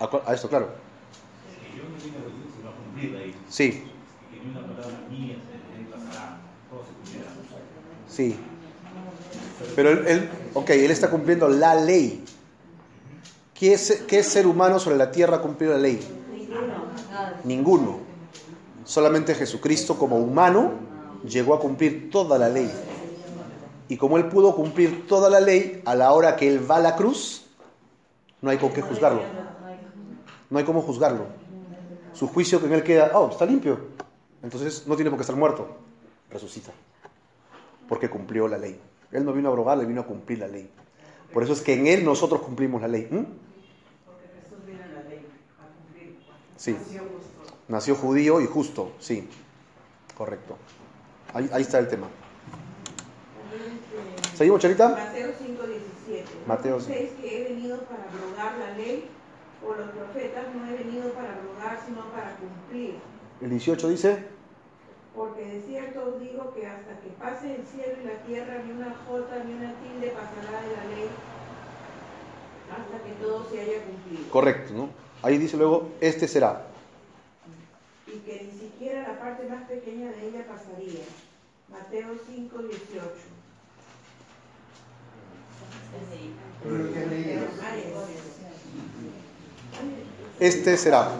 A, 0.00 0.32
esto, 0.32 0.48
claro. 0.48 0.68
Que 0.72 1.76
yo 1.76 1.84
no 1.84 2.00
vine 2.00 2.16
a 2.16 2.20
abolir, 2.24 2.48
sino 2.56 2.64
a 2.64 2.74
cumplir 2.80 3.12
la 3.12 3.18
ley. 3.28 3.34
Sí, 3.50 3.64
Y 3.84 4.32
que 4.32 4.40
ni 4.42 4.56
una 4.56 4.64
palabra 4.72 5.04
mía 5.12 5.36
se 5.36 5.52
se 5.60 5.84
pasará, 5.84 6.40
todo 6.72 6.80
se 6.88 6.96
cumplirá. 6.96 7.28
sí. 8.08 8.36
Pero 9.76 9.90
él, 9.90 10.04
él- 10.08 10.30
ok, 10.54 10.70
él 10.70 10.90
está 10.90 11.10
cumpliendo 11.10 11.46
la 11.50 11.74
ley. 11.74 12.24
¿Qué 13.60 13.74
es, 13.74 14.04
¿Qué 14.08 14.20
es 14.20 14.26
ser 14.26 14.46
humano 14.46 14.78
sobre 14.78 14.96
la 14.96 15.10
tierra 15.10 15.42
cumplir 15.42 15.68
la 15.68 15.76
ley? 15.76 16.00
Ninguno. 17.44 17.98
Solamente 18.84 19.34
Jesucristo 19.34 19.98
como 19.98 20.16
humano 20.16 20.72
llegó 21.28 21.52
a 21.52 21.60
cumplir 21.60 22.10
toda 22.10 22.38
la 22.38 22.48
ley. 22.48 22.72
Y 23.90 23.98
como 23.98 24.16
él 24.16 24.28
pudo 24.28 24.56
cumplir 24.56 25.06
toda 25.06 25.28
la 25.28 25.40
ley, 25.40 25.82
a 25.84 25.94
la 25.94 26.12
hora 26.12 26.36
que 26.36 26.48
él 26.48 26.68
va 26.70 26.76
a 26.76 26.80
la 26.80 26.96
cruz, 26.96 27.44
no 28.40 28.48
hay 28.48 28.56
con 28.56 28.72
qué 28.72 28.80
juzgarlo. 28.80 29.20
No 30.48 30.58
hay 30.58 30.64
cómo 30.64 30.80
juzgarlo. 30.80 31.26
Su 32.14 32.28
juicio 32.28 32.60
que 32.60 32.66
en 32.66 32.72
él 32.72 32.82
queda, 32.82 33.10
oh, 33.12 33.28
está 33.28 33.44
limpio. 33.44 33.78
Entonces 34.42 34.86
no 34.86 34.96
tiene 34.96 35.10
por 35.10 35.18
qué 35.18 35.22
estar 35.22 35.36
muerto. 35.36 35.68
Resucita. 36.30 36.72
Porque 37.90 38.08
cumplió 38.08 38.48
la 38.48 38.56
ley. 38.56 38.80
Él 39.12 39.22
no 39.22 39.34
vino 39.34 39.48
a 39.48 39.50
abrogarla, 39.50 39.82
él 39.82 39.88
vino 39.88 40.00
a 40.00 40.06
cumplir 40.06 40.38
la 40.38 40.48
ley. 40.48 40.70
Por 41.32 41.42
eso 41.42 41.52
es 41.52 41.60
que 41.60 41.74
en 41.74 41.86
él 41.86 42.04
nosotros 42.04 42.40
cumplimos 42.40 42.80
la 42.80 42.88
ley. 42.88 43.06
¿Mm? 43.10 43.24
Porque 44.04 44.28
Jesús 44.42 44.64
viene 44.66 44.82
a 44.82 44.88
la 44.88 45.08
ley, 45.08 45.26
a 45.58 45.66
cumplir. 45.76 46.16
Sí. 46.60 46.76
Nació 47.68 47.94
judío 47.94 48.38
y 48.42 48.46
justo, 48.46 48.92
sí. 48.98 49.26
Correcto. 50.14 50.58
Ahí, 51.32 51.48
ahí 51.54 51.62
está 51.62 51.78
el 51.78 51.88
tema. 51.88 52.06
¿Seguimos, 54.34 54.60
Charita? 54.60 54.90
Mateo 54.90 55.30
5:17. 55.40 56.24
Mateo 56.46 56.78
¿No 56.78 56.84
penséis 56.84 57.12
que 57.18 57.40
he 57.40 57.44
venido 57.54 57.78
para 57.84 58.04
abrogar 58.04 58.58
la 58.58 58.76
ley 58.76 59.08
o 59.66 59.72
los 59.74 59.88
profetas? 59.88 60.54
No 60.54 60.68
he 60.68 60.76
venido 60.84 61.10
para 61.14 61.32
abrogar, 61.32 61.80
sino 61.86 62.04
para 62.12 62.36
cumplir. 62.36 62.96
El 63.40 63.48
18 63.48 63.88
dice, 63.88 64.26
Porque 65.16 65.42
de 65.42 65.62
cierto 65.62 66.12
os 66.12 66.20
digo 66.20 66.52
que 66.52 66.66
hasta 66.66 67.00
que 67.00 67.08
pase 67.18 67.56
el 67.56 67.66
cielo 67.66 67.94
y 68.02 68.06
la 68.06 68.22
tierra, 68.26 68.62
ni 68.66 68.72
una 68.72 68.94
jota 69.08 69.42
ni 69.44 69.54
una 69.54 69.72
tilde 69.80 70.12
pasará 70.12 70.60
de 70.60 70.76
la 70.76 70.84
ley 70.94 71.08
hasta 72.70 73.02
que 73.02 73.12
todo 73.24 73.48
se 73.50 73.60
haya 73.62 73.82
cumplido. 73.82 74.30
correcto, 74.30 74.74
¿no? 74.74 75.09
Ahí 75.22 75.38
dice 75.38 75.56
luego, 75.56 75.90
este 76.00 76.26
será. 76.26 76.66
Y 78.06 78.18
que 78.20 78.50
ni 78.52 78.58
siquiera 78.58 79.06
la 79.08 79.20
parte 79.20 79.46
más 79.48 79.68
pequeña 79.68 80.10
de 80.10 80.28
ella 80.28 80.46
pasaría. 80.46 81.00
Mateo 81.68 82.14
5:18. 82.26 82.50
Pero 86.62 86.92
¿qué 86.92 87.06
leído? 87.06 87.46
Este 90.40 90.76
será. 90.76 91.10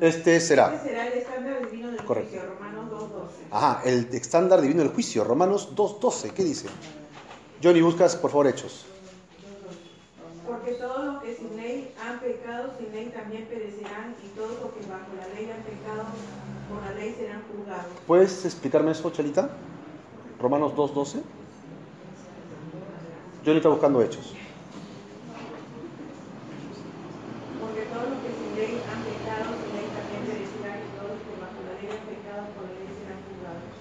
Este 0.00 0.40
será. 0.40 0.74
Este 0.74 0.88
será 0.88 1.06
el 1.08 1.18
estándar 1.18 1.70
divino 1.70 1.90
del 1.90 2.04
Correcto. 2.04 2.30
juicio, 2.30 2.54
Romanos 2.54 2.90
2:12. 2.90 3.30
Ajá, 3.50 3.82
el 3.84 4.08
estándar 4.12 4.60
divino 4.60 4.82
del 4.82 4.92
juicio, 4.92 5.24
Romanos 5.24 5.74
2.12, 5.74 6.30
¿qué 6.32 6.44
dice? 6.44 6.68
Johnny, 7.62 7.82
buscas 7.82 8.16
por 8.16 8.30
favor 8.30 8.46
hechos. 8.46 8.86
Porque 10.46 10.72
todos 10.72 11.04
los 11.04 11.22
que 11.22 11.36
sin 11.36 11.56
ley 11.56 11.94
han 12.02 12.18
pecado, 12.20 12.72
sin 12.78 12.89
ley 13.00 13.10
también 13.10 13.44
perecerán, 13.46 14.14
y 14.22 14.28
todos 14.36 14.60
los 14.60 14.70
que 14.72 14.80
bajo 14.84 15.08
la 15.16 15.26
ley 15.34 15.48
han 15.50 15.62
pecado, 15.64 16.04
por 16.68 16.82
la 16.84 16.92
ley 16.92 17.14
serán 17.18 17.42
juzgados. 17.48 17.92
¿Puedes 18.06 18.44
explicarme 18.44 18.90
eso, 18.92 19.10
Chalita? 19.10 19.50
Romanos 20.38 20.72
2.12. 20.74 21.22
Johnny 23.44 23.56
está 23.56 23.70
buscando 23.70 24.02
hechos. 24.02 24.34
Porque 27.60 27.82
todos 27.88 28.06
los 28.12 28.18
que 28.20 28.30
sin 28.36 28.52
ley 28.56 28.72
han 28.84 29.00
pecado, 29.00 29.48
sin 29.56 29.70
ley 29.80 29.88
también 29.96 30.22
perecerán, 30.28 30.78
y 30.84 30.88
todos 31.00 31.08
los 31.16 31.20
que 31.24 31.32
bajo 31.40 31.58
la 31.64 31.72
ley 31.80 31.88
han 31.88 32.04
pecado, 32.04 32.42
por 32.52 32.68
la 32.68 32.74
ley 32.76 32.90
serán 33.00 33.18
juzgados. 33.24 33.72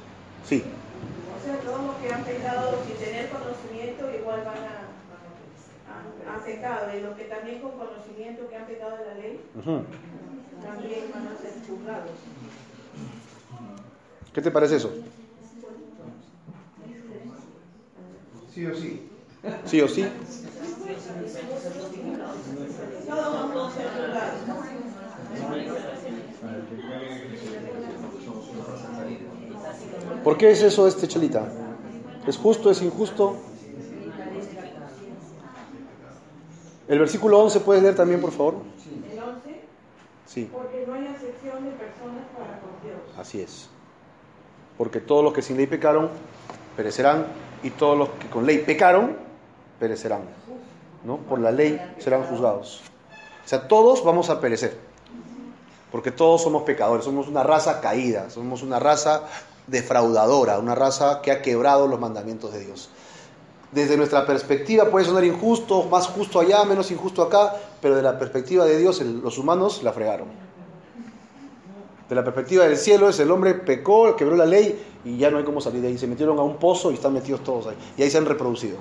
Sí, 0.47 0.63
O 0.63 1.39
sea, 1.43 1.59
todos 1.59 1.81
los 1.91 1.95
que 1.99 2.07
han 2.07 2.23
pecado 2.23 2.79
sin 2.87 2.95
tener 2.95 3.27
conocimiento, 3.27 4.01
igual 4.15 4.47
van 4.47 4.63
a, 4.63 4.75
a, 5.91 5.95
han 5.99 6.38
pecado. 6.55 6.97
Y 6.97 7.01
los 7.01 7.15
que 7.15 7.23
también 7.25 7.61
con 7.61 7.71
conocimiento 7.71 8.47
que 8.49 8.55
han 8.55 8.65
pecado 8.65 8.97
de 8.97 9.05
la 9.05 9.13
ley, 9.15 9.39
Ujú. 9.55 9.83
también 10.63 11.11
van 11.13 11.27
a 11.27 11.37
ser 11.41 11.53
juzgados. 11.67 12.11
¿Qué 14.33 14.41
te 14.41 14.51
parece 14.51 14.75
eso? 14.77 14.91
Sí 18.53 18.65
o 18.65 18.75
sí. 18.75 19.09
¿Sí 19.65 19.81
o 19.81 19.87
sí? 19.87 20.05
Todos 23.07 23.33
vamos 23.33 23.73
a 23.73 23.75
ser 23.75 23.87
juzgados. 23.89 24.39
¿Por 30.23 30.37
qué 30.37 30.51
es 30.51 30.61
eso 30.61 30.87
este 30.87 31.07
Chalita? 31.07 31.47
¿Es 32.27 32.37
justo, 32.37 32.69
es 32.69 32.81
injusto? 32.81 33.37
El 36.89 36.99
versículo 36.99 37.39
11 37.39 37.59
puedes 37.61 37.81
leer 37.83 37.95
también, 37.95 38.19
por 38.19 38.31
favor. 38.31 38.55
El 39.11 39.19
11, 39.19 39.61
Sí, 40.25 40.49
porque 40.51 40.85
no 40.87 40.93
hay 40.93 41.07
acepción 41.07 41.63
de 41.63 41.71
personas 41.71 42.25
para 42.37 42.59
con 42.59 42.69
Dios. 42.83 42.99
así 43.17 43.41
es. 43.41 43.69
Porque 44.77 44.99
todos 44.99 45.23
los 45.23 45.33
que 45.33 45.41
sin 45.41 45.57
ley 45.57 45.67
pecaron 45.67 46.09
perecerán 46.75 47.27
y 47.63 47.69
todos 47.71 47.97
los 47.97 48.09
que 48.09 48.27
con 48.29 48.45
ley 48.45 48.59
pecaron 48.59 49.17
perecerán. 49.79 50.21
¿No? 51.03 51.17
Por 51.17 51.39
la 51.39 51.51
ley 51.51 51.79
serán 51.99 52.23
juzgados. 52.23 52.81
O 53.45 53.47
sea, 53.47 53.67
todos 53.67 54.03
vamos 54.03 54.29
a 54.29 54.39
perecer. 54.41 54.77
Porque 55.91 56.11
todos 56.11 56.43
somos 56.43 56.63
pecadores, 56.63 57.05
somos 57.05 57.27
una 57.27 57.41
raza 57.43 57.81
caída, 57.81 58.29
somos 58.29 58.61
una 58.61 58.79
raza 58.79 59.23
defraudadora, 59.65 60.59
una 60.59 60.75
raza 60.75 61.21
que 61.21 61.31
ha 61.31 61.41
quebrado 61.41 61.87
los 61.87 61.99
mandamientos 61.99 62.53
de 62.53 62.65
Dios. 62.65 62.89
Desde 63.71 63.97
nuestra 63.97 64.25
perspectiva 64.25 64.85
puede 64.85 65.05
sonar 65.05 65.23
injusto, 65.23 65.83
más 65.83 66.07
justo 66.07 66.39
allá, 66.39 66.63
menos 66.65 66.89
injusto 66.89 67.21
acá, 67.21 67.55
pero 67.81 67.95
de 67.95 68.01
la 68.01 68.17
perspectiva 68.17 68.65
de 68.65 68.77
Dios 68.77 68.99
los 69.01 69.37
humanos 69.37 69.83
la 69.83 69.93
fregaron. 69.93 70.27
De 72.09 72.15
la 72.15 72.23
perspectiva 72.23 72.63
del 72.63 72.77
cielo 72.77 73.09
es 73.09 73.19
el 73.19 73.29
hombre 73.29 73.53
pecó, 73.53 74.15
quebró 74.15 74.35
la 74.35 74.47
ley 74.47 74.83
y 75.05 75.17
ya 75.17 75.29
no 75.29 75.37
hay 75.37 75.43
cómo 75.43 75.61
salir 75.61 75.81
de 75.81 75.89
ahí. 75.89 75.97
Se 75.99 76.07
metieron 76.07 76.39
a 76.39 76.41
un 76.41 76.57
pozo 76.57 76.89
y 76.89 76.95
están 76.95 77.13
metidos 77.13 77.43
todos 77.43 77.67
ahí. 77.67 77.75
Y 77.95 78.01
ahí 78.01 78.09
se 78.09 78.17
han 78.17 78.25
reproducido. 78.25 78.77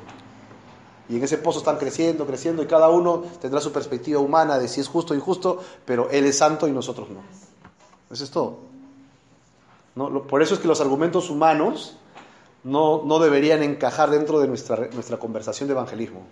Y 1.10 1.16
en 1.16 1.22
ese 1.22 1.36
pozo 1.36 1.58
están 1.58 1.76
creciendo, 1.76 2.26
creciendo 2.26 2.62
y 2.62 2.66
cada 2.66 2.88
uno 2.88 3.24
tendrá 3.40 3.60
su 3.60 3.70
perspectiva 3.70 4.20
humana 4.20 4.58
de 4.58 4.68
si 4.68 4.80
es 4.80 4.88
justo 4.88 5.12
o 5.12 5.16
injusto, 5.16 5.60
pero 5.84 6.08
Él 6.10 6.24
es 6.24 6.38
santo 6.38 6.66
y 6.66 6.72
nosotros 6.72 7.10
no. 7.10 7.20
Eso 8.10 8.24
es 8.24 8.30
todo. 8.30 8.60
¿No? 9.94 10.22
Por 10.22 10.42
eso 10.42 10.54
es 10.54 10.60
que 10.60 10.68
los 10.68 10.80
argumentos 10.80 11.28
humanos 11.28 11.96
no, 12.64 13.02
no 13.04 13.18
deberían 13.18 13.62
encajar 13.62 14.10
dentro 14.10 14.40
de 14.40 14.48
nuestra, 14.48 14.88
nuestra 14.92 15.18
conversación 15.18 15.68
de 15.68 15.72
evangelismo. 15.72 16.22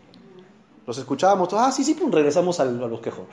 Los 0.87 0.99
escuchábamos 0.99 1.49
todos, 1.49 1.63
ah, 1.65 1.73
sí, 1.73 1.83
sí, 1.83 1.97
regresamos 2.11 2.61
al, 2.61 2.83
a 2.83 2.87
los 2.87 3.01
quejos, 3.01 3.25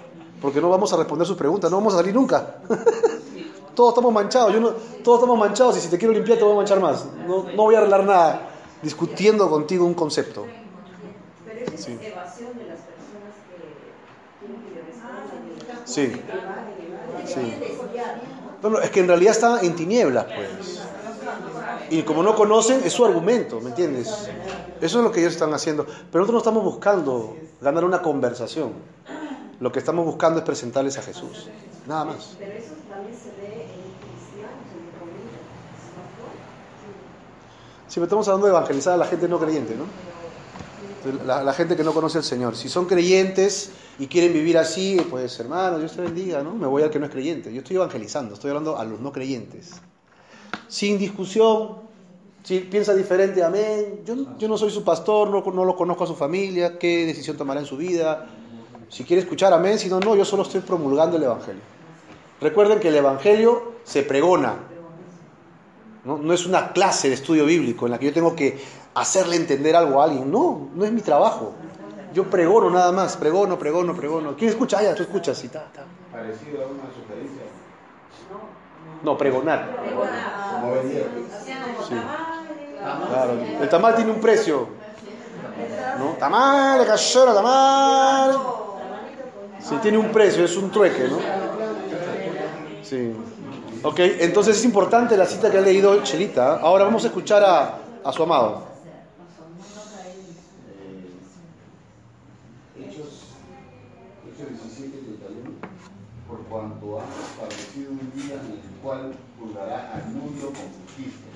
porque 0.42 0.60
no 0.60 0.70
vamos 0.70 0.92
a 0.94 0.98
responder 0.98 1.28
sus 1.28 1.38
preguntas, 1.38 1.70
no 1.70 1.78
vamos 1.78 1.94
a 1.94 1.98
salir 1.98 2.14
nunca. 2.14 2.58
todos 3.76 3.90
estamos 3.90 4.14
manchados, 4.14 4.54
yo 4.54 4.60
no, 4.60 4.70
todos 5.04 5.20
estamos 5.20 5.38
manchados 5.38 5.78
y 5.78 5.82
si 5.82 5.90
te 5.90 5.98
quiero 5.98 6.14
limpiar 6.14 6.38
te 6.38 6.44
voy 6.44 6.54
a 6.54 6.58
manchar 6.58 6.80
más. 6.80 7.06
No, 7.28 7.44
no 7.44 7.64
voy 7.64 7.76
a 7.76 7.80
arreglar 7.80 8.04
nada 8.06 8.50
discutiendo 8.82 9.50
contigo 9.50 9.86
un 9.86 9.94
concepto. 9.94 10.46
Sí. 11.76 11.98
Ah, 12.16 12.26
sí. 15.86 16.12
sí. 17.26 17.54
No, 18.62 18.80
es 18.80 18.90
que 18.92 19.00
en 19.00 19.08
realidad 19.08 19.32
está 19.32 19.62
en 19.62 19.76
tinieblas, 19.76 20.26
pues. 20.26 20.83
Y 21.94 22.02
como 22.02 22.24
no 22.24 22.34
conocen, 22.34 22.82
es 22.84 22.92
su 22.92 23.06
argumento, 23.06 23.62
¿me 23.62 23.70
entiendes? 23.70 24.08
Eso 24.82 24.98
es 24.98 25.04
lo 25.04 25.12
que 25.12 25.20
ellos 25.20 25.34
están 25.34 25.54
haciendo. 25.54 25.86
Pero 25.86 26.24
nosotros 26.24 26.32
no 26.32 26.38
estamos 26.40 26.64
buscando 26.64 27.38
ganar 27.62 27.86
una 27.86 28.02
conversación. 28.02 28.72
Lo 29.60 29.72
que 29.72 29.78
estamos 29.78 30.04
buscando 30.04 30.40
es 30.40 30.46
presentarles 30.46 30.98
a 30.98 31.04
Jesús. 31.04 31.50
Nada 31.86 32.06
más. 32.06 32.36
Pero 32.40 32.54
eso 32.54 32.74
también 32.90 33.16
se 37.88 38.02
estamos 38.02 38.28
hablando 38.28 38.48
de 38.48 38.54
evangelizar 38.54 38.96
a 38.96 38.98
la 38.98 39.06
gente 39.06 39.28
no 39.28 39.38
creyente, 39.38 39.76
¿no? 39.76 39.86
La, 41.28 41.44
la 41.44 41.54
gente 41.54 41.76
que 41.76 41.84
no 41.84 41.94
conoce 41.94 42.18
al 42.18 42.24
Señor. 42.24 42.56
Si 42.56 42.70
son 42.70 42.88
creyentes 42.88 43.70
y 44.00 44.08
quieren 44.08 44.34
vivir 44.34 44.58
así, 44.58 44.98
pues 45.12 45.40
hermano, 45.40 45.78
Dios 45.78 45.96
te 45.96 46.02
bendiga, 46.02 46.42
¿no? 46.42 46.56
Me 46.56 46.66
voy 46.66 46.82
al 46.82 46.90
que 46.90 46.98
no 46.98 47.06
es 47.06 47.12
creyente. 47.12 47.54
Yo 47.54 47.60
estoy 47.60 47.76
evangelizando, 47.76 48.34
estoy 48.34 48.50
hablando 48.50 48.80
a 48.80 48.84
los 48.84 49.00
no 49.00 49.12
creyentes. 49.12 49.74
Sin 50.74 50.98
discusión, 50.98 51.76
si 52.42 52.62
piensa 52.62 52.96
diferente, 52.96 53.44
amén. 53.44 54.02
Yo, 54.04 54.16
yo 54.40 54.48
no 54.48 54.58
soy 54.58 54.72
su 54.72 54.84
pastor, 54.84 55.30
no, 55.30 55.44
no 55.52 55.66
lo 55.66 55.76
conozco 55.76 56.04
a 56.04 56.08
su 56.08 56.16
familia, 56.16 56.80
qué 56.80 57.06
decisión 57.06 57.38
tomará 57.38 57.60
en 57.60 57.68
su 57.68 57.78
vida. 57.78 58.26
Si 58.90 59.04
quiere 59.04 59.22
escuchar, 59.22 59.54
amén. 59.54 59.78
Si 59.78 59.88
no, 59.88 60.00
no, 60.00 60.16
yo 60.16 60.26
solo 60.26 60.42
estoy 60.42 60.62
promulgando 60.62 61.18
el 61.18 61.24
Evangelio. 61.26 61.62
Recuerden 62.42 62.80
que 62.80 62.88
el 62.88 62.96
Evangelio 62.96 63.74
se 63.84 64.02
pregona. 64.02 64.56
¿no? 66.06 66.18
no 66.18 66.34
es 66.34 66.48
una 66.48 66.74
clase 66.74 67.08
de 67.08 67.14
estudio 67.14 67.46
bíblico 67.46 67.86
en 67.86 67.92
la 67.92 68.00
que 68.00 68.08
yo 68.08 68.14
tengo 68.14 68.36
que 68.36 68.58
hacerle 68.96 69.36
entender 69.36 69.76
algo 69.76 70.02
a 70.02 70.06
alguien. 70.06 70.32
No, 70.32 70.70
no 70.74 70.86
es 70.86 70.92
mi 70.92 71.02
trabajo. 71.02 71.54
Yo 72.16 72.28
pregono 72.32 72.72
nada 72.72 72.92
más, 72.92 73.16
pregono, 73.16 73.60
pregono, 73.60 73.96
pregono. 73.96 74.36
¿Quién 74.36 74.50
escucha? 74.50 74.80
Ah, 74.80 74.84
ya, 74.86 74.96
tú 74.96 75.04
escuchas 75.04 75.44
y 75.44 75.50
ta, 75.50 75.72
ta. 75.72 75.86
Parecido 76.12 76.64
a 76.64 76.66
una 76.66 76.92
sugerencia. 76.96 77.53
No, 79.04 79.18
pregonar. 79.18 79.68
Sí. 81.88 81.96
Claro. 83.10 83.34
El 83.62 83.70
tamal 83.70 83.96
tiene 83.96 84.12
un 84.12 84.20
precio. 84.20 84.68
¿No? 86.00 86.06
Tamal, 86.20 86.86
cachero, 86.86 87.34
tamal. 87.34 88.38
Sí, 89.60 89.76
tiene 89.82 89.98
un 89.98 90.10
precio, 90.12 90.44
es 90.44 90.58
un 90.58 90.72
trueque, 90.72 91.08
¿no? 91.08 91.20
Sí. 92.82 93.14
Ok, 93.84 94.00
entonces 94.00 94.58
es 94.58 94.66
importante 94.66 95.16
la 95.18 95.26
cita 95.26 95.52
que 95.52 95.58
ha 95.58 95.62
leído 95.62 96.02
Chelita. 96.04 96.58
Ahora 96.58 96.86
vamos 96.86 97.04
a 97.04 97.08
escuchar 97.08 97.44
a, 97.44 97.78
a 98.04 98.12
su 98.12 98.24
amado. 98.24 98.64
Hechos, 102.78 103.28
Hechos 104.28 104.50
17, 104.50 104.98
31. 104.98 105.52
Por 106.28 106.40
cuanto 106.46 107.00
ha 107.00 107.04
establecido 107.04 107.92
un 107.92 108.12
día 108.16 108.36
en 108.36 108.52
el 108.52 108.73
cual 108.84 109.14
juzgará 109.40 109.94
al 109.96 110.06
mundo 110.12 110.48
con 110.48 110.68
justicia. 110.84 111.32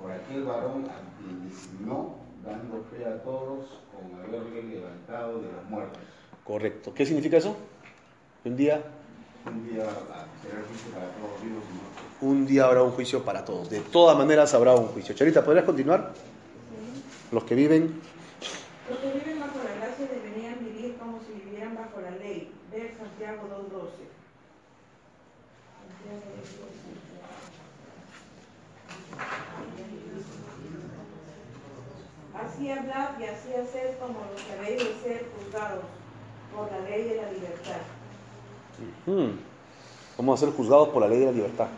Por 0.00 0.12
aquel 0.12 0.44
varón 0.44 0.86
a 0.86 1.02
quien 1.18 1.48
designó, 1.48 2.14
dando 2.44 2.84
fe 2.90 3.04
a 3.04 3.20
todos 3.24 3.66
con 3.92 4.18
haberle 4.20 4.62
levantado 4.62 5.40
de 5.40 5.50
los 5.50 5.64
muertos. 5.68 5.98
Correcto. 6.44 6.94
¿Qué 6.94 7.04
significa 7.04 7.36
eso? 7.36 7.56
Un 8.44 8.56
día, 8.56 8.80
Un 9.44 9.64
día 9.68 9.82
será 9.82 10.62
juicio 10.68 10.90
para 10.92 11.06
todos 11.10 11.42
vivos 11.42 11.64
y 11.68 11.72
muertos. 11.74 12.04
un 12.20 12.46
día 12.46 12.64
habrá 12.64 12.82
un 12.84 12.92
juicio 12.92 13.24
para 13.24 13.44
todos. 13.44 13.68
De 13.68 13.80
todas 13.80 14.16
maneras 14.16 14.54
habrá 14.54 14.74
un 14.74 14.86
juicio. 14.86 15.14
Chelita, 15.14 15.44
¿podrías 15.44 15.64
continuar? 15.66 16.12
Los 17.32 17.44
que 17.44 17.54
viven. 17.56 18.00
Los 18.88 18.98
que 19.00 19.12
viven 19.12 19.40
bajo 19.40 19.58
la 19.58 19.74
gracia 19.84 20.06
deberían 20.06 20.58
vivir 20.60 20.96
como 20.96 21.18
si 21.20 21.32
vivieran 21.44 21.74
bajo 21.74 22.00
la 22.00 22.12
ley. 22.12 22.50
Ver 22.70 22.94
Santiago 22.96 23.42
2.12. 23.72 23.88
Así 32.34 32.70
hablad 32.70 33.18
y 33.18 33.24
así 33.24 33.52
hacer 33.54 33.96
como 33.98 34.20
los 34.32 34.42
que 34.42 34.52
habéis 34.52 34.78
de 34.78 34.94
ser 35.02 35.26
juzgados 35.36 35.84
por 36.54 36.70
la 36.70 36.80
ley 36.88 37.04
de 37.04 37.16
la 37.16 37.32
libertad. 37.32 37.80
Hmm. 39.06 39.38
Vamos 40.16 40.40
a 40.42 40.46
ser 40.46 40.54
juzgados 40.54 40.88
por 40.88 41.02
la 41.02 41.08
ley 41.08 41.20
de 41.20 41.26
la 41.26 41.32
libertad. 41.32 41.68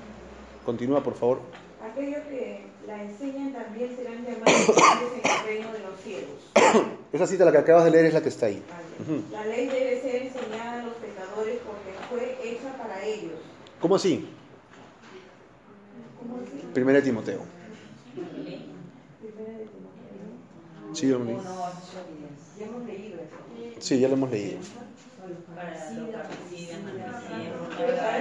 Continúa, 0.64 1.02
por 1.02 1.14
favor. 1.14 1.40
Aquellos 1.82 2.20
que 2.24 2.64
la 2.86 3.02
enseñan 3.02 3.52
también 3.52 3.96
serán 3.96 4.24
llamados 4.24 4.68
en 4.68 5.30
el 5.30 5.46
reino 5.46 5.72
de 5.72 5.78
los 5.80 6.00
cielos. 6.00 6.50
Esa 7.12 7.26
cita, 7.26 7.44
la 7.44 7.52
que 7.52 7.58
acabas 7.58 7.84
de 7.84 7.90
leer, 7.90 8.06
es 8.06 8.14
la 8.14 8.22
que 8.22 8.28
está 8.28 8.46
ahí. 8.46 8.62
La 9.32 9.44
ley 9.46 9.66
debe 9.66 10.00
ser 10.00 10.22
enseñada 10.22 10.80
a 10.80 10.84
los 10.84 10.94
pecadores 10.94 11.58
porque 11.66 11.92
fue 12.08 12.38
hecha 12.44 12.76
para 12.76 13.02
ellos. 13.04 13.38
¿Cómo 13.80 13.96
así? 13.96 14.26
Primera 16.74 16.98
de 16.98 17.04
Timoteo. 17.04 17.40
Sí, 20.92 21.08
yo 21.08 21.16
eso. 21.16 21.40
Sí, 23.78 23.98
ya 23.98 24.08
lo 24.08 24.14
hemos 24.14 24.30
leído. 24.30 24.58
La 27.96 28.18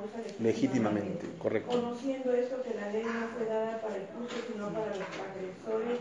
usa 0.00 0.18
Legítimamente, 0.40 1.26
correcto. 1.38 1.80
Conociendo 1.80 2.32
esto 2.32 2.62
que 2.62 2.74
la 2.74 2.90
ley 2.90 3.02
no 3.04 3.28
fue 3.36 3.46
dada 3.46 3.82
para 3.82 3.96
el 3.96 4.06
justo, 4.16 4.36
sino 4.50 4.68
para 4.68 4.86
los 4.86 5.08
transgresores 5.08 5.98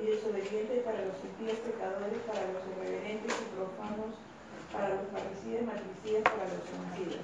y 0.00 0.06
desobedientes, 0.06 0.82
para 0.84 0.98
los 0.98 1.16
impíos 1.22 1.58
pecadores, 1.64 2.18
para 2.26 2.40
los 2.52 2.62
irreverentes 2.74 3.32
y 3.32 3.46
profanos, 3.54 4.14
para 4.72 4.88
los 4.90 5.06
parricidas, 5.14 5.62
matricidas, 5.64 6.22
para 6.24 6.44
los 6.50 6.64
homicidas. 6.74 7.22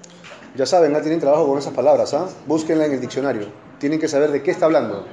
Ya 0.54 0.66
saben, 0.66 0.94
ah, 0.96 1.00
tienen 1.00 1.20
trabajo 1.20 1.46
con 1.48 1.58
esas 1.58 1.74
palabras, 1.74 2.14
¿ah? 2.14 2.28
Búsquenla 2.46 2.86
en 2.86 2.92
el 2.92 3.00
diccionario. 3.00 3.46
Tienen 3.78 3.98
que 3.98 4.08
saber 4.08 4.30
de 4.30 4.42
qué 4.42 4.50
está 4.50 4.66
hablando. 4.66 5.06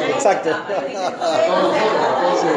Exacto. 0.00 0.50
Sí. 2.40 2.48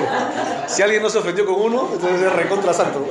Si 0.68 0.82
alguien 0.82 1.02
no 1.04 1.10
se 1.10 1.18
ofendió 1.20 1.46
con 1.46 1.56
uno, 1.56 1.90
entonces 1.94 2.22
es 2.22 2.34
recontra 2.34 2.74
santo. 2.74 3.06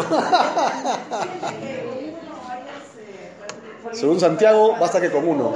Según 3.93 4.19
Santiago, 4.19 4.77
basta 4.81 5.01
que 5.01 5.11
con 5.11 5.29
uno. 5.29 5.55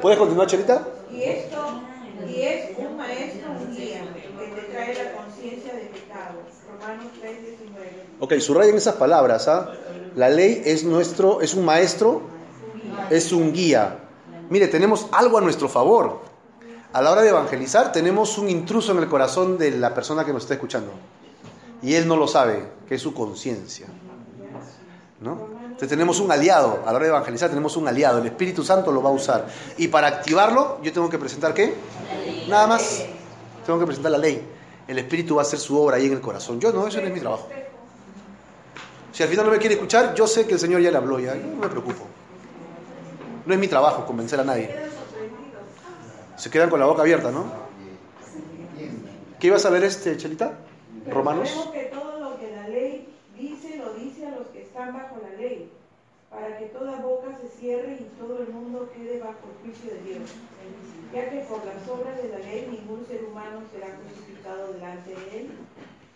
¿Puedes 0.00 0.18
continuar, 0.18 0.46
Chelita? 0.46 0.82
Y 1.12 1.22
esto 1.22 1.80
y 2.30 2.42
es 2.42 2.78
un 2.78 2.96
maestro, 2.96 3.50
un 3.50 3.76
guía, 3.76 4.02
que 4.14 4.60
te 4.60 4.60
trae 4.72 4.94
la 4.94 5.12
conciencia 5.12 5.74
de 5.74 5.80
pecado. 5.86 6.40
Romanos 6.70 7.12
3, 7.20 7.42
19. 7.42 8.06
Ok, 8.20 8.34
subrayen 8.38 8.76
esas 8.76 8.94
palabras. 8.94 9.48
¿ah? 9.48 9.72
La 10.14 10.28
ley 10.28 10.62
es 10.64 10.84
nuestro, 10.84 11.40
es 11.40 11.54
un 11.54 11.64
maestro, 11.64 12.22
es 13.10 13.32
un 13.32 13.52
guía. 13.52 13.98
Mire, 14.48 14.68
tenemos 14.68 15.06
algo 15.12 15.38
a 15.38 15.40
nuestro 15.40 15.68
favor. 15.68 16.20
A 16.92 17.02
la 17.02 17.12
hora 17.12 17.22
de 17.22 17.28
evangelizar, 17.28 17.92
tenemos 17.92 18.36
un 18.36 18.48
intruso 18.48 18.90
en 18.92 18.98
el 18.98 19.08
corazón 19.08 19.58
de 19.58 19.70
la 19.70 19.94
persona 19.94 20.24
que 20.24 20.32
nos 20.32 20.42
está 20.42 20.54
escuchando. 20.54 20.92
Y 21.82 21.94
él 21.94 22.08
no 22.08 22.16
lo 22.16 22.26
sabe, 22.26 22.64
que 22.88 22.96
es 22.96 23.02
su 23.02 23.14
conciencia. 23.14 23.86
¿No? 25.20 25.48
Entonces 25.62 25.88
tenemos 25.88 26.18
un 26.18 26.32
aliado. 26.32 26.82
A 26.84 26.86
la 26.86 26.96
hora 26.96 27.04
de 27.04 27.08
evangelizar, 27.10 27.48
tenemos 27.48 27.76
un 27.76 27.86
aliado. 27.86 28.18
El 28.18 28.26
Espíritu 28.26 28.64
Santo 28.64 28.90
lo 28.90 29.02
va 29.02 29.10
a 29.10 29.12
usar. 29.12 29.46
Y 29.78 29.88
para 29.88 30.08
activarlo, 30.08 30.80
yo 30.82 30.92
tengo 30.92 31.08
que 31.08 31.18
presentar 31.18 31.54
qué? 31.54 31.74
Nada 32.48 32.66
más. 32.66 33.04
Tengo 33.64 33.78
que 33.78 33.86
presentar 33.86 34.10
la 34.10 34.18
ley. 34.18 34.44
El 34.88 34.98
Espíritu 34.98 35.36
va 35.36 35.42
a 35.42 35.44
hacer 35.44 35.60
su 35.60 35.80
obra 35.80 35.96
ahí 35.96 36.06
en 36.06 36.12
el 36.12 36.20
corazón. 36.20 36.58
Yo 36.58 36.72
no, 36.72 36.88
eso 36.88 37.00
no 37.00 37.06
es 37.06 37.14
mi 37.14 37.20
trabajo. 37.20 37.48
Si 39.12 39.22
al 39.22 39.28
final 39.28 39.46
no 39.46 39.52
me 39.52 39.58
quiere 39.58 39.74
escuchar, 39.76 40.14
yo 40.14 40.26
sé 40.26 40.46
que 40.46 40.54
el 40.54 40.58
Señor 40.58 40.80
ya 40.80 40.90
le 40.90 40.96
habló, 40.96 41.20
ya 41.20 41.34
no 41.34 41.56
me 41.56 41.68
preocupo. 41.68 42.04
No 43.46 43.54
es 43.54 43.60
mi 43.60 43.68
trabajo 43.68 44.04
convencer 44.04 44.40
a 44.40 44.44
nadie. 44.44 44.74
Se 46.40 46.48
quedan 46.48 46.70
con 46.70 46.80
la 46.80 46.86
boca 46.86 47.02
abierta, 47.02 47.30
¿no? 47.30 47.44
¿Qué 49.38 49.48
ibas 49.48 49.66
a 49.66 49.70
leer 49.70 49.84
este, 49.84 50.16
Chelita? 50.16 50.56
Pero 51.04 51.16
Romanos. 51.18 51.50
sabemos 51.50 51.74
que 51.74 51.82
todo 51.92 52.18
lo 52.18 52.38
que 52.38 52.50
la 52.50 52.66
ley 52.66 53.08
dice, 53.38 53.76
lo 53.76 53.92
dice 53.92 54.26
a 54.26 54.30
los 54.30 54.46
que 54.46 54.62
están 54.62 54.94
bajo 54.94 55.18
la 55.20 55.36
ley, 55.36 55.70
para 56.30 56.56
que 56.56 56.64
toda 56.66 56.98
boca 57.00 57.36
se 57.42 57.60
cierre 57.60 57.98
y 58.00 58.04
todo 58.18 58.40
el 58.40 58.48
mundo 58.48 58.88
quede 58.96 59.20
bajo 59.20 59.36
el 59.52 59.70
juicio 59.70 59.92
de 59.92 60.00
Dios. 60.00 60.30
Ya 61.12 61.28
que 61.28 61.40
por 61.40 61.58
las 61.58 61.86
obras 61.86 62.16
de 62.22 62.30
la 62.30 62.38
ley 62.38 62.68
ningún 62.70 63.04
ser 63.06 63.22
humano 63.22 63.60
será 63.70 63.88
crucificado 63.96 64.72
delante 64.72 65.10
de 65.10 65.40
él, 65.40 65.50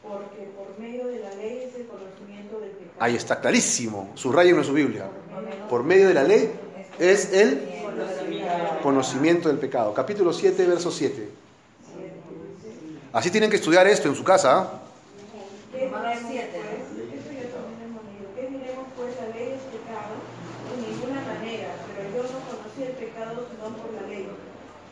porque 0.02 0.48
por 0.56 0.78
medio 0.78 1.06
de 1.06 1.18
la 1.18 1.34
ley 1.34 1.68
es 1.68 1.74
el 1.78 1.86
conocimiento 1.86 2.60
del 2.60 2.70
pecado. 2.70 2.96
Ahí 2.98 3.16
está, 3.16 3.42
clarísimo. 3.42 4.10
Subrayen 4.14 4.56
en 4.56 4.64
su 4.64 4.72
Biblia. 4.72 5.04
Por 5.68 5.84
medio 5.84 6.08
de 6.08 6.14
la 6.14 6.22
ley 6.22 6.50
es 6.98 7.32
el 7.32 7.60
conocimiento 8.82 9.48
del 9.48 9.58
pecado. 9.58 9.94
Capítulo 9.94 10.32
7, 10.32 10.66
verso 10.66 10.90
7. 10.90 11.28
Así 13.12 13.30
tienen 13.30 13.50
que 13.50 13.56
estudiar 13.56 13.86
esto 13.86 14.08
en 14.08 14.14
su 14.14 14.24
casa. 14.24 14.80
¿eh? 14.80 14.84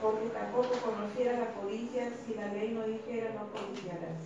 porque 0.03 0.27
tampoco 0.31 0.75
conociera 0.85 1.39
la 1.39 1.55
codicia 1.55 2.11
si 2.27 2.35
la 2.35 2.49
ley 2.49 2.73
no 2.73 2.85
dijera 2.85 3.31
no 3.35 3.47
codiciarás. 3.53 4.19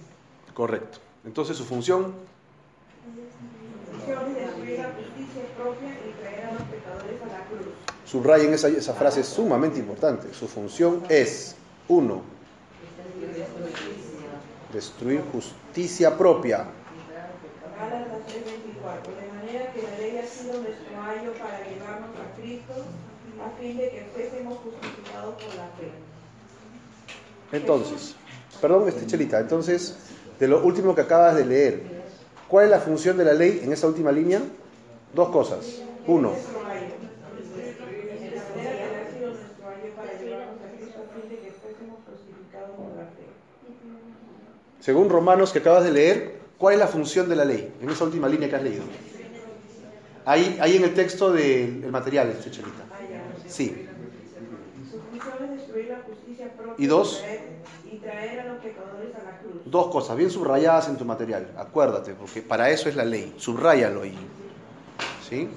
Correcto. 0.55 0.99
Entonces 1.25 1.57
su 1.57 1.65
función 1.65 2.15
Función 4.07 4.37
es 4.37 4.47
destruir 4.47 4.79
la 4.79 4.93
justicia 4.93 5.43
propia 5.57 5.89
y 5.89 6.21
traer 6.21 6.45
a 6.47 6.53
los 6.53 6.63
pecadores 6.63 7.23
a 7.23 7.27
la 7.27 7.45
cruz. 7.47 7.75
subrayen 8.05 8.55
esa, 8.55 8.69
esa 8.69 8.95
frase 8.95 9.21
es 9.23 9.27
sumamente 9.27 9.81
importante. 9.81 10.33
Su 10.33 10.47
función 10.47 11.03
es, 11.09 11.57
uno, 11.89 12.23
destruir 14.73 15.23
justicia 15.33 16.17
propia. 16.17 16.67
Gálatas 17.79 18.21
3:24. 18.29 19.11
De 19.21 19.33
manera 19.33 19.73
que 19.73 19.83
la 19.83 19.99
ley 19.99 20.19
ha 20.19 20.27
sido 20.27 20.53
nuestro 20.61 21.03
ayo 21.03 21.33
para 21.33 21.69
llevarnos 21.69 22.11
a 22.15 22.41
Cristo, 22.41 22.75
a 23.45 23.61
fin 23.61 23.77
de 23.77 23.91
que 23.91 24.07
fuésemos 24.15 24.59
justificados 24.59 25.35
por 25.35 25.55
la 25.57 25.67
fe. 25.79 25.91
Entonces, 27.51 28.15
perdón, 28.61 28.89
este 28.89 29.05
Chelita, 29.07 29.41
entonces, 29.41 29.97
de 30.39 30.47
lo 30.47 30.65
último 30.65 30.95
que 30.95 31.01
acabas 31.01 31.35
de 31.35 31.45
leer, 31.45 31.96
¿cuál 32.49 32.67
es 32.67 32.71
la 32.71 32.81
función 32.81 33.17
de 33.17 33.25
la 33.25 33.33
ley 33.33 33.61
en 33.63 33.73
esa 33.73 33.87
última 33.87 34.13
línea? 34.13 34.41
Dos 35.15 35.29
cosas. 35.31 35.83
Uno. 36.07 36.31
De 36.31 36.37
de 36.37 36.57
según 44.81 45.11
Romanos 45.11 45.53
que 45.53 45.59
acabas 45.59 45.85
de 45.85 45.91
leer, 45.91 46.39
¿cuál 46.59 46.75
es 46.75 46.81
la 46.81 46.87
función 46.87 47.29
de 47.29 47.37
la 47.37 47.45
ley 47.45 47.73
en 47.83 47.91
esa 47.91 48.05
última 48.05 48.29
línea 48.29 48.49
que 48.49 48.57
has 48.57 48.63
leído? 48.63 48.85
Ahí, 50.25 50.59
ahí 50.61 50.77
en 50.77 50.85
el 50.85 50.95
texto 50.95 51.33
del 51.33 51.85
el 51.85 51.91
material, 51.91 52.31
este 52.31 52.51
Chelita. 52.51 52.96
Sí. 53.47 53.87
Su 54.91 55.01
función 55.01 55.45
es 55.45 55.59
destruir 55.59 55.89
la 55.89 56.01
justicia 56.01 56.53
propia 56.57 56.85
¿Y 56.85 56.87
dos? 56.87 57.19
traer, 57.19 57.41
y 57.91 57.97
traer 57.99 58.41
a 58.41 58.45
los 58.45 58.63
pecadores 58.63 59.15
a 59.15 59.23
la 59.25 59.39
cruz. 59.39 59.63
Dos 59.65 59.89
cosas 59.89 60.17
bien 60.17 60.31
subrayadas 60.31 60.89
en 60.89 60.97
tu 60.97 61.05
material. 61.05 61.53
Acuérdate, 61.57 62.15
porque 62.15 62.43
para 62.43 62.71
eso 62.71 62.89
es 62.89 62.97
la 62.97 63.05
ley. 63.05 63.35
Subráyalo 63.37 64.03
ahí. 64.03 64.17
¿Sí? 65.29 65.49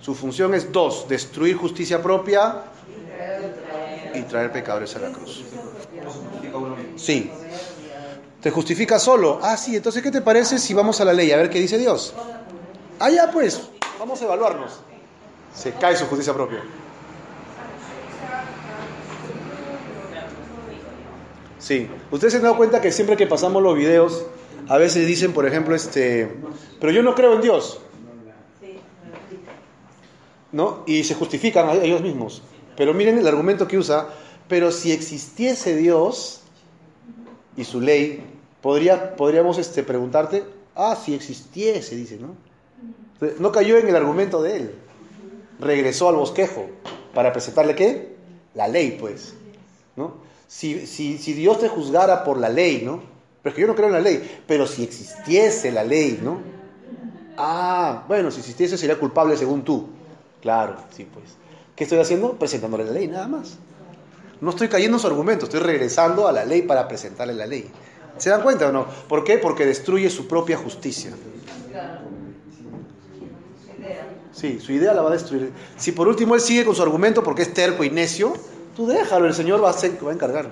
Su 0.00 0.14
función 0.14 0.54
es 0.54 0.70
dos, 0.72 1.08
destruir 1.08 1.56
justicia 1.56 2.02
propia 2.02 2.62
y 4.14 4.22
traer 4.22 4.52
pecadores 4.52 4.94
a 4.96 5.00
la 5.00 5.10
cruz. 5.10 5.44
Sí. 6.96 7.30
¿Te 8.40 8.50
justifica 8.50 8.98
solo? 8.98 9.40
Ah, 9.42 9.56
sí, 9.56 9.76
entonces 9.76 10.02
¿qué 10.02 10.10
te 10.10 10.20
parece 10.20 10.58
si 10.58 10.72
vamos 10.72 11.00
a 11.00 11.04
la 11.04 11.12
ley 11.12 11.32
a 11.32 11.36
ver 11.36 11.50
qué 11.50 11.58
dice 11.58 11.78
Dios? 11.78 12.14
Ah, 13.00 13.10
ya 13.10 13.30
pues, 13.30 13.68
vamos 13.98 14.20
a 14.22 14.24
evaluarnos. 14.24 14.80
Se 15.54 15.72
cae 15.72 15.96
su 15.96 16.06
justicia 16.06 16.32
propia. 16.32 16.62
Sí, 21.66 21.88
ustedes 22.12 22.32
se 22.32 22.36
han 22.36 22.44
dado 22.44 22.56
cuenta 22.56 22.80
que 22.80 22.92
siempre 22.92 23.16
que 23.16 23.26
pasamos 23.26 23.60
los 23.60 23.76
videos, 23.76 24.24
a 24.68 24.78
veces 24.78 25.04
dicen, 25.04 25.32
por 25.32 25.46
ejemplo, 25.46 25.74
este, 25.74 26.32
pero 26.78 26.92
yo 26.92 27.02
no 27.02 27.16
creo 27.16 27.34
en 27.34 27.40
Dios, 27.40 27.80
¿no? 30.52 30.84
Y 30.86 31.02
se 31.02 31.16
justifican 31.16 31.68
a 31.68 31.74
ellos 31.74 32.02
mismos. 32.02 32.44
Pero 32.76 32.94
miren 32.94 33.18
el 33.18 33.26
argumento 33.26 33.66
que 33.66 33.78
usa, 33.78 34.06
pero 34.46 34.70
si 34.70 34.92
existiese 34.92 35.74
Dios 35.74 36.42
y 37.56 37.64
su 37.64 37.80
ley, 37.80 38.22
podría, 38.62 39.16
podríamos 39.16 39.58
este, 39.58 39.82
preguntarte, 39.82 40.44
ah, 40.76 40.94
si 40.94 41.14
existiese, 41.14 41.96
dice, 41.96 42.16
¿no? 42.16 42.36
No 43.40 43.50
cayó 43.50 43.76
en 43.76 43.88
el 43.88 43.96
argumento 43.96 44.40
de 44.40 44.56
él, 44.56 44.74
regresó 45.58 46.10
al 46.10 46.14
bosquejo 46.14 46.68
para 47.12 47.32
presentarle 47.32 47.74
qué? 47.74 48.14
La 48.54 48.68
ley, 48.68 48.96
pues, 49.00 49.34
¿no? 49.96 50.24
Si, 50.48 50.86
si, 50.86 51.18
si 51.18 51.32
Dios 51.32 51.58
te 51.58 51.68
juzgara 51.68 52.24
por 52.24 52.38
la 52.38 52.48
ley, 52.48 52.82
¿no? 52.84 53.02
Pero 53.42 53.50
es 53.50 53.54
que 53.54 53.60
yo 53.60 53.66
no 53.66 53.74
creo 53.74 53.86
en 53.88 53.92
la 53.92 54.00
ley, 54.00 54.42
pero 54.46 54.66
si 54.66 54.82
existiese 54.82 55.70
la 55.70 55.84
ley, 55.84 56.20
¿no? 56.22 56.38
Ah, 57.36 58.04
bueno, 58.08 58.30
si 58.30 58.40
existiese 58.40 58.78
sería 58.78 58.98
culpable 58.98 59.36
según 59.36 59.62
tú. 59.62 59.88
Claro, 60.42 60.76
sí, 60.90 61.06
pues. 61.12 61.26
¿Qué 61.74 61.84
estoy 61.84 61.98
haciendo? 61.98 62.32
Presentándole 62.32 62.84
la 62.84 62.92
ley, 62.92 63.08
nada 63.08 63.28
más. 63.28 63.58
No 64.40 64.50
estoy 64.50 64.68
cayendo 64.68 64.96
en 64.96 65.00
su 65.00 65.06
argumento, 65.06 65.44
estoy 65.44 65.60
regresando 65.60 66.28
a 66.28 66.32
la 66.32 66.44
ley 66.44 66.62
para 66.62 66.88
presentarle 66.88 67.34
la 67.34 67.46
ley. 67.46 67.70
¿Se 68.18 68.30
dan 68.30 68.42
cuenta 68.42 68.68
o 68.68 68.72
no? 68.72 68.86
¿Por 69.08 69.24
qué? 69.24 69.38
Porque 69.38 69.66
destruye 69.66 70.08
su 70.10 70.26
propia 70.26 70.56
justicia. 70.56 71.12
Sí, 74.32 74.60
su 74.60 74.72
idea 74.72 74.92
la 74.92 75.02
va 75.02 75.10
a 75.10 75.12
destruir. 75.14 75.52
Si 75.78 75.92
por 75.92 76.08
último 76.08 76.34
él 76.34 76.40
sigue 76.40 76.64
con 76.64 76.74
su 76.74 76.82
argumento 76.82 77.22
porque 77.22 77.42
es 77.42 77.54
terco 77.54 77.84
y 77.84 77.90
necio, 77.90 78.34
tú 78.76 78.86
déjalo, 78.86 79.26
el 79.26 79.34
Señor 79.34 79.62
va 79.62 79.70
a, 79.70 79.72
ser- 79.72 79.98
va 80.04 80.10
a 80.10 80.14
encargar. 80.14 80.50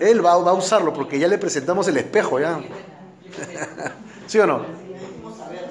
Él 0.00 0.24
va, 0.24 0.32
a 0.32 0.52
usarlo 0.52 0.92
porque 0.92 1.18
ya 1.18 1.28
le 1.28 1.38
presentamos 1.38 1.86
el 1.88 1.96
espejo, 1.96 2.40
ya. 2.40 2.60
¿Sí 4.26 4.38
o 4.38 4.46
no? 4.46 4.62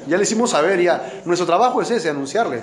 Ya 0.08 0.18
le 0.18 0.24
hicimos 0.24 0.52
saber, 0.52 0.82
ya. 0.82 1.22
Nuestro 1.26 1.46
trabajo 1.46 1.82
es 1.82 1.92
ese, 1.92 2.10
anunciarle. 2.10 2.62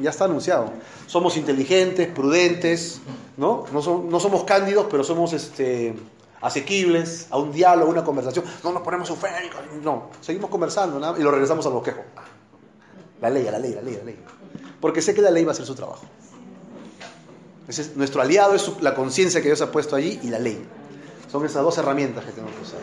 Ya 0.00 0.10
está 0.10 0.24
anunciado. 0.24 0.70
Somos 1.06 1.36
inteligentes, 1.36 2.08
prudentes, 2.08 3.00
¿no? 3.36 3.64
No, 3.72 3.82
som- 3.82 4.04
no 4.08 4.20
somos 4.20 4.44
cándidos, 4.44 4.86
pero 4.90 5.02
somos 5.04 5.32
este, 5.32 5.94
asequibles 6.40 7.26
a 7.30 7.38
un 7.38 7.52
diálogo, 7.52 7.88
a 7.90 7.92
una 7.94 8.04
conversación. 8.04 8.44
No 8.62 8.72
nos 8.72 8.82
ponemos 8.82 9.08
eufóricos, 9.10 9.60
no. 9.82 10.10
Seguimos 10.20 10.50
conversando 10.50 10.98
¿no? 11.00 11.16
y 11.18 11.22
lo 11.22 11.30
regresamos 11.30 11.66
al 11.66 11.72
bosquejo. 11.72 12.00
La 13.20 13.30
ley, 13.30 13.44
la 13.44 13.58
ley, 13.58 13.74
la 13.74 13.82
ley, 13.82 13.96
la 13.96 14.04
ley. 14.04 14.18
Porque 14.80 15.02
sé 15.02 15.14
que 15.14 15.20
la 15.22 15.30
ley 15.32 15.44
va 15.44 15.50
a 15.50 15.54
hacer 15.54 15.66
su 15.66 15.74
trabajo. 15.74 16.04
Ese 17.68 17.82
es- 17.82 17.96
nuestro 17.96 18.22
aliado 18.22 18.54
es 18.54 18.80
la 18.82 18.94
conciencia 18.94 19.40
que 19.40 19.48
Dios 19.48 19.60
ha 19.60 19.70
puesto 19.70 19.94
allí 19.96 20.18
y 20.22 20.28
la 20.30 20.38
ley. 20.38 20.66
Son 21.30 21.44
esas 21.44 21.62
dos 21.62 21.76
herramientas 21.78 22.24
que 22.24 22.32
tenemos 22.32 22.54
que 22.56 22.62
usar. 22.62 22.80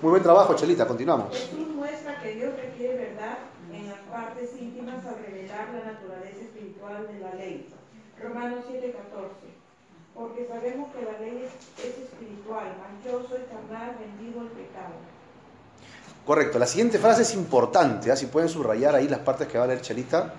Muy 0.00 0.10
buen 0.10 0.22
trabajo, 0.22 0.54
Chelita. 0.54 0.86
Continuamos. 0.86 1.36
Jesús 1.36 1.68
muestra 1.74 2.20
que 2.22 2.34
Dios 2.34 2.54
requiere 2.56 2.96
verdad 2.96 3.38
en 3.72 3.88
las 3.88 3.98
partes 4.10 4.50
íntimas 4.58 5.04
al 5.04 5.16
revelar 5.26 5.68
la 5.74 5.92
naturaleza 5.92 6.38
espiritual 6.40 7.06
de 7.12 7.18
la 7.20 7.34
ley. 7.34 7.68
Romanos 8.22 8.64
7:14. 8.70 9.48
Porque 10.14 10.46
sabemos 10.48 10.88
que 10.94 11.04
la 11.04 11.18
ley 11.18 11.44
es, 11.44 11.84
es 11.84 11.98
espiritual, 12.04 12.74
manchoso 12.80 13.36
y 13.36 13.44
carnal, 13.52 13.96
vendido 14.00 14.40
al 14.40 14.48
pecado. 14.48 14.94
Correcto. 16.26 16.58
La 16.58 16.66
siguiente 16.66 16.98
frase 16.98 17.22
es 17.22 17.34
importante. 17.34 18.10
¿ah? 18.10 18.16
Si 18.16 18.26
pueden 18.26 18.48
subrayar 18.48 18.94
ahí 18.94 19.08
las 19.08 19.20
partes 19.20 19.46
que 19.46 19.58
va 19.58 19.64
a 19.64 19.66
leer 19.66 19.80
Chelita. 19.82 20.32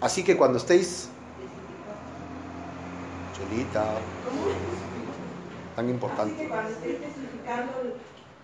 Así 0.00 0.22
que 0.22 0.36
cuando 0.36 0.58
estéis... 0.58 1.08
Tan 5.76 5.88
importante. 5.90 6.48
cuando 6.48 6.70
estés 6.70 6.96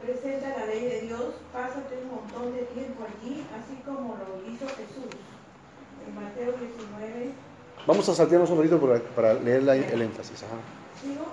presenta 0.04 0.48
la 0.58 0.66
ley 0.66 0.84
de 0.84 1.00
Dios, 1.02 1.34
pásate 1.52 1.94
un 2.02 2.10
montón 2.16 2.54
de 2.54 2.62
tiempo 2.74 3.04
allí, 3.04 3.44
así 3.54 3.80
como 3.84 4.16
lo 4.16 4.50
hizo 4.50 4.66
Jesús. 4.66 5.12
En 6.06 6.14
Mateo 6.14 6.52
19, 6.58 7.32
Vamos 7.86 8.08
a 8.10 8.14
saltearnos 8.14 8.50
un 8.50 8.58
ratito 8.58 8.78
para, 8.80 9.00
para 9.14 9.34
leer 9.34 9.62
la- 9.62 9.76
el 9.76 10.02
énfasis. 10.02 10.42
ajá. 10.42 10.56
¿sigo? 11.00 11.24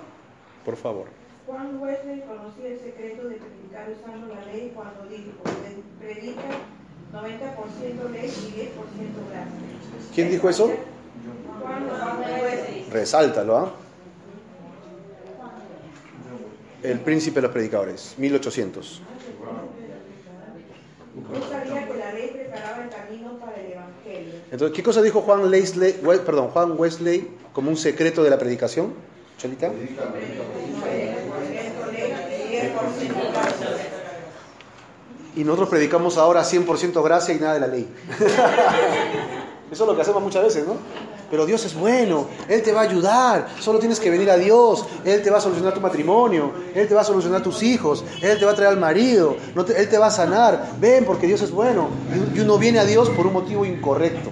Por 0.64 0.76
favor. 0.76 1.06
Juan 1.46 1.80
Wesley 1.80 2.22
conocía 2.22 2.68
el 2.68 2.78
secreto 2.78 3.28
de 3.28 3.36
predicar 3.36 3.88
usando 3.90 4.34
la 4.34 4.44
ley 4.46 4.72
cuando 4.74 5.04
dijo, 5.08 5.32
predica 5.98 6.42
90% 7.12 8.08
ley 8.12 8.26
y 8.26 8.52
10% 8.52 9.28
gracia. 9.30 10.14
¿Quién 10.14 10.30
dijo 10.30 10.48
eso? 10.48 10.70
Resáltalo, 12.92 13.56
¿ah? 13.58 13.72
El 16.82 17.00
príncipe 17.00 17.36
de 17.36 17.42
los 17.42 17.50
predicadores, 17.52 18.14
1800. 18.18 19.02
Él 21.34 21.42
sabía 21.50 21.88
que 21.88 21.94
la 21.98 22.12
ley 22.12 22.30
preparaba 22.32 22.84
el 22.84 22.88
camino 22.90 23.38
para 23.40 23.56
el 23.56 23.72
Evangelio. 23.72 24.32
Entonces, 24.50 24.76
¿qué 24.76 24.82
cosa 24.82 25.02
dijo 25.02 25.20
Juan 25.22 25.50
Wesley, 25.50 25.98
We- 26.02 26.18
perdón, 26.20 26.48
Juan 26.48 26.78
Wesley 26.78 27.28
como 27.52 27.70
un 27.70 27.76
secreto 27.76 28.22
de 28.22 28.30
la 28.30 28.38
predicación? 28.38 28.94
Y 35.36 35.44
nosotros 35.44 35.68
predicamos 35.68 36.16
ahora 36.18 36.42
100% 36.44 37.02
gracia 37.02 37.34
y 37.34 37.38
nada 37.38 37.54
de 37.54 37.60
la 37.60 37.66
ley. 37.68 37.88
Eso 39.70 39.84
es 39.84 39.88
lo 39.88 39.94
que 39.96 40.02
hacemos 40.02 40.22
muchas 40.22 40.42
veces, 40.42 40.66
¿no? 40.66 40.74
Pero 41.30 41.44
Dios 41.44 41.62
es 41.66 41.74
bueno, 41.74 42.26
Él 42.48 42.62
te 42.62 42.72
va 42.72 42.80
a 42.80 42.84
ayudar, 42.84 43.48
solo 43.60 43.78
tienes 43.78 44.00
que 44.00 44.08
venir 44.10 44.30
a 44.30 44.36
Dios, 44.38 44.86
Él 45.04 45.22
te 45.22 45.30
va 45.30 45.36
a 45.38 45.40
solucionar 45.42 45.74
tu 45.74 45.80
matrimonio, 45.80 46.52
Él 46.74 46.88
te 46.88 46.94
va 46.94 47.02
a 47.02 47.04
solucionar 47.04 47.42
tus 47.42 47.62
hijos, 47.62 48.02
Él 48.22 48.38
te 48.38 48.46
va 48.46 48.52
a 48.52 48.54
traer 48.54 48.70
al 48.70 48.80
marido, 48.80 49.36
no 49.54 49.62
Él 49.66 49.88
te 49.90 49.98
va 49.98 50.06
a 50.06 50.10
sanar, 50.10 50.70
ven 50.80 51.04
porque 51.04 51.26
Dios 51.26 51.42
es 51.42 51.50
bueno. 51.50 51.88
Y- 52.34 52.38
Y 52.38 52.40
uno 52.40 52.56
viene 52.56 52.78
a 52.78 52.84
Dios 52.86 53.10
por 53.10 53.26
un 53.26 53.34
motivo 53.34 53.66
incorrecto. 53.66 54.30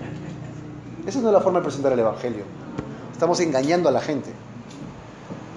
Esa 1.06 1.20
no 1.20 1.28
es 1.28 1.34
la 1.34 1.40
forma 1.40 1.58
de 1.58 1.64
presentar 1.64 1.92
el 1.92 1.98
Evangelio. 1.98 2.44
Estamos 3.12 3.38
engañando 3.40 3.88
a 3.90 3.92
la 3.92 4.00
gente. 4.00 4.30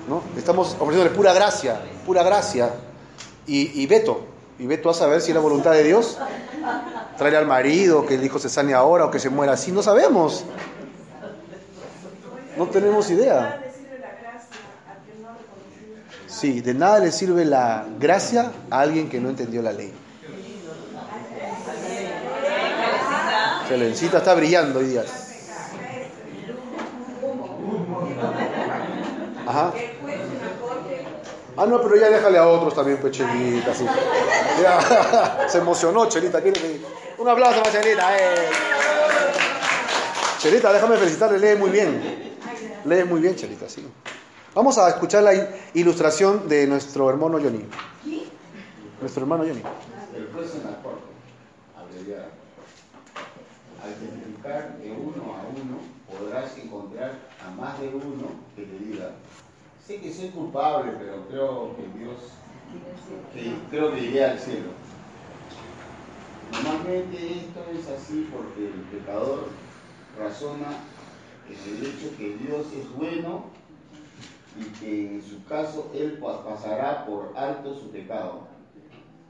¿no? 0.10 0.22
Estamos 0.38 0.76
ofreciéndole 0.80 1.12
pura 1.16 1.34
gracia, 1.34 1.80
pura 2.06 2.24
gracia. 2.24 2.72
Y, 3.48 3.82
y 3.82 3.86
veto, 3.88 4.22
y 4.60 4.68
veto 4.68 4.90
a 4.90 4.94
saber 4.94 5.22
si 5.22 5.34
la 5.34 5.40
voluntad 5.40 5.72
de 5.72 5.84
Dios. 5.84 6.18
Traer 7.18 7.38
al 7.38 7.48
marido, 7.48 8.06
que 8.06 8.16
el 8.16 8.24
hijo 8.24 8.40
se 8.40 8.50
sane 8.50 8.74
ahora 8.74 9.06
o 9.06 9.12
que 9.12 9.20
se 9.20 9.30
muera 9.30 9.54
así, 9.54 9.72
no 9.72 9.82
sabemos. 9.82 10.44
No 12.58 12.68
tenemos 12.68 13.10
idea. 13.10 13.62
Sí, 16.28 16.62
de 16.62 16.74
nada 16.74 17.00
le 17.00 17.12
sirve 17.12 17.46
la 17.46 17.86
gracia 18.00 18.52
a 18.70 18.82
alguien 18.82 19.10
que 19.10 19.20
no 19.20 19.30
entendió 19.30 19.62
la 19.62 19.72
ley. 19.72 19.94
Excelente, 23.62 24.18
está 24.18 24.34
brillando 24.34 24.80
hoy 24.80 24.88
día. 24.88 25.04
Ajá. 29.46 29.74
Ah, 31.62 31.66
no, 31.66 31.82
pero 31.82 31.98
ya 31.98 32.10
déjale 32.10 32.38
a 32.38 32.48
otros 32.48 32.74
también, 32.74 33.00
pues, 33.00 33.12
Chelita, 33.12 33.74
sí. 33.74 33.86
Ya, 34.64 35.46
se 35.50 35.58
emocionó, 35.58 36.08
Chelita. 36.08 36.42
Un 37.18 37.28
aplauso 37.28 37.62
para 37.62 37.82
Chelita, 37.82 38.18
eh. 38.18 38.50
Chelita, 40.38 40.72
déjame 40.72 40.96
felicitarle, 40.96 41.38
lee 41.38 41.60
muy 41.60 41.70
bien. 41.70 42.02
Lee 42.86 43.04
muy 43.04 43.20
bien, 43.20 43.36
Chelita, 43.36 43.68
sí. 43.68 43.86
Vamos 44.56 44.78
a 44.78 44.88
escuchar 44.88 45.22
la 45.24 45.34
il- 45.34 45.48
ilustración 45.74 46.48
de 46.48 46.66
nuestro 46.66 47.10
hermano 47.10 47.38
Johnny. 47.40 47.66
Nuestro 49.02 49.24
hermano 49.24 49.44
Johnny. 49.44 49.62
El 50.16 50.24
la 50.24 50.82
corte, 50.82 51.04
abreviada. 51.78 52.30
Al 53.84 53.94
testificar 53.96 54.78
de 54.78 54.92
uno 54.92 55.36
a 55.36 55.44
uno, 55.44 55.78
podrás 56.10 56.58
encontrar 56.58 57.20
a 57.46 57.50
más 57.52 57.80
de 57.82 57.88
uno 57.90 58.28
que 58.56 58.64
te 58.64 58.78
diga, 58.80 59.12
sé 59.90 60.00
que 60.02 60.14
soy 60.14 60.30
culpable, 60.30 60.92
pero 61.00 61.28
creo 61.30 61.76
que 61.76 61.98
Dios, 61.98 62.34
que 63.34 63.54
creo 63.72 63.92
que 63.92 64.04
iré 64.04 64.24
al 64.24 64.38
cielo. 64.38 64.70
Normalmente 66.52 67.18
esto 67.40 67.66
es 67.74 67.88
así 67.90 68.30
porque 68.32 68.68
el 68.68 68.82
pecador 68.82 69.48
razona 70.20 70.68
en 71.50 71.74
el 71.76 71.88
hecho 71.88 72.16
que 72.20 72.38
Dios 72.38 72.68
es 72.78 72.96
bueno 72.96 73.46
y 74.60 74.64
que 74.80 75.16
en 75.16 75.24
su 75.24 75.44
caso 75.46 75.92
él 75.96 76.20
pa- 76.22 76.44
pasará 76.46 77.04
por 77.08 77.34
alto 77.36 77.74
su 77.74 77.90
pecado. 77.90 78.44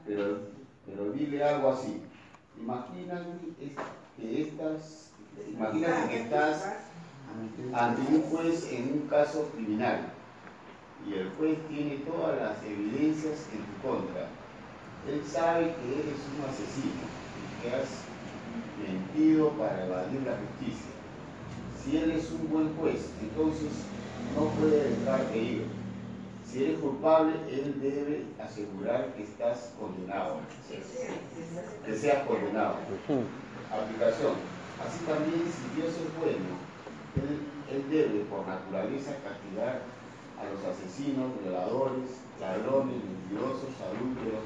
Pero, 0.04 0.40
pero 0.84 1.10
dile 1.12 1.42
algo 1.42 1.70
así. 1.70 2.02
Imagina 2.60 3.22
que 4.18 4.42
estás, 4.42 5.12
imagínate 5.50 6.10
que 6.10 6.20
estás 6.20 6.64
ante 7.72 8.14
un 8.14 8.22
juez 8.24 8.70
en 8.72 8.92
un 8.92 9.08
caso 9.08 9.48
criminal 9.54 10.19
y 11.08 11.14
el 11.14 11.30
juez 11.38 11.58
tiene 11.68 11.96
todas 12.06 12.40
las 12.40 12.64
evidencias 12.64 13.48
en 13.52 13.64
tu 13.64 13.88
contra. 13.88 14.28
Él 15.08 15.22
sabe 15.26 15.74
que 15.74 16.00
eres 16.00 16.20
un 16.28 16.44
asesino 16.44 17.08
y 17.40 17.62
que 17.62 17.74
has 17.74 17.88
mentido 18.78 19.50
para 19.50 19.86
evadir 19.86 20.20
la 20.22 20.36
justicia. 20.36 20.92
Si 21.82 21.96
él 21.96 22.10
es 22.10 22.30
un 22.30 22.50
buen 22.50 22.74
juez, 22.76 23.10
entonces 23.20 23.70
no 24.36 24.48
puede 24.60 24.90
dejarte 24.90 25.38
ir. 25.38 25.66
Si 26.44 26.64
eres 26.64 26.80
culpable, 26.80 27.32
él 27.48 27.80
debe 27.80 28.26
asegurar 28.42 29.14
que 29.14 29.22
estás 29.22 29.72
condenado, 29.78 30.40
que 31.86 31.96
seas 31.96 32.26
condenado. 32.26 32.76
Aplicación. 33.70 34.34
Así 34.84 35.04
también, 35.04 35.44
si 35.46 35.80
Dios 35.80 35.94
es 35.94 36.18
bueno, 36.18 36.58
él, 37.16 37.76
él 37.76 37.84
debe 37.90 38.24
por 38.24 38.46
naturaleza 38.46 39.12
castigar 39.22 39.82
a 40.40 40.44
los 40.48 40.64
asesinos, 40.64 41.30
violadores, 41.42 42.08
ladrones, 42.40 42.96
mentirosos, 43.04 43.70
adúlteros, 43.84 44.44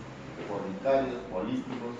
fornicarios, 0.48 1.22
políticos 1.30 1.94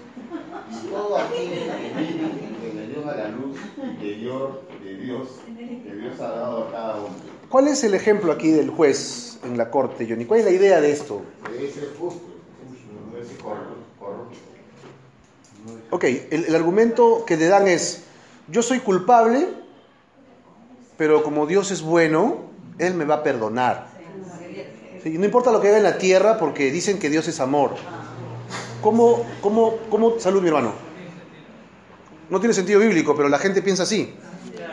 y 0.70 0.86
todo 0.88 1.16
aquel 1.16 1.48
que 1.50 1.92
viene 1.96 2.48
en 2.48 2.60
rebelión 2.60 3.08
a 3.08 3.14
la 3.14 3.28
luz 3.28 3.56
interior 3.82 4.62
de 4.82 4.96
Dios, 4.96 5.28
que 5.56 5.94
Dios 5.94 6.20
ha 6.20 6.28
dado 6.28 6.64
a 6.64 6.70
cada 6.72 6.96
hombre. 6.96 7.22
¿Cuál 7.48 7.68
es 7.68 7.84
el 7.84 7.94
ejemplo 7.94 8.32
aquí 8.32 8.50
del 8.50 8.70
juez 8.70 9.38
en 9.44 9.56
la 9.56 9.70
corte, 9.70 10.06
Johnny? 10.08 10.24
¿Cuál 10.24 10.40
es 10.40 10.46
la 10.46 10.52
idea 10.52 10.80
de 10.80 10.90
esto? 10.90 11.22
Debe 11.48 11.70
ser 11.70 11.94
justo, 11.98 12.22
no 13.12 13.24
ser 13.24 13.38
corrupto. 13.38 13.84
Ok, 15.90 16.04
el, 16.04 16.46
el 16.46 16.54
argumento 16.56 17.24
que 17.24 17.36
te 17.36 17.46
dan 17.46 17.68
es, 17.68 18.02
yo 18.48 18.62
soy 18.62 18.80
culpable, 18.80 19.48
pero 20.98 21.22
como 21.22 21.46
Dios 21.46 21.70
es 21.70 21.82
bueno, 21.82 22.53
Él 22.78 22.94
me 22.94 23.04
va 23.04 23.16
a 23.16 23.22
perdonar. 23.22 23.88
Sí, 25.02 25.18
no 25.18 25.24
importa 25.24 25.52
lo 25.52 25.60
que 25.60 25.68
haga 25.68 25.76
en 25.78 25.82
la 25.82 25.98
tierra, 25.98 26.38
porque 26.38 26.70
dicen 26.70 26.98
que 26.98 27.10
Dios 27.10 27.28
es 27.28 27.40
amor. 27.40 27.74
¿Cómo, 28.82 29.24
cómo, 29.42 29.78
cómo, 29.90 30.18
salud 30.18 30.40
mi 30.42 30.48
hermano? 30.48 30.72
No 32.30 32.40
tiene 32.40 32.54
sentido 32.54 32.80
bíblico, 32.80 33.14
pero 33.14 33.28
la 33.28 33.38
gente 33.38 33.62
piensa 33.62 33.82
así. 33.84 34.14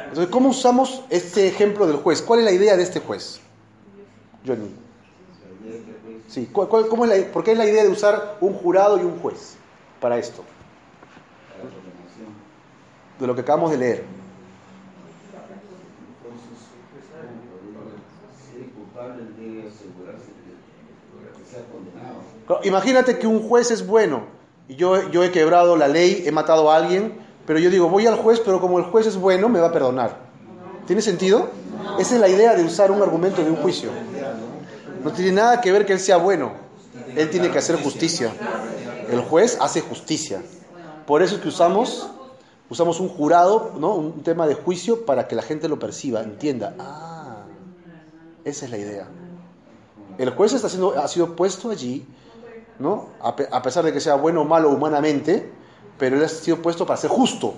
Entonces, 0.10 0.28
¿cómo 0.32 0.50
usamos 0.50 1.04
este 1.10 1.48
ejemplo 1.48 1.86
del 1.88 1.98
juez? 1.98 2.22
¿Cuál 2.22 2.40
es 2.40 2.46
la 2.46 2.52
idea 2.52 2.76
de 2.78 2.84
este 2.84 3.00
juez? 3.00 3.40
Johnny. 4.46 4.70
Sí, 6.30 6.50
¿cuál- 6.52 6.68
cuál- 6.70 6.88
cómo 6.88 7.06
es 7.06 7.10
la- 7.26 7.32
¿por 7.32 7.44
qué 7.44 7.52
es 7.52 7.58
la 7.58 7.66
idea 7.66 7.84
de 7.84 7.90
usar 7.90 8.38
un 8.42 8.54
jurado 8.54 8.98
y 8.98 9.04
un 9.04 9.20
juez 9.20 9.56
para 10.00 10.18
esto? 10.18 10.44
De 13.20 13.28
lo 13.28 13.36
que 13.36 13.42
acabamos 13.42 13.72
de 13.72 13.78
leer. 13.78 14.04
Entonces, 16.24 16.60
si 18.52 18.58
eres 18.58 18.70
Imagínate 22.64 23.20
que 23.20 23.28
un 23.28 23.48
juez 23.48 23.72
es 23.72 23.86
bueno 23.86 24.24
y 24.68 24.76
yo, 24.76 25.10
yo 25.10 25.24
he 25.24 25.32
quebrado 25.32 25.76
la 25.76 25.88
ley, 25.88 26.24
he 26.26 26.32
matado 26.32 26.72
a 26.72 26.76
alguien, 26.76 27.20
pero 27.46 27.60
yo 27.60 27.70
digo, 27.70 27.90
voy 27.90 28.08
al 28.08 28.16
juez, 28.16 28.40
pero 28.40 28.62
como 28.62 28.80
el 28.80 28.86
juez 28.86 29.08
es 29.08 29.18
bueno, 29.18 29.50
me 29.50 29.60
va 29.60 29.68
a 29.68 29.72
perdonar. 29.72 30.18
¿Tiene 30.88 31.02
sentido? 31.02 31.50
Esa 32.00 32.16
es 32.16 32.22
la 32.22 32.30
idea 32.30 32.56
de 32.56 32.64
usar 32.64 32.92
un 32.92 33.02
argumento 33.02 33.44
de 33.44 33.50
un 33.50 33.58
juicio. 33.58 33.90
No 35.04 35.12
tiene 35.12 35.32
nada 35.32 35.62
que 35.62 35.72
ver 35.72 35.86
que 35.86 35.94
él 35.94 36.00
sea 36.00 36.18
bueno. 36.18 36.54
Él 37.16 37.30
tiene 37.30 37.50
que 37.52 37.58
hacer 37.58 37.78
justicia. 37.78 38.32
El 39.10 39.22
juez 39.22 39.58
hace 39.60 39.82
justicia. 39.82 40.42
Por 41.06 41.22
eso 41.22 41.36
es 41.36 41.42
que 41.42 41.50
usamos, 41.50 42.10
usamos 42.70 43.00
un 43.00 43.10
jurado, 43.10 43.74
¿no? 43.78 43.96
un 43.96 44.24
tema 44.24 44.48
de 44.48 44.54
juicio 44.54 45.06
para 45.06 45.28
que 45.28 45.36
la 45.36 45.42
gente 45.42 45.68
lo 45.68 45.80
perciba, 45.80 46.22
entienda. 46.22 46.76
Ah, 46.80 47.11
esa 48.46 48.66
es 48.66 48.72
la 48.72 48.78
idea. 48.78 49.08
El 50.18 50.32
juez 50.32 50.54
está 50.54 50.70
siendo, 50.70 51.00
ha 51.00 51.08
sido 51.08 51.36
puesto 51.36 51.70
allí, 51.70 52.06
¿no? 52.80 53.10
A, 53.22 53.36
a 53.52 53.62
pesar 53.62 53.84
de 53.86 53.94
que 53.94 54.00
sea 54.00 54.16
bueno 54.16 54.42
o 54.42 54.46
malo 54.46 54.70
humanamente, 54.70 55.52
pero 55.98 56.18
él 56.18 56.24
ha 56.24 56.28
sido 56.28 56.58
puesto 56.62 56.86
para 56.86 56.98
ser 56.98 57.10
justo. 57.10 57.54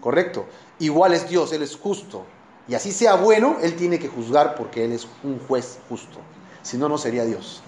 ¿Correcto? 0.00 0.46
Igual 0.80 1.14
es 1.14 1.28
Dios, 1.28 1.52
Él 1.52 1.62
es 1.62 1.76
justo. 1.76 2.24
Y 2.68 2.74
así 2.74 2.92
sea 2.92 3.14
bueno, 3.14 3.56
Él 3.62 3.74
tiene 3.74 3.98
que 3.98 4.08
juzgar 4.08 4.54
porque 4.54 4.84
Él 4.84 4.92
es 4.92 5.06
un 5.22 5.38
juez 5.38 5.78
justo. 5.88 6.18
Si 6.62 6.76
no, 6.76 6.88
no 6.88 6.98
sería 6.98 7.24
Dios. 7.24 7.62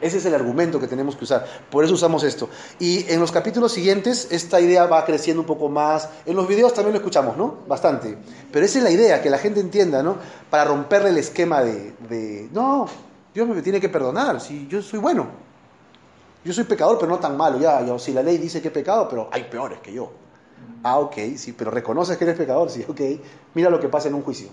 Ese 0.00 0.18
es 0.18 0.26
el 0.26 0.34
argumento 0.34 0.80
que 0.80 0.86
tenemos 0.86 1.16
que 1.16 1.24
usar. 1.24 1.46
Por 1.70 1.84
eso 1.84 1.94
usamos 1.94 2.22
esto. 2.24 2.48
Y 2.78 3.10
en 3.10 3.20
los 3.20 3.32
capítulos 3.32 3.72
siguientes, 3.72 4.28
esta 4.30 4.60
idea 4.60 4.86
va 4.86 5.04
creciendo 5.04 5.42
un 5.42 5.46
poco 5.46 5.68
más. 5.68 6.08
En 6.26 6.36
los 6.36 6.46
videos 6.48 6.74
también 6.74 6.92
lo 6.92 6.98
escuchamos, 6.98 7.36
¿no? 7.36 7.58
Bastante. 7.66 8.16
Pero 8.52 8.64
esa 8.64 8.78
es 8.78 8.84
la 8.84 8.90
idea, 8.90 9.22
que 9.22 9.30
la 9.30 9.38
gente 9.38 9.60
entienda, 9.60 10.02
¿no? 10.02 10.16
Para 10.50 10.64
romperle 10.64 11.10
el 11.10 11.18
esquema 11.18 11.62
de, 11.62 11.94
de, 12.08 12.48
no, 12.52 12.86
Dios 13.34 13.48
me 13.48 13.62
tiene 13.62 13.80
que 13.80 13.88
perdonar, 13.88 14.40
si 14.40 14.66
yo 14.68 14.82
soy 14.82 14.98
bueno. 14.98 15.26
Yo 16.44 16.52
soy 16.52 16.64
pecador, 16.64 16.98
pero 16.98 17.10
no 17.10 17.18
tan 17.18 17.36
malo. 17.36 17.58
Ya, 17.58 17.98
si 17.98 18.12
la 18.12 18.22
ley 18.22 18.38
dice 18.38 18.62
que 18.62 18.68
he 18.68 18.70
pecado, 18.70 19.08
pero 19.08 19.28
hay 19.30 19.44
peores 19.44 19.80
que 19.80 19.92
yo. 19.92 20.10
Ah, 20.82 20.98
ok, 20.98 21.16
sí, 21.36 21.52
pero 21.52 21.70
reconoces 21.70 22.16
que 22.16 22.24
eres 22.24 22.36
pecador, 22.36 22.70
sí, 22.70 22.84
ok. 22.88 23.00
Mira 23.54 23.70
lo 23.70 23.80
que 23.80 23.88
pasa 23.88 24.08
en 24.08 24.14
un 24.14 24.22
juicio. 24.22 24.48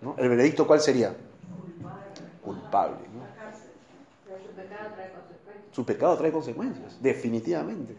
¿No? 0.00 0.14
¿El 0.18 0.28
veredicto 0.30 0.66
cuál 0.66 0.80
sería? 0.80 1.14
Culpable. 2.42 2.96
¿no? 3.14 3.20
Pero 4.24 4.38
su 4.38 4.50
pecado 4.52 4.90
trae 4.94 5.12
consecuencias. 5.12 5.59
Su 5.72 5.84
pecado 5.84 6.16
trae 6.16 6.32
consecuencias, 6.32 6.96
definitivamente. 7.00 7.94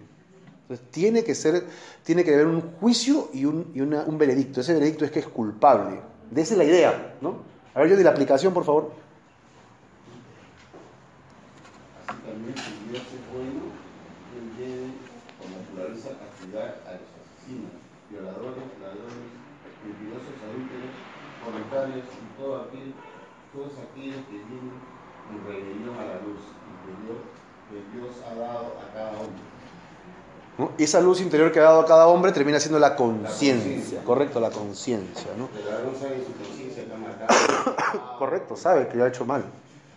Entonces, 0.63 0.91
tiene 0.91 1.23
que 1.23 1.35
ser, 1.35 1.65
tiene 2.03 2.23
que 2.23 2.33
haber 2.33 2.47
un 2.47 2.61
juicio 2.79 3.29
y, 3.33 3.45
un, 3.45 3.71
y 3.73 3.81
una- 3.81 4.03
un 4.03 4.17
veredicto. 4.17 4.61
Ese 4.61 4.73
veredicto 4.73 5.05
es 5.05 5.11
que 5.11 5.19
es 5.19 5.27
culpable. 5.27 5.99
De 6.29 6.41
esa 6.41 6.53
es 6.53 6.57
la 6.57 6.63
idea, 6.63 7.15
¿no? 7.21 7.43
A 7.73 7.79
ver, 7.81 7.89
yo 7.89 7.97
de 7.97 8.03
la 8.03 8.11
aplicación, 8.11 8.53
por 8.53 8.63
favor. 8.65 8.91
Así 12.07 12.19
también, 12.25 12.55
si 12.57 12.89
Dios 12.89 13.03
es 13.03 13.33
bueno, 13.33 13.61
él 14.35 14.55
debe, 14.57 14.91
por 15.39 15.49
naturaleza, 15.49 16.09
castigar 16.19 16.83
a 16.87 16.91
los 16.93 17.09
asesinos, 17.19 17.71
violadores, 18.09 18.63
ladrones, 18.81 19.31
mentirosos, 19.83 20.41
adúlteros, 20.43 20.95
fornicarios 21.39 22.05
y 22.21 22.37
todo 22.37 22.61
aquel, 22.63 22.95
todos 23.53 23.73
aquellos 23.79 24.25
que 24.27 24.37
viven 24.39 24.79
en 25.29 25.45
rebelión 25.45 25.97
a 25.99 26.05
la 26.05 26.21
luz 26.21 26.55
interior 26.67 27.23
que 27.71 27.97
Dios 27.97 28.15
ha 28.29 28.35
dado 28.35 28.73
a 28.79 28.93
cada 28.93 29.11
hombre. 29.11 29.41
¿no? 30.57 30.71
Y 30.77 30.83
esa 30.83 30.99
luz 30.99 31.21
interior 31.21 31.51
que 31.51 31.59
ha 31.59 31.63
dado 31.63 31.81
a 31.81 31.85
cada 31.85 32.07
hombre 32.07 32.33
termina 32.33 32.59
siendo 32.59 32.79
la 32.79 32.95
conciencia, 32.95 34.03
correcto, 34.03 34.39
la 34.39 34.49
conciencia, 34.51 35.31
¿no? 35.37 35.49
El 35.57 35.65
ladrón 35.65 35.95
sabe 35.95 36.15
en 36.15 36.25
su 36.25 36.33
conciencia 36.33 36.85
que 36.85 36.93
ha 36.93 36.97
matado. 36.97 38.17
Correcto, 38.19 38.55
sabe 38.57 38.87
que 38.87 38.97
lo 38.97 39.05
ha 39.05 39.07
hecho 39.07 39.25
mal. 39.25 39.43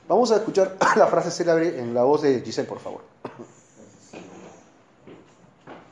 Vamos 0.08 0.30
a 0.30 0.36
escuchar 0.36 0.76
la 0.96 1.06
frase 1.08 1.30
célebre 1.30 1.80
en 1.80 1.92
la 1.92 2.04
voz 2.04 2.22
de 2.22 2.40
Giselle, 2.40 2.68
por 2.68 2.78
favor. 2.78 3.02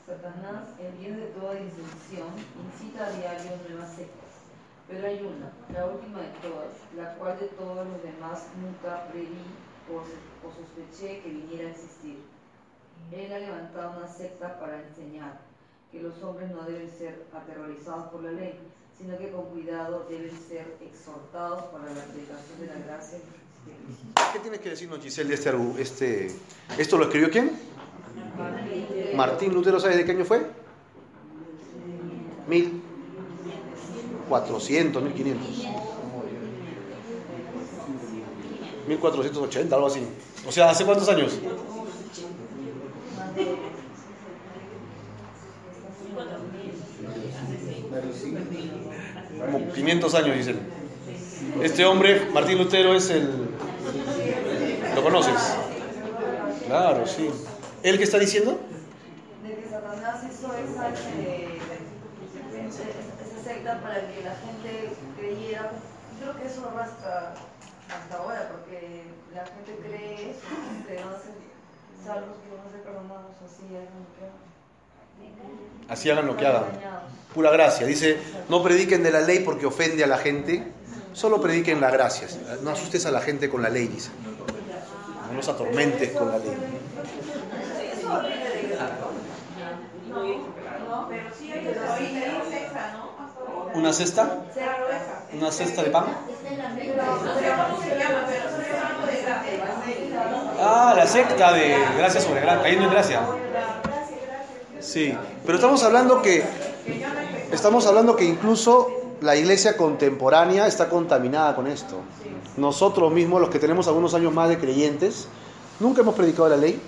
Satanás, 0.07 0.65
el 0.79 0.93
bien 0.99 1.17
de 1.17 1.27
toda 1.27 1.55
disolución, 1.55 2.29
incita 2.63 3.07
a 3.07 3.11
diario 3.11 3.53
nuevas 3.69 3.91
sectas. 3.97 4.23
Pero 4.89 5.07
hay 5.07 5.19
una, 5.21 5.51
la 5.73 5.87
última 5.87 6.21
de 6.21 6.29
todas, 6.41 6.77
la 6.97 7.15
cual 7.15 7.39
de 7.41 7.47
todos 7.47 7.87
los 7.87 8.03
demás 8.03 8.47
nunca 8.61 9.09
preví 9.11 9.43
o, 9.97 10.51
sospeché 10.51 11.21
que 11.21 11.29
viniera 11.29 11.69
a 11.69 11.73
existir. 11.73 12.19
Él 13.11 13.33
ha 13.33 13.39
levantado 13.39 13.99
una 13.99 14.09
secta 14.09 14.59
para 14.59 14.83
enseñar 14.83 15.41
que 15.91 16.01
los 16.01 16.23
hombres 16.23 16.51
no 16.51 16.63
deben 16.63 16.91
ser 16.91 17.27
aterrorizados 17.35 18.11
por 18.11 18.23
la 18.23 18.33
ley, 18.33 18.59
sino 18.97 19.19
que 19.19 19.31
con 19.31 19.47
cuidado 19.47 20.07
deben 20.09 20.33
ser 20.49 20.79
exhortados 20.81 21.65
para 21.65 21.93
la 21.93 22.05
predicación 22.05 22.61
de 22.61 22.67
la 22.67 22.79
gracia. 22.87 23.19
¿Qué 24.33 24.39
tienes 24.39 24.61
que 24.61 24.71
decirnos, 24.71 25.01
Giselle, 25.01 25.35
este, 25.35 25.51
este... 25.81 26.31
¿Esto 26.79 26.97
lo 26.99 27.05
escribió 27.05 27.31
quién? 27.31 27.53
Martín 29.15 29.53
Lutero, 29.53 29.79
¿sabes 29.79 29.99
de 29.99 30.05
qué 30.05 30.11
año 30.13 30.25
fue? 30.25 30.47
1400, 32.49 35.03
1500. 35.03 35.82
1480, 38.93 39.75
algo 39.75 39.87
así. 39.87 40.01
O 40.47 40.53
sea, 40.53 40.71
¿hace 40.71 40.85
cuántos 40.85 41.09
años? 41.09 41.39
Como 49.45 49.73
500 49.73 50.15
años, 50.15 50.37
dicen. 50.37 50.61
Este 51.63 51.85
hombre, 51.85 52.29
Martín 52.33 52.59
Lutero, 52.59 52.95
es 52.95 53.11
el... 53.11 53.29
¿Lo 54.95 55.03
conoces? 55.03 55.57
Claro, 56.67 57.07
sí. 57.07 57.29
¿Él 57.83 57.99
qué 57.99 58.05
está 58.05 58.19
diciendo? 58.19 58.59
de 59.43 59.57
que 59.57 59.69
Satanás 59.69 60.23
hizo 60.23 60.47
esa, 60.55 60.89
esa, 60.91 61.05
secta 63.45 63.81
para 63.81 64.01
que 64.07 64.23
la 64.23 64.37
gente 64.37 64.93
creyera. 65.19 65.73
Creo 66.21 66.37
que 66.39 66.47
eso 66.47 66.69
arrastra 66.69 67.35
hasta 68.01 68.17
ahora, 68.17 68.49
porque 68.53 69.03
la 69.35 69.45
gente 69.47 69.77
cree 69.87 70.31
eso, 70.31 70.41
que 70.87 70.99
a 70.99 71.03
ser 71.21 71.35
salvos, 72.05 72.37
que 72.43 72.57
van 72.57 72.67
a 72.67 72.71
ser 72.71 72.83
perdonados, 72.83 73.37
así 73.45 73.65
hagan 73.69 73.95
lo 74.01 74.09
que 74.17 74.25
hagan. 74.25 74.43
Así 75.89 76.11
hagan 76.11 76.27
lo 76.27 76.37
que 76.37 76.47
hagan. 76.47 76.65
Pura 77.35 77.51
gracia. 77.51 77.87
Dice, 77.87 78.19
no 78.49 78.63
prediquen 78.63 79.03
de 79.03 79.11
la 79.11 79.21
ley 79.21 79.41
porque 79.41 79.67
ofende 79.67 80.05
a 80.05 80.07
la 80.07 80.19
gente, 80.19 80.65
solo 81.13 81.41
prediquen 81.41 81.81
la 81.81 81.91
gracia. 81.91 82.29
No 82.63 82.71
asustes 82.71 83.07
a 83.07 83.11
la 83.11 83.21
gente 83.21 83.49
con 83.49 83.63
la 83.63 83.69
ley, 83.69 83.89
dice. 83.89 84.11
No 85.29 85.35
los 85.35 85.49
atormentes 85.49 86.11
con 86.13 86.29
la 86.29 86.39
ley. 86.39 86.57
No, 90.89 91.09
pero 91.09 91.31
sí 91.39 91.51
hay 91.51 91.67
otra 91.69 91.97
secta, 91.97 92.93
¿no? 92.93 93.13
¿Una 93.75 93.93
cesta? 93.93 94.39
¿Una 95.33 95.51
cesta 95.51 95.83
de 95.83 95.91
pan? 95.91 96.05
Ah, 100.61 100.95
la 100.97 101.07
secta 101.07 101.53
de 101.53 101.77
gracia 101.97 102.21
sobre 102.21 102.41
gracia, 102.41 102.63
cayendo 102.63 102.85
en 102.85 102.91
gracia. 102.91 103.21
Sí, 104.81 105.17
pero 105.47 105.57
estamos 105.57 105.83
hablando 105.85 106.23
que 106.23 106.45
estamos 107.53 107.87
hablando 107.87 108.17
que 108.17 108.25
incluso 108.25 108.89
la 109.21 109.37
iglesia 109.37 109.77
contemporánea 109.77 110.67
está 110.67 110.89
contaminada 110.89 111.55
con 111.55 111.67
esto. 111.67 112.01
Nosotros 112.57 113.13
mismos, 113.13 113.41
los 113.41 113.51
que 113.51 113.59
tenemos 113.59 113.87
algunos 113.87 114.15
años 114.15 114.33
más 114.33 114.49
de 114.49 114.59
creyentes, 114.59 115.29
nunca 115.81 116.03
hemos 116.03 116.15
predicado 116.15 116.49
la 116.49 116.57
ley. 116.57 116.81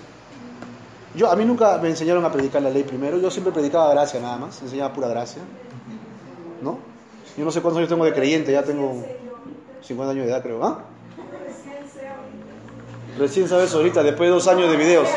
Yo 1.15 1.31
a 1.31 1.35
mí 1.35 1.45
nunca 1.45 1.77
me 1.77 1.87
enseñaron 1.87 2.25
a 2.25 2.31
predicar 2.31 2.61
la 2.61 2.69
ley 2.69 2.83
primero, 2.83 3.17
yo 3.17 3.31
siempre 3.31 3.53
predicaba 3.53 3.89
gracia 3.91 4.19
nada 4.19 4.37
más, 4.37 4.61
enseñaba 4.61 4.93
pura 4.93 5.07
gracia. 5.07 5.41
Yo 6.73 7.45
no 7.45 7.51
sé 7.51 7.61
cuántos 7.61 7.77
años 7.77 7.89
tengo 7.89 8.05
de 8.05 8.13
creyente, 8.13 8.51
ya 8.51 8.63
tengo 8.63 9.03
50 9.81 10.11
años 10.11 10.25
de 10.25 10.31
edad, 10.31 10.41
creo, 10.41 10.63
¿ah? 10.63 10.83
Recién 13.17 13.47
sabes 13.47 13.73
ahorita, 13.73 14.03
después 14.03 14.27
de 14.27 14.33
dos 14.33 14.47
años 14.47 14.69
de 14.69 14.77
videos. 14.77 15.07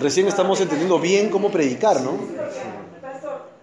Recién 0.00 0.28
estamos 0.28 0.60
entendiendo 0.60 1.00
bien 1.00 1.28
cómo 1.28 1.50
predicar, 1.50 2.00
¿no? 2.00 2.12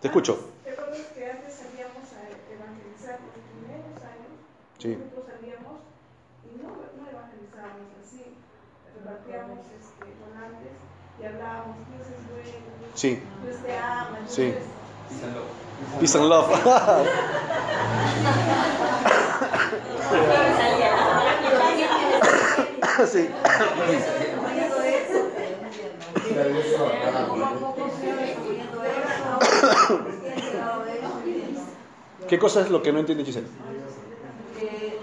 Te 0.02 0.08
escucho. 0.10 0.52
¿te 0.66 0.72
acuerdas 0.72 1.00
que 1.16 1.26
antes 1.26 1.54
salíamos 1.56 2.04
a 2.12 2.28
evangelizar 2.52 3.18
los 3.24 3.40
primeros 3.40 3.96
años? 4.04 4.36
Sí. 4.78 5.00
Nosotros 5.00 5.32
salíamos 5.32 5.80
y 6.44 6.60
no, 6.60 6.76
no 6.76 7.04
evangelizábamos 7.08 7.90
así. 8.04 8.36
Repartíamos 9.00 9.64
este, 9.64 10.06
volantes 10.20 10.76
y 11.18 11.24
hablábamos, 11.24 11.88
Dios 11.88 12.06
es 12.06 12.22
bueno, 12.28 12.68
Dios, 12.84 12.85
Sí. 12.96 13.22
Ama. 13.78 14.18
Sí. 14.28 14.54
Peace 16.00 16.16
and 16.18 16.30
love. 16.30 16.50
sí. 23.12 23.30
¿Qué 32.28 32.40
cosa 32.40 32.62
es 32.62 32.70
lo 32.70 32.82
que 32.82 32.94
no 32.94 33.00
entiende 33.00 33.26
Giselle? 33.26 33.48
Que, 34.58 35.00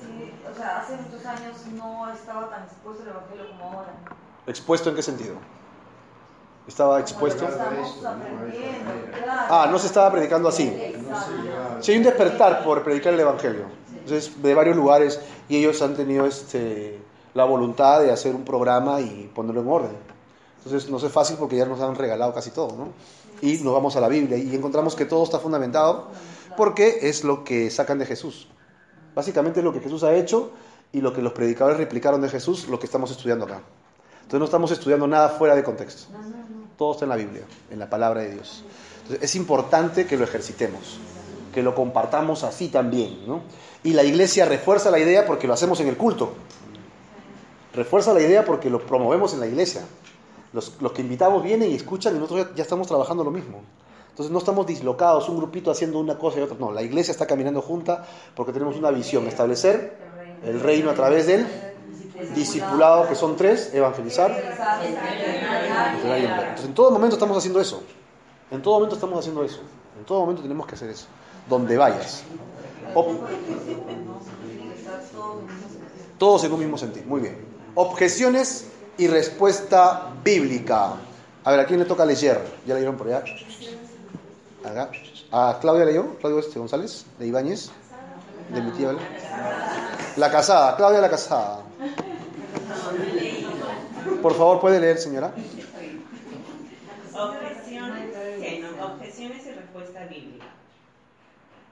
sí, 0.00 0.32
o 0.50 0.54
sea, 0.56 0.80
hace 0.80 0.96
muchos 0.96 1.24
años 1.24 1.56
no 1.76 2.12
estaba 2.12 2.50
tan 2.50 2.64
expuesto 2.64 3.04
el 3.04 3.10
evangelio 3.10 3.48
como 3.50 3.64
ahora. 3.64 3.92
¿Expuesto 4.46 4.90
en 4.90 4.96
qué 4.96 5.02
sentido? 5.02 5.36
¿Estaba 6.68 7.00
expuesto? 7.00 7.48
Ah, 9.26 9.68
no 9.70 9.78
se 9.78 9.86
estaba 9.86 10.12
predicando 10.12 10.50
así. 10.50 10.70
Sí, 11.80 11.92
hay 11.92 11.98
un 11.98 12.04
despertar 12.04 12.62
por 12.62 12.84
predicar 12.84 13.14
el 13.14 13.20
Evangelio. 13.20 13.64
Entonces, 13.90 14.40
de 14.42 14.54
varios 14.54 14.76
lugares, 14.76 15.18
y 15.48 15.56
ellos 15.56 15.80
han 15.80 15.96
tenido 15.96 16.26
este, 16.26 17.00
la 17.32 17.44
voluntad 17.44 18.02
de 18.02 18.12
hacer 18.12 18.34
un 18.34 18.44
programa 18.44 19.00
y 19.00 19.30
ponerlo 19.34 19.62
en 19.62 19.68
orden. 19.68 19.96
Entonces, 20.58 20.90
no 20.90 20.98
es 20.98 21.10
fácil 21.10 21.36
porque 21.38 21.56
ya 21.56 21.64
nos 21.64 21.80
han 21.80 21.94
regalado 21.94 22.34
casi 22.34 22.50
todo, 22.50 22.76
¿no? 22.76 22.88
Y 23.40 23.58
nos 23.62 23.72
vamos 23.72 23.96
a 23.96 24.00
la 24.00 24.08
Biblia 24.08 24.36
y 24.36 24.54
encontramos 24.54 24.94
que 24.94 25.06
todo 25.06 25.24
está 25.24 25.38
fundamentado 25.38 26.08
porque 26.56 26.98
es 27.02 27.24
lo 27.24 27.44
que 27.44 27.70
sacan 27.70 27.98
de 27.98 28.04
Jesús. 28.04 28.48
Básicamente 29.14 29.60
es 29.60 29.64
lo 29.64 29.72
que 29.72 29.80
Jesús 29.80 30.02
ha 30.04 30.14
hecho 30.14 30.50
y 30.92 31.00
lo 31.00 31.14
que 31.14 31.22
los 31.22 31.32
predicadores 31.32 31.78
replicaron 31.78 32.20
de 32.20 32.28
Jesús, 32.28 32.68
lo 32.68 32.78
que 32.78 32.86
estamos 32.86 33.10
estudiando 33.10 33.46
acá. 33.46 33.62
Entonces, 34.16 34.40
no 34.40 34.44
estamos 34.44 34.70
estudiando 34.70 35.06
nada 35.06 35.30
fuera 35.30 35.54
de 35.54 35.64
contexto. 35.64 36.12
Todo 36.78 36.92
está 36.92 37.06
en 37.06 37.08
la 37.08 37.16
Biblia, 37.16 37.42
en 37.72 37.78
la 37.80 37.90
palabra 37.90 38.22
de 38.22 38.34
Dios. 38.34 38.62
Es 39.20 39.34
importante 39.34 40.06
que 40.06 40.16
lo 40.16 40.22
ejercitemos, 40.22 41.00
que 41.52 41.60
lo 41.60 41.74
compartamos 41.74 42.44
así 42.44 42.68
también. 42.68 43.26
¿no? 43.26 43.42
Y 43.82 43.94
la 43.94 44.04
iglesia 44.04 44.44
refuerza 44.44 44.88
la 44.92 45.00
idea 45.00 45.26
porque 45.26 45.48
lo 45.48 45.54
hacemos 45.54 45.80
en 45.80 45.88
el 45.88 45.96
culto. 45.96 46.32
Refuerza 47.74 48.14
la 48.14 48.20
idea 48.20 48.44
porque 48.44 48.70
lo 48.70 48.86
promovemos 48.86 49.34
en 49.34 49.40
la 49.40 49.48
iglesia. 49.48 49.82
Los, 50.52 50.80
los 50.80 50.92
que 50.92 51.02
invitamos 51.02 51.42
vienen 51.42 51.72
y 51.72 51.74
escuchan 51.74 52.14
y 52.14 52.20
nosotros 52.20 52.54
ya, 52.54 52.62
estamos 52.62 52.86
trabajando 52.86 53.24
lo 53.24 53.32
mismo. 53.32 53.60
Entonces 54.10 54.32
no 54.32 54.38
estamos 54.38 54.64
dislocados, 54.64 55.28
un 55.28 55.36
grupito 55.36 55.72
haciendo 55.72 55.98
una 55.98 56.16
cosa 56.16 56.38
y 56.38 56.42
otra. 56.42 56.56
No, 56.60 56.70
la 56.70 56.82
iglesia 56.82 57.10
está 57.10 57.26
caminando 57.26 57.60
junta 57.60 58.06
porque 58.36 58.52
tenemos 58.52 58.76
una 58.76 58.92
visión, 58.92 59.26
establecer 59.26 59.98
el 60.44 60.60
reino 60.60 60.90
a 60.90 60.94
través 60.94 61.26
del 61.26 61.44
discipulado, 62.34 63.08
que 63.08 63.14
son 63.14 63.36
tres, 63.36 63.72
evangelizar. 63.74 64.30
Entonces, 66.02 66.64
en 66.64 66.74
todo 66.74 66.90
momento 66.90 67.16
estamos 67.16 67.36
haciendo 67.36 67.60
eso. 67.60 67.82
En 68.50 68.62
todo 68.62 68.74
momento 68.74 68.94
estamos 68.94 69.18
haciendo 69.18 69.44
eso. 69.44 69.60
En 69.98 70.04
todo 70.04 70.20
momento 70.20 70.42
tenemos 70.42 70.66
que 70.66 70.74
hacer 70.74 70.90
eso. 70.90 71.06
Donde 71.48 71.76
vayas. 71.76 72.24
Todos 76.18 76.44
en 76.44 76.52
un 76.52 76.58
mismo 76.58 76.78
sentido. 76.78 77.06
Muy 77.06 77.20
bien. 77.20 77.38
Objeciones 77.74 78.68
y 78.96 79.06
respuesta 79.06 80.10
bíblica. 80.24 80.94
A 81.44 81.50
ver, 81.50 81.60
¿a 81.60 81.66
quién 81.66 81.78
le 81.78 81.84
toca 81.84 82.04
leer? 82.04 82.44
¿Ya 82.66 82.74
leyeron 82.74 82.96
por 82.96 83.06
allá? 83.06 83.24
¿A 85.30 85.58
Claudia 85.60 85.84
leyó? 85.84 86.16
¿Claudia 86.18 86.40
este 86.40 86.58
González? 86.58 87.06
¿De 87.18 87.26
Ibáñez? 87.26 87.70
¿De 88.52 88.62
mi 88.62 88.70
tía? 88.72 88.88
Bela? 88.88 89.00
La 90.16 90.30
casada. 90.30 90.76
Claudia 90.76 91.00
la 91.00 91.10
casada. 91.10 91.60
Por 94.22 94.34
favor, 94.34 94.60
¿puede 94.60 94.80
leer, 94.80 94.98
señora? 94.98 95.32
Objeciones, 98.80 99.46
y 99.46 99.50
respuesta 99.50 100.04
bíblica. 100.06 100.46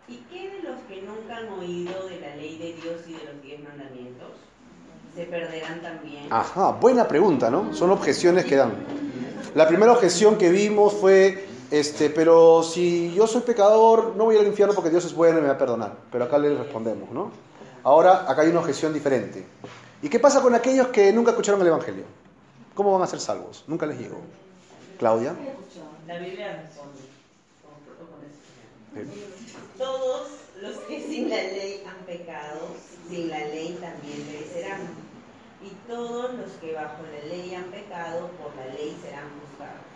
¿Y 0.09 0.17
qué 0.31 0.51
de 0.51 0.63
los 0.63 0.81
que 0.89 1.03
nunca 1.03 1.37
han 1.37 1.49
oído 1.59 2.09
de 2.09 2.21
la 2.21 2.37
ley 2.37 2.59
de 2.59 2.75
Dios 2.81 3.01
y 3.07 3.13
de 3.13 3.33
los 3.33 3.43
diez 3.43 3.63
mandamientos? 3.63 4.29
¿Se 5.15 5.25
perderán 5.25 5.81
también? 5.83 6.27
Ajá, 6.31 6.73
buena 6.73 7.09
pregunta, 7.09 7.51
¿no? 7.51 7.73
Son 7.75 7.91
objeciones 7.91 8.45
que 8.45 8.57
dan. 8.57 8.73
La 9.55 9.67
primera 9.67 9.93
objeción 9.93 10.37
que 10.37 10.51
vimos 10.51 10.95
fue, 10.95 11.47
este, 11.71 12.11
pero 12.11 12.63
si 12.63 13.13
yo 13.15 13.27
soy 13.27 13.43
pecador, 13.43 14.15
no 14.17 14.25
voy 14.25 14.37
al 14.37 14.47
infierno 14.47 14.75
porque 14.75 14.91
Dios 14.91 15.05
es 15.05 15.15
bueno 15.15 15.39
y 15.39 15.43
me 15.43 15.49
va 15.49 15.55
a 15.55 15.59
perdonar. 15.59 15.93
Pero 16.13 16.25
acá 16.25 16.39
le 16.39 16.55
respondemos, 16.55 17.11
¿no? 17.11 17.31
Ahora, 17.83 18.31
acá 18.31 18.43
hay 18.43 18.49
una 18.51 18.61
objeción 18.61 18.93
diferente. 18.93 19.47
¿Y 20.03 20.09
qué 20.09 20.21
pasa 20.21 20.43
con 20.43 20.55
aquellos 20.55 20.89
que 20.89 21.13
nunca 21.13 21.31
escucharon 21.31 21.61
el 21.61 21.69
Evangelio? 21.69 22.05
¿Cómo 22.77 22.93
van 22.93 23.01
a 23.01 23.07
ser 23.07 23.21
salvos? 23.21 23.65
Nunca 23.67 23.87
les 23.87 23.99
llegó. 23.99 24.21
Claudia. 24.99 25.35
La 26.07 26.19
Biblia 26.19 26.61
responde. 26.61 27.01
Todos 29.79 30.29
los 30.61 30.77
que 30.81 31.01
sin 31.01 31.31
la 31.31 31.37
ley 31.37 31.83
han 31.89 32.05
pecado, 32.05 32.61
sin 33.09 33.31
la 33.31 33.39
ley 33.39 33.79
también 33.81 34.21
perecerán. 34.27 34.83
Y 35.65 35.71
todos 35.89 36.35
los 36.35 36.51
que 36.61 36.75
bajo 36.75 37.03
la 37.03 37.27
ley 37.27 37.55
han 37.55 37.71
pecado, 37.71 38.29
por 38.37 38.55
la 38.57 38.67
ley 38.67 38.95
serán 39.01 39.31
juzgados. 39.41 39.89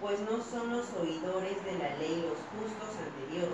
Pues 0.00 0.18
no 0.20 0.42
son 0.42 0.72
los 0.72 0.86
oidores 0.98 1.62
de 1.62 1.72
la 1.76 1.94
ley 1.98 2.24
los 2.24 2.40
justos 2.56 2.96
ante 3.04 3.36
Dios, 3.36 3.52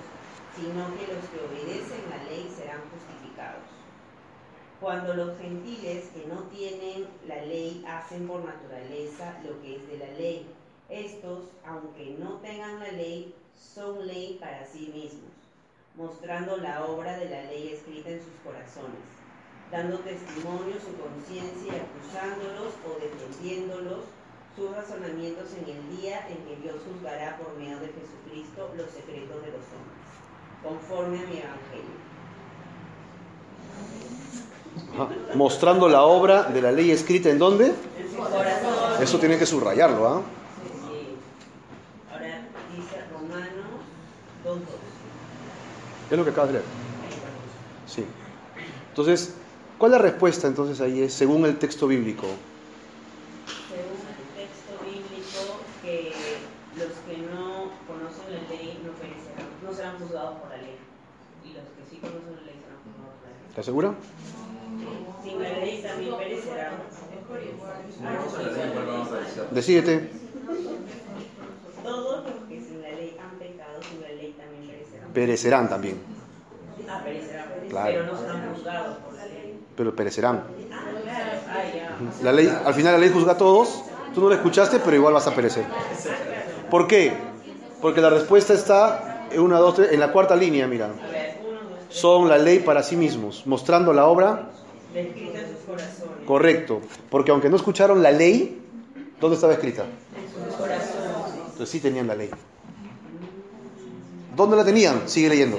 sino 0.55 0.95
que 0.95 1.13
los 1.13 1.27
que 1.27 1.43
obedecen 1.43 2.09
la 2.09 2.23
ley 2.31 2.49
serán 2.57 2.83
justificados. 2.87 3.74
Cuando 4.85 5.15
los 5.15 5.39
gentiles 5.39 6.11
que 6.13 6.27
no 6.27 6.43
tienen 6.55 7.09
la 7.27 7.43
ley 7.47 7.83
hacen 7.89 8.29
por 8.29 8.45
naturaleza 8.45 9.41
lo 9.43 9.59
que 9.63 9.77
es 9.77 9.89
de 9.89 9.97
la 9.97 10.13
ley, 10.13 10.47
estos, 10.91 11.45
aunque 11.65 12.15
no 12.19 12.33
tengan 12.43 12.81
la 12.81 12.93
ley, 12.93 13.35
son 13.57 14.07
ley 14.07 14.37
para 14.39 14.67
sí 14.67 14.93
mismos, 14.95 15.33
mostrando 15.97 16.59
la 16.59 16.85
obra 16.85 17.17
de 17.17 17.31
la 17.31 17.45
ley 17.45 17.73
escrita 17.73 18.11
en 18.11 18.21
sus 18.21 18.35
corazones, 18.45 19.09
dando 19.73 20.01
testimonio 20.01 20.75
su 20.75 20.93
conciencia 21.01 21.73
y 21.73 21.81
acusándolos 21.81 22.75
o 22.85 23.01
defendiéndolos 23.01 24.05
sus 24.55 24.71
razonamientos 24.71 25.49
en 25.55 25.77
el 25.79 25.97
día 25.97 26.29
en 26.29 26.45
que 26.45 26.57
Dios 26.57 26.77
juzgará 26.85 27.39
por 27.39 27.57
medio 27.57 27.81
de 27.81 27.89
Jesucristo 27.89 28.71
los 28.77 28.91
secretos 28.91 29.41
de 29.47 29.51
los 29.51 29.65
hombres, 29.73 30.13
conforme 30.63 31.21
a 31.21 31.27
mi 31.27 31.39
evangelio. 31.39 32.05
Ajá. 34.95 35.09
Mostrando 35.35 35.89
la 35.89 36.03
obra 36.03 36.45
de 36.45 36.63
la 36.63 36.73
ley 36.73 36.91
escrita 36.91 37.31
en 37.31 37.39
dónde? 37.39 37.67
En. 37.67 39.03
Eso 39.03 39.19
tienen 39.19 39.39
que 39.39 39.47
subrayarlo, 39.47 40.09
¿ah? 40.09 40.23
Sí. 40.89 41.17
Ahora 42.13 42.47
dice 42.77 43.01
Romanos 43.13 43.83
2.2. 44.45 44.59
Es 46.11 46.19
lo 46.19 46.25
que 46.25 46.31
acabas 46.31 46.49
de 46.51 46.55
leer. 46.55 46.65
Sí. 47.87 48.05
Entonces, 48.91 49.35
¿cuál 49.79 49.93
es 49.93 49.99
la 49.99 50.03
respuesta 50.03 50.47
entonces 50.47 50.81
ahí? 50.81 51.03
Es 51.03 51.13
según 51.15 51.45
el 51.45 51.59
texto 51.59 51.87
bíblico. 51.87 52.27
Según 53.69 53.99
el 54.07 54.47
texto 54.47 54.79
bíblico, 54.85 55.61
que 55.83 56.13
los 56.77 56.93
que 57.07 57.19
no 57.35 57.71
conocen 57.87 58.31
la 58.31 58.49
ley 58.49 58.81
no 58.85 58.93
perecerán, 58.93 59.49
no 59.65 59.73
serán 59.75 59.99
juzgados 59.99 60.39
por 60.39 60.51
la 60.51 60.59
ley. 60.59 60.77
Y 61.45 61.49
los 61.49 61.65
que 61.65 61.83
sí 61.91 61.97
conocen 61.97 62.37
la 62.37 62.43
ley 62.43 62.57
serán 62.63 62.79
juzgados 62.85 63.15
por 63.19 63.29
la 63.29 63.35
ley. 63.35 63.49
¿Estás 63.49 63.65
segura? 63.65 63.95
Decídete. 69.51 70.11
Todos 71.83 72.25
los 72.25 72.35
que 72.49 72.61
sin 72.61 72.83
la 72.83 72.91
ley 72.91 73.17
han 73.23 73.39
pecado, 73.39 73.81
también 73.81 74.69
perecerán. 74.69 75.13
Perecerán 75.13 75.69
también. 75.69 76.01
Ah. 76.89 77.01
Pero 77.85 78.05
no 78.05 78.19
serán 78.19 78.55
juzgados 78.55 78.97
por 78.99 79.15
la 79.15 79.27
ley. 79.27 79.61
Pero 79.77 79.97
perecerán. 79.97 80.45
Ah. 80.73 80.83
Ah. 81.49 82.23
La 82.23 82.33
ley, 82.33 82.49
al 82.65 82.75
final 82.75 82.93
la 82.95 82.99
ley 82.99 83.11
juzga 83.11 83.33
a 83.33 83.39
todos. 83.39 83.85
Tú 84.15 84.21
no 84.21 84.29
la 84.29 84.37
escuchaste, 84.37 84.79
pero 84.79 84.97
igual 84.97 85.15
vas 85.15 85.27
a 85.27 85.35
perecer. 85.35 85.65
¿Por 86.71 86.87
qué? 86.87 87.13
Porque 87.81 88.01
la 88.01 88.11
respuesta 88.11 88.55
está 88.55 89.27
en 89.31 89.41
una, 89.41 89.59
dos, 89.59 89.75
tres, 89.75 89.93
en 89.93 90.01
la 90.01 90.13
cuarta 90.13 90.37
línea, 90.37 90.67
mira. 90.67 90.91
Son 91.89 92.29
la 92.29 92.39
ley 92.39 92.61
para 92.61 92.83
sí 92.83 92.97
mismos, 92.97 93.47
mostrando 93.47 93.93
la 93.93 94.07
obra 94.07 94.51
Descrita 94.95 95.41
en 95.41 95.49
sus 95.49 95.65
corazones. 95.67 96.27
correcto. 96.27 96.81
Porque 97.11 97.31
aunque 97.33 97.51
no 97.51 97.57
escucharon 97.57 98.03
la 98.03 98.13
ley, 98.13 98.63
¿dónde 99.21 99.35
estaba 99.35 99.53
escrita? 99.53 99.83
En 99.85 100.47
sus 100.47 100.55
corazones. 100.55 100.95
Entonces 101.47 101.69
sí 101.69 101.81
tenían 101.81 102.07
la 102.07 102.15
ley. 102.15 102.31
¿Dónde 104.37 104.57
la 104.57 104.65
tenían? 104.65 105.09
Sigue 105.09 105.29
leyendo. 105.29 105.59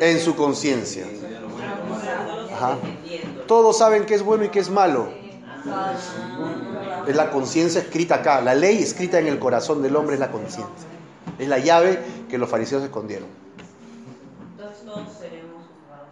En 0.00 0.20
su 0.20 0.34
conciencia. 0.36 1.06
Ajá. 2.52 2.78
Todos 3.46 3.78
saben 3.78 4.06
qué 4.06 4.14
es 4.14 4.22
bueno 4.22 4.44
y 4.44 4.48
qué 4.48 4.60
es 4.60 4.70
malo. 4.70 5.08
Es 7.06 7.16
la 7.16 7.30
conciencia 7.30 7.80
escrita 7.80 8.16
acá. 8.16 8.40
La 8.40 8.54
ley 8.54 8.82
escrita 8.82 9.18
en 9.18 9.26
el 9.26 9.38
corazón 9.38 9.82
del 9.82 9.96
hombre 9.96 10.14
es 10.14 10.20
la 10.20 10.30
conciencia. 10.30 10.88
Es 11.38 11.48
la 11.48 11.58
llave 11.58 11.98
que 12.28 12.38
los 12.38 12.48
fariseos 12.48 12.82
escondieron. 12.82 13.28
Entonces 14.56 14.84
todos 14.84 15.08
seremos 15.18 15.62
juzgados. 15.66 16.08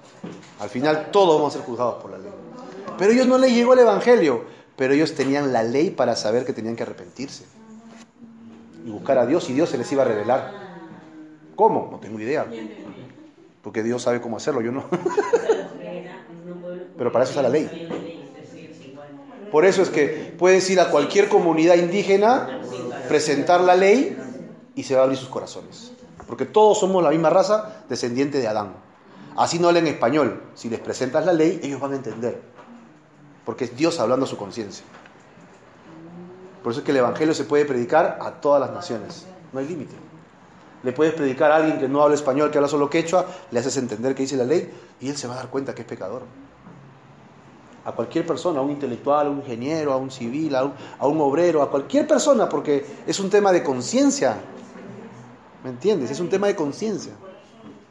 Al 0.62 0.68
final 0.68 1.10
todos 1.10 1.34
vamos 1.34 1.52
a 1.52 1.58
ser 1.58 1.66
juzgados 1.66 2.00
por 2.00 2.12
la 2.12 2.18
ley. 2.18 2.30
Pero 2.96 3.10
ellos 3.10 3.26
no 3.26 3.36
les 3.36 3.52
llegó 3.52 3.72
el 3.72 3.80
Evangelio. 3.80 4.44
Pero 4.76 4.94
ellos 4.94 5.16
tenían 5.16 5.52
la 5.52 5.64
ley 5.64 5.90
para 5.90 6.14
saber 6.14 6.44
que 6.44 6.52
tenían 6.52 6.76
que 6.76 6.84
arrepentirse. 6.84 7.44
Y 8.86 8.90
buscar 8.90 9.18
a 9.18 9.26
Dios 9.26 9.50
y 9.50 9.54
Dios 9.54 9.70
se 9.70 9.76
les 9.76 9.90
iba 9.90 10.02
a 10.02 10.06
revelar. 10.06 10.52
¿Cómo? 11.56 11.88
No 11.90 11.98
tengo 11.98 12.20
idea. 12.20 12.46
Porque 13.60 13.82
Dios 13.82 14.02
sabe 14.02 14.20
cómo 14.20 14.36
hacerlo, 14.36 14.60
yo 14.60 14.70
no. 14.70 14.84
Pero 16.96 17.10
para 17.10 17.24
eso 17.24 17.32
está 17.32 17.42
la 17.42 17.48
ley. 17.48 17.88
Por 19.50 19.64
eso 19.64 19.82
es 19.82 19.90
que 19.90 20.32
puedes 20.38 20.70
ir 20.70 20.78
a 20.78 20.90
cualquier 20.90 21.28
comunidad 21.28 21.74
indígena, 21.74 22.60
presentar 23.08 23.62
la 23.62 23.74
ley 23.74 24.16
y 24.76 24.84
se 24.84 24.94
va 24.94 25.00
a 25.00 25.04
abrir 25.04 25.18
sus 25.18 25.28
corazones. 25.28 25.90
Porque 26.28 26.46
todos 26.46 26.78
somos 26.78 27.02
la 27.02 27.10
misma 27.10 27.30
raza 27.30 27.82
descendiente 27.88 28.38
de 28.38 28.46
Adán. 28.46 28.91
Así 29.36 29.58
no 29.58 29.68
hablan 29.68 29.86
español. 29.86 30.42
Si 30.54 30.68
les 30.68 30.80
presentas 30.80 31.24
la 31.24 31.32
ley, 31.32 31.60
ellos 31.62 31.80
van 31.80 31.92
a 31.92 31.96
entender. 31.96 32.40
Porque 33.44 33.64
es 33.64 33.76
Dios 33.76 33.98
hablando 33.98 34.26
a 34.26 34.28
su 34.28 34.36
conciencia. 34.36 34.84
Por 36.62 36.72
eso 36.72 36.80
es 36.80 36.84
que 36.84 36.92
el 36.92 36.98
Evangelio 36.98 37.34
se 37.34 37.44
puede 37.44 37.64
predicar 37.64 38.18
a 38.20 38.32
todas 38.32 38.60
las 38.60 38.70
naciones. 38.70 39.26
No 39.52 39.58
hay 39.58 39.66
límite. 39.66 39.94
Le 40.82 40.92
puedes 40.92 41.14
predicar 41.14 41.50
a 41.50 41.56
alguien 41.56 41.78
que 41.78 41.88
no 41.88 42.02
habla 42.02 42.14
español, 42.14 42.50
que 42.50 42.58
habla 42.58 42.68
solo 42.68 42.90
quechua, 42.90 43.26
le 43.50 43.58
haces 43.58 43.76
entender 43.76 44.14
que 44.14 44.22
dice 44.22 44.36
la 44.36 44.44
ley 44.44 44.72
y 45.00 45.08
él 45.08 45.16
se 45.16 45.28
va 45.28 45.34
a 45.34 45.36
dar 45.36 45.48
cuenta 45.48 45.74
que 45.74 45.82
es 45.82 45.88
pecador. 45.88 46.22
A 47.84 47.92
cualquier 47.92 48.26
persona, 48.26 48.60
a 48.60 48.62
un 48.62 48.70
intelectual, 48.70 49.26
a 49.26 49.30
un 49.30 49.38
ingeniero, 49.38 49.92
a 49.92 49.96
un 49.96 50.10
civil, 50.10 50.54
a 50.54 50.64
un, 50.64 50.72
a 50.98 51.06
un 51.06 51.20
obrero, 51.20 51.62
a 51.62 51.70
cualquier 51.70 52.06
persona, 52.06 52.48
porque 52.48 52.84
es 53.06 53.18
un 53.18 53.30
tema 53.30 53.52
de 53.52 53.62
conciencia. 53.62 54.36
¿Me 55.64 55.70
entiendes? 55.70 56.10
Es 56.10 56.20
un 56.20 56.28
tema 56.28 56.48
de 56.48 56.56
conciencia. 56.56 57.12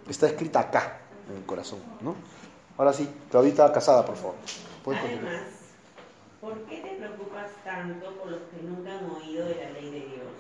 Está 0.08 0.28
escrita 0.28 0.60
acá, 0.60 1.01
en 1.32 1.38
el 1.38 1.46
corazón. 1.46 1.80
¿no? 2.02 2.16
Ahora 2.78 2.94
sí, 2.94 3.10
Claudita 3.30 3.72
Casada, 3.72 4.06
por 4.06 4.16
favor. 4.16 4.36
Además, 4.86 5.44
¿por 6.40 6.58
qué 6.66 6.78
te 6.78 6.96
preocupas 6.96 7.52
tanto 7.64 8.12
por 8.16 8.32
los 8.32 8.42
que 8.42 8.64
nunca 8.64 8.98
han 8.98 9.10
oído 9.10 9.46
de 9.46 9.56
la 9.56 9.70
ley 9.72 9.92
de 9.92 10.00
Dios? 10.00 10.34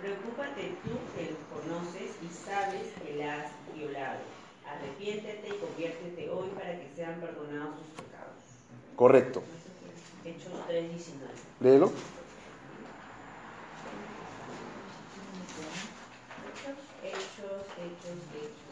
Preocúpate 0.00 0.76
tú 0.84 0.90
que 1.16 1.30
los 1.30 1.40
conoces 1.50 2.12
y 2.22 2.28
sabes 2.28 2.92
que 3.02 3.16
la 3.16 3.34
has 3.34 3.50
violado. 3.74 4.20
Arrepiéntete 4.66 5.48
y 5.48 5.58
conviértete 5.58 6.30
hoy 6.30 6.48
para 6.50 6.72
que 6.78 6.90
sean 6.94 7.20
perdonados 7.20 7.76
tus 7.76 8.04
pecados. 8.04 8.34
Correcto. 8.96 9.42
Hechos 10.24 10.52
3.19. 10.68 10.90
Léelo. 11.60 11.92
Hechos, 17.02 17.58
hechos, 17.82 18.16
hechos. 18.34 18.64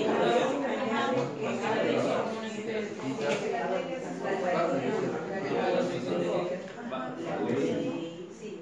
Sí, 8.39 8.61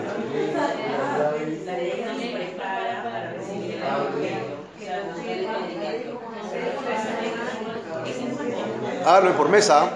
Háganlo 9.05 9.37
por 9.37 9.49
mesa. 9.49 9.91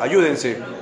Ayúdense. 0.00 0.79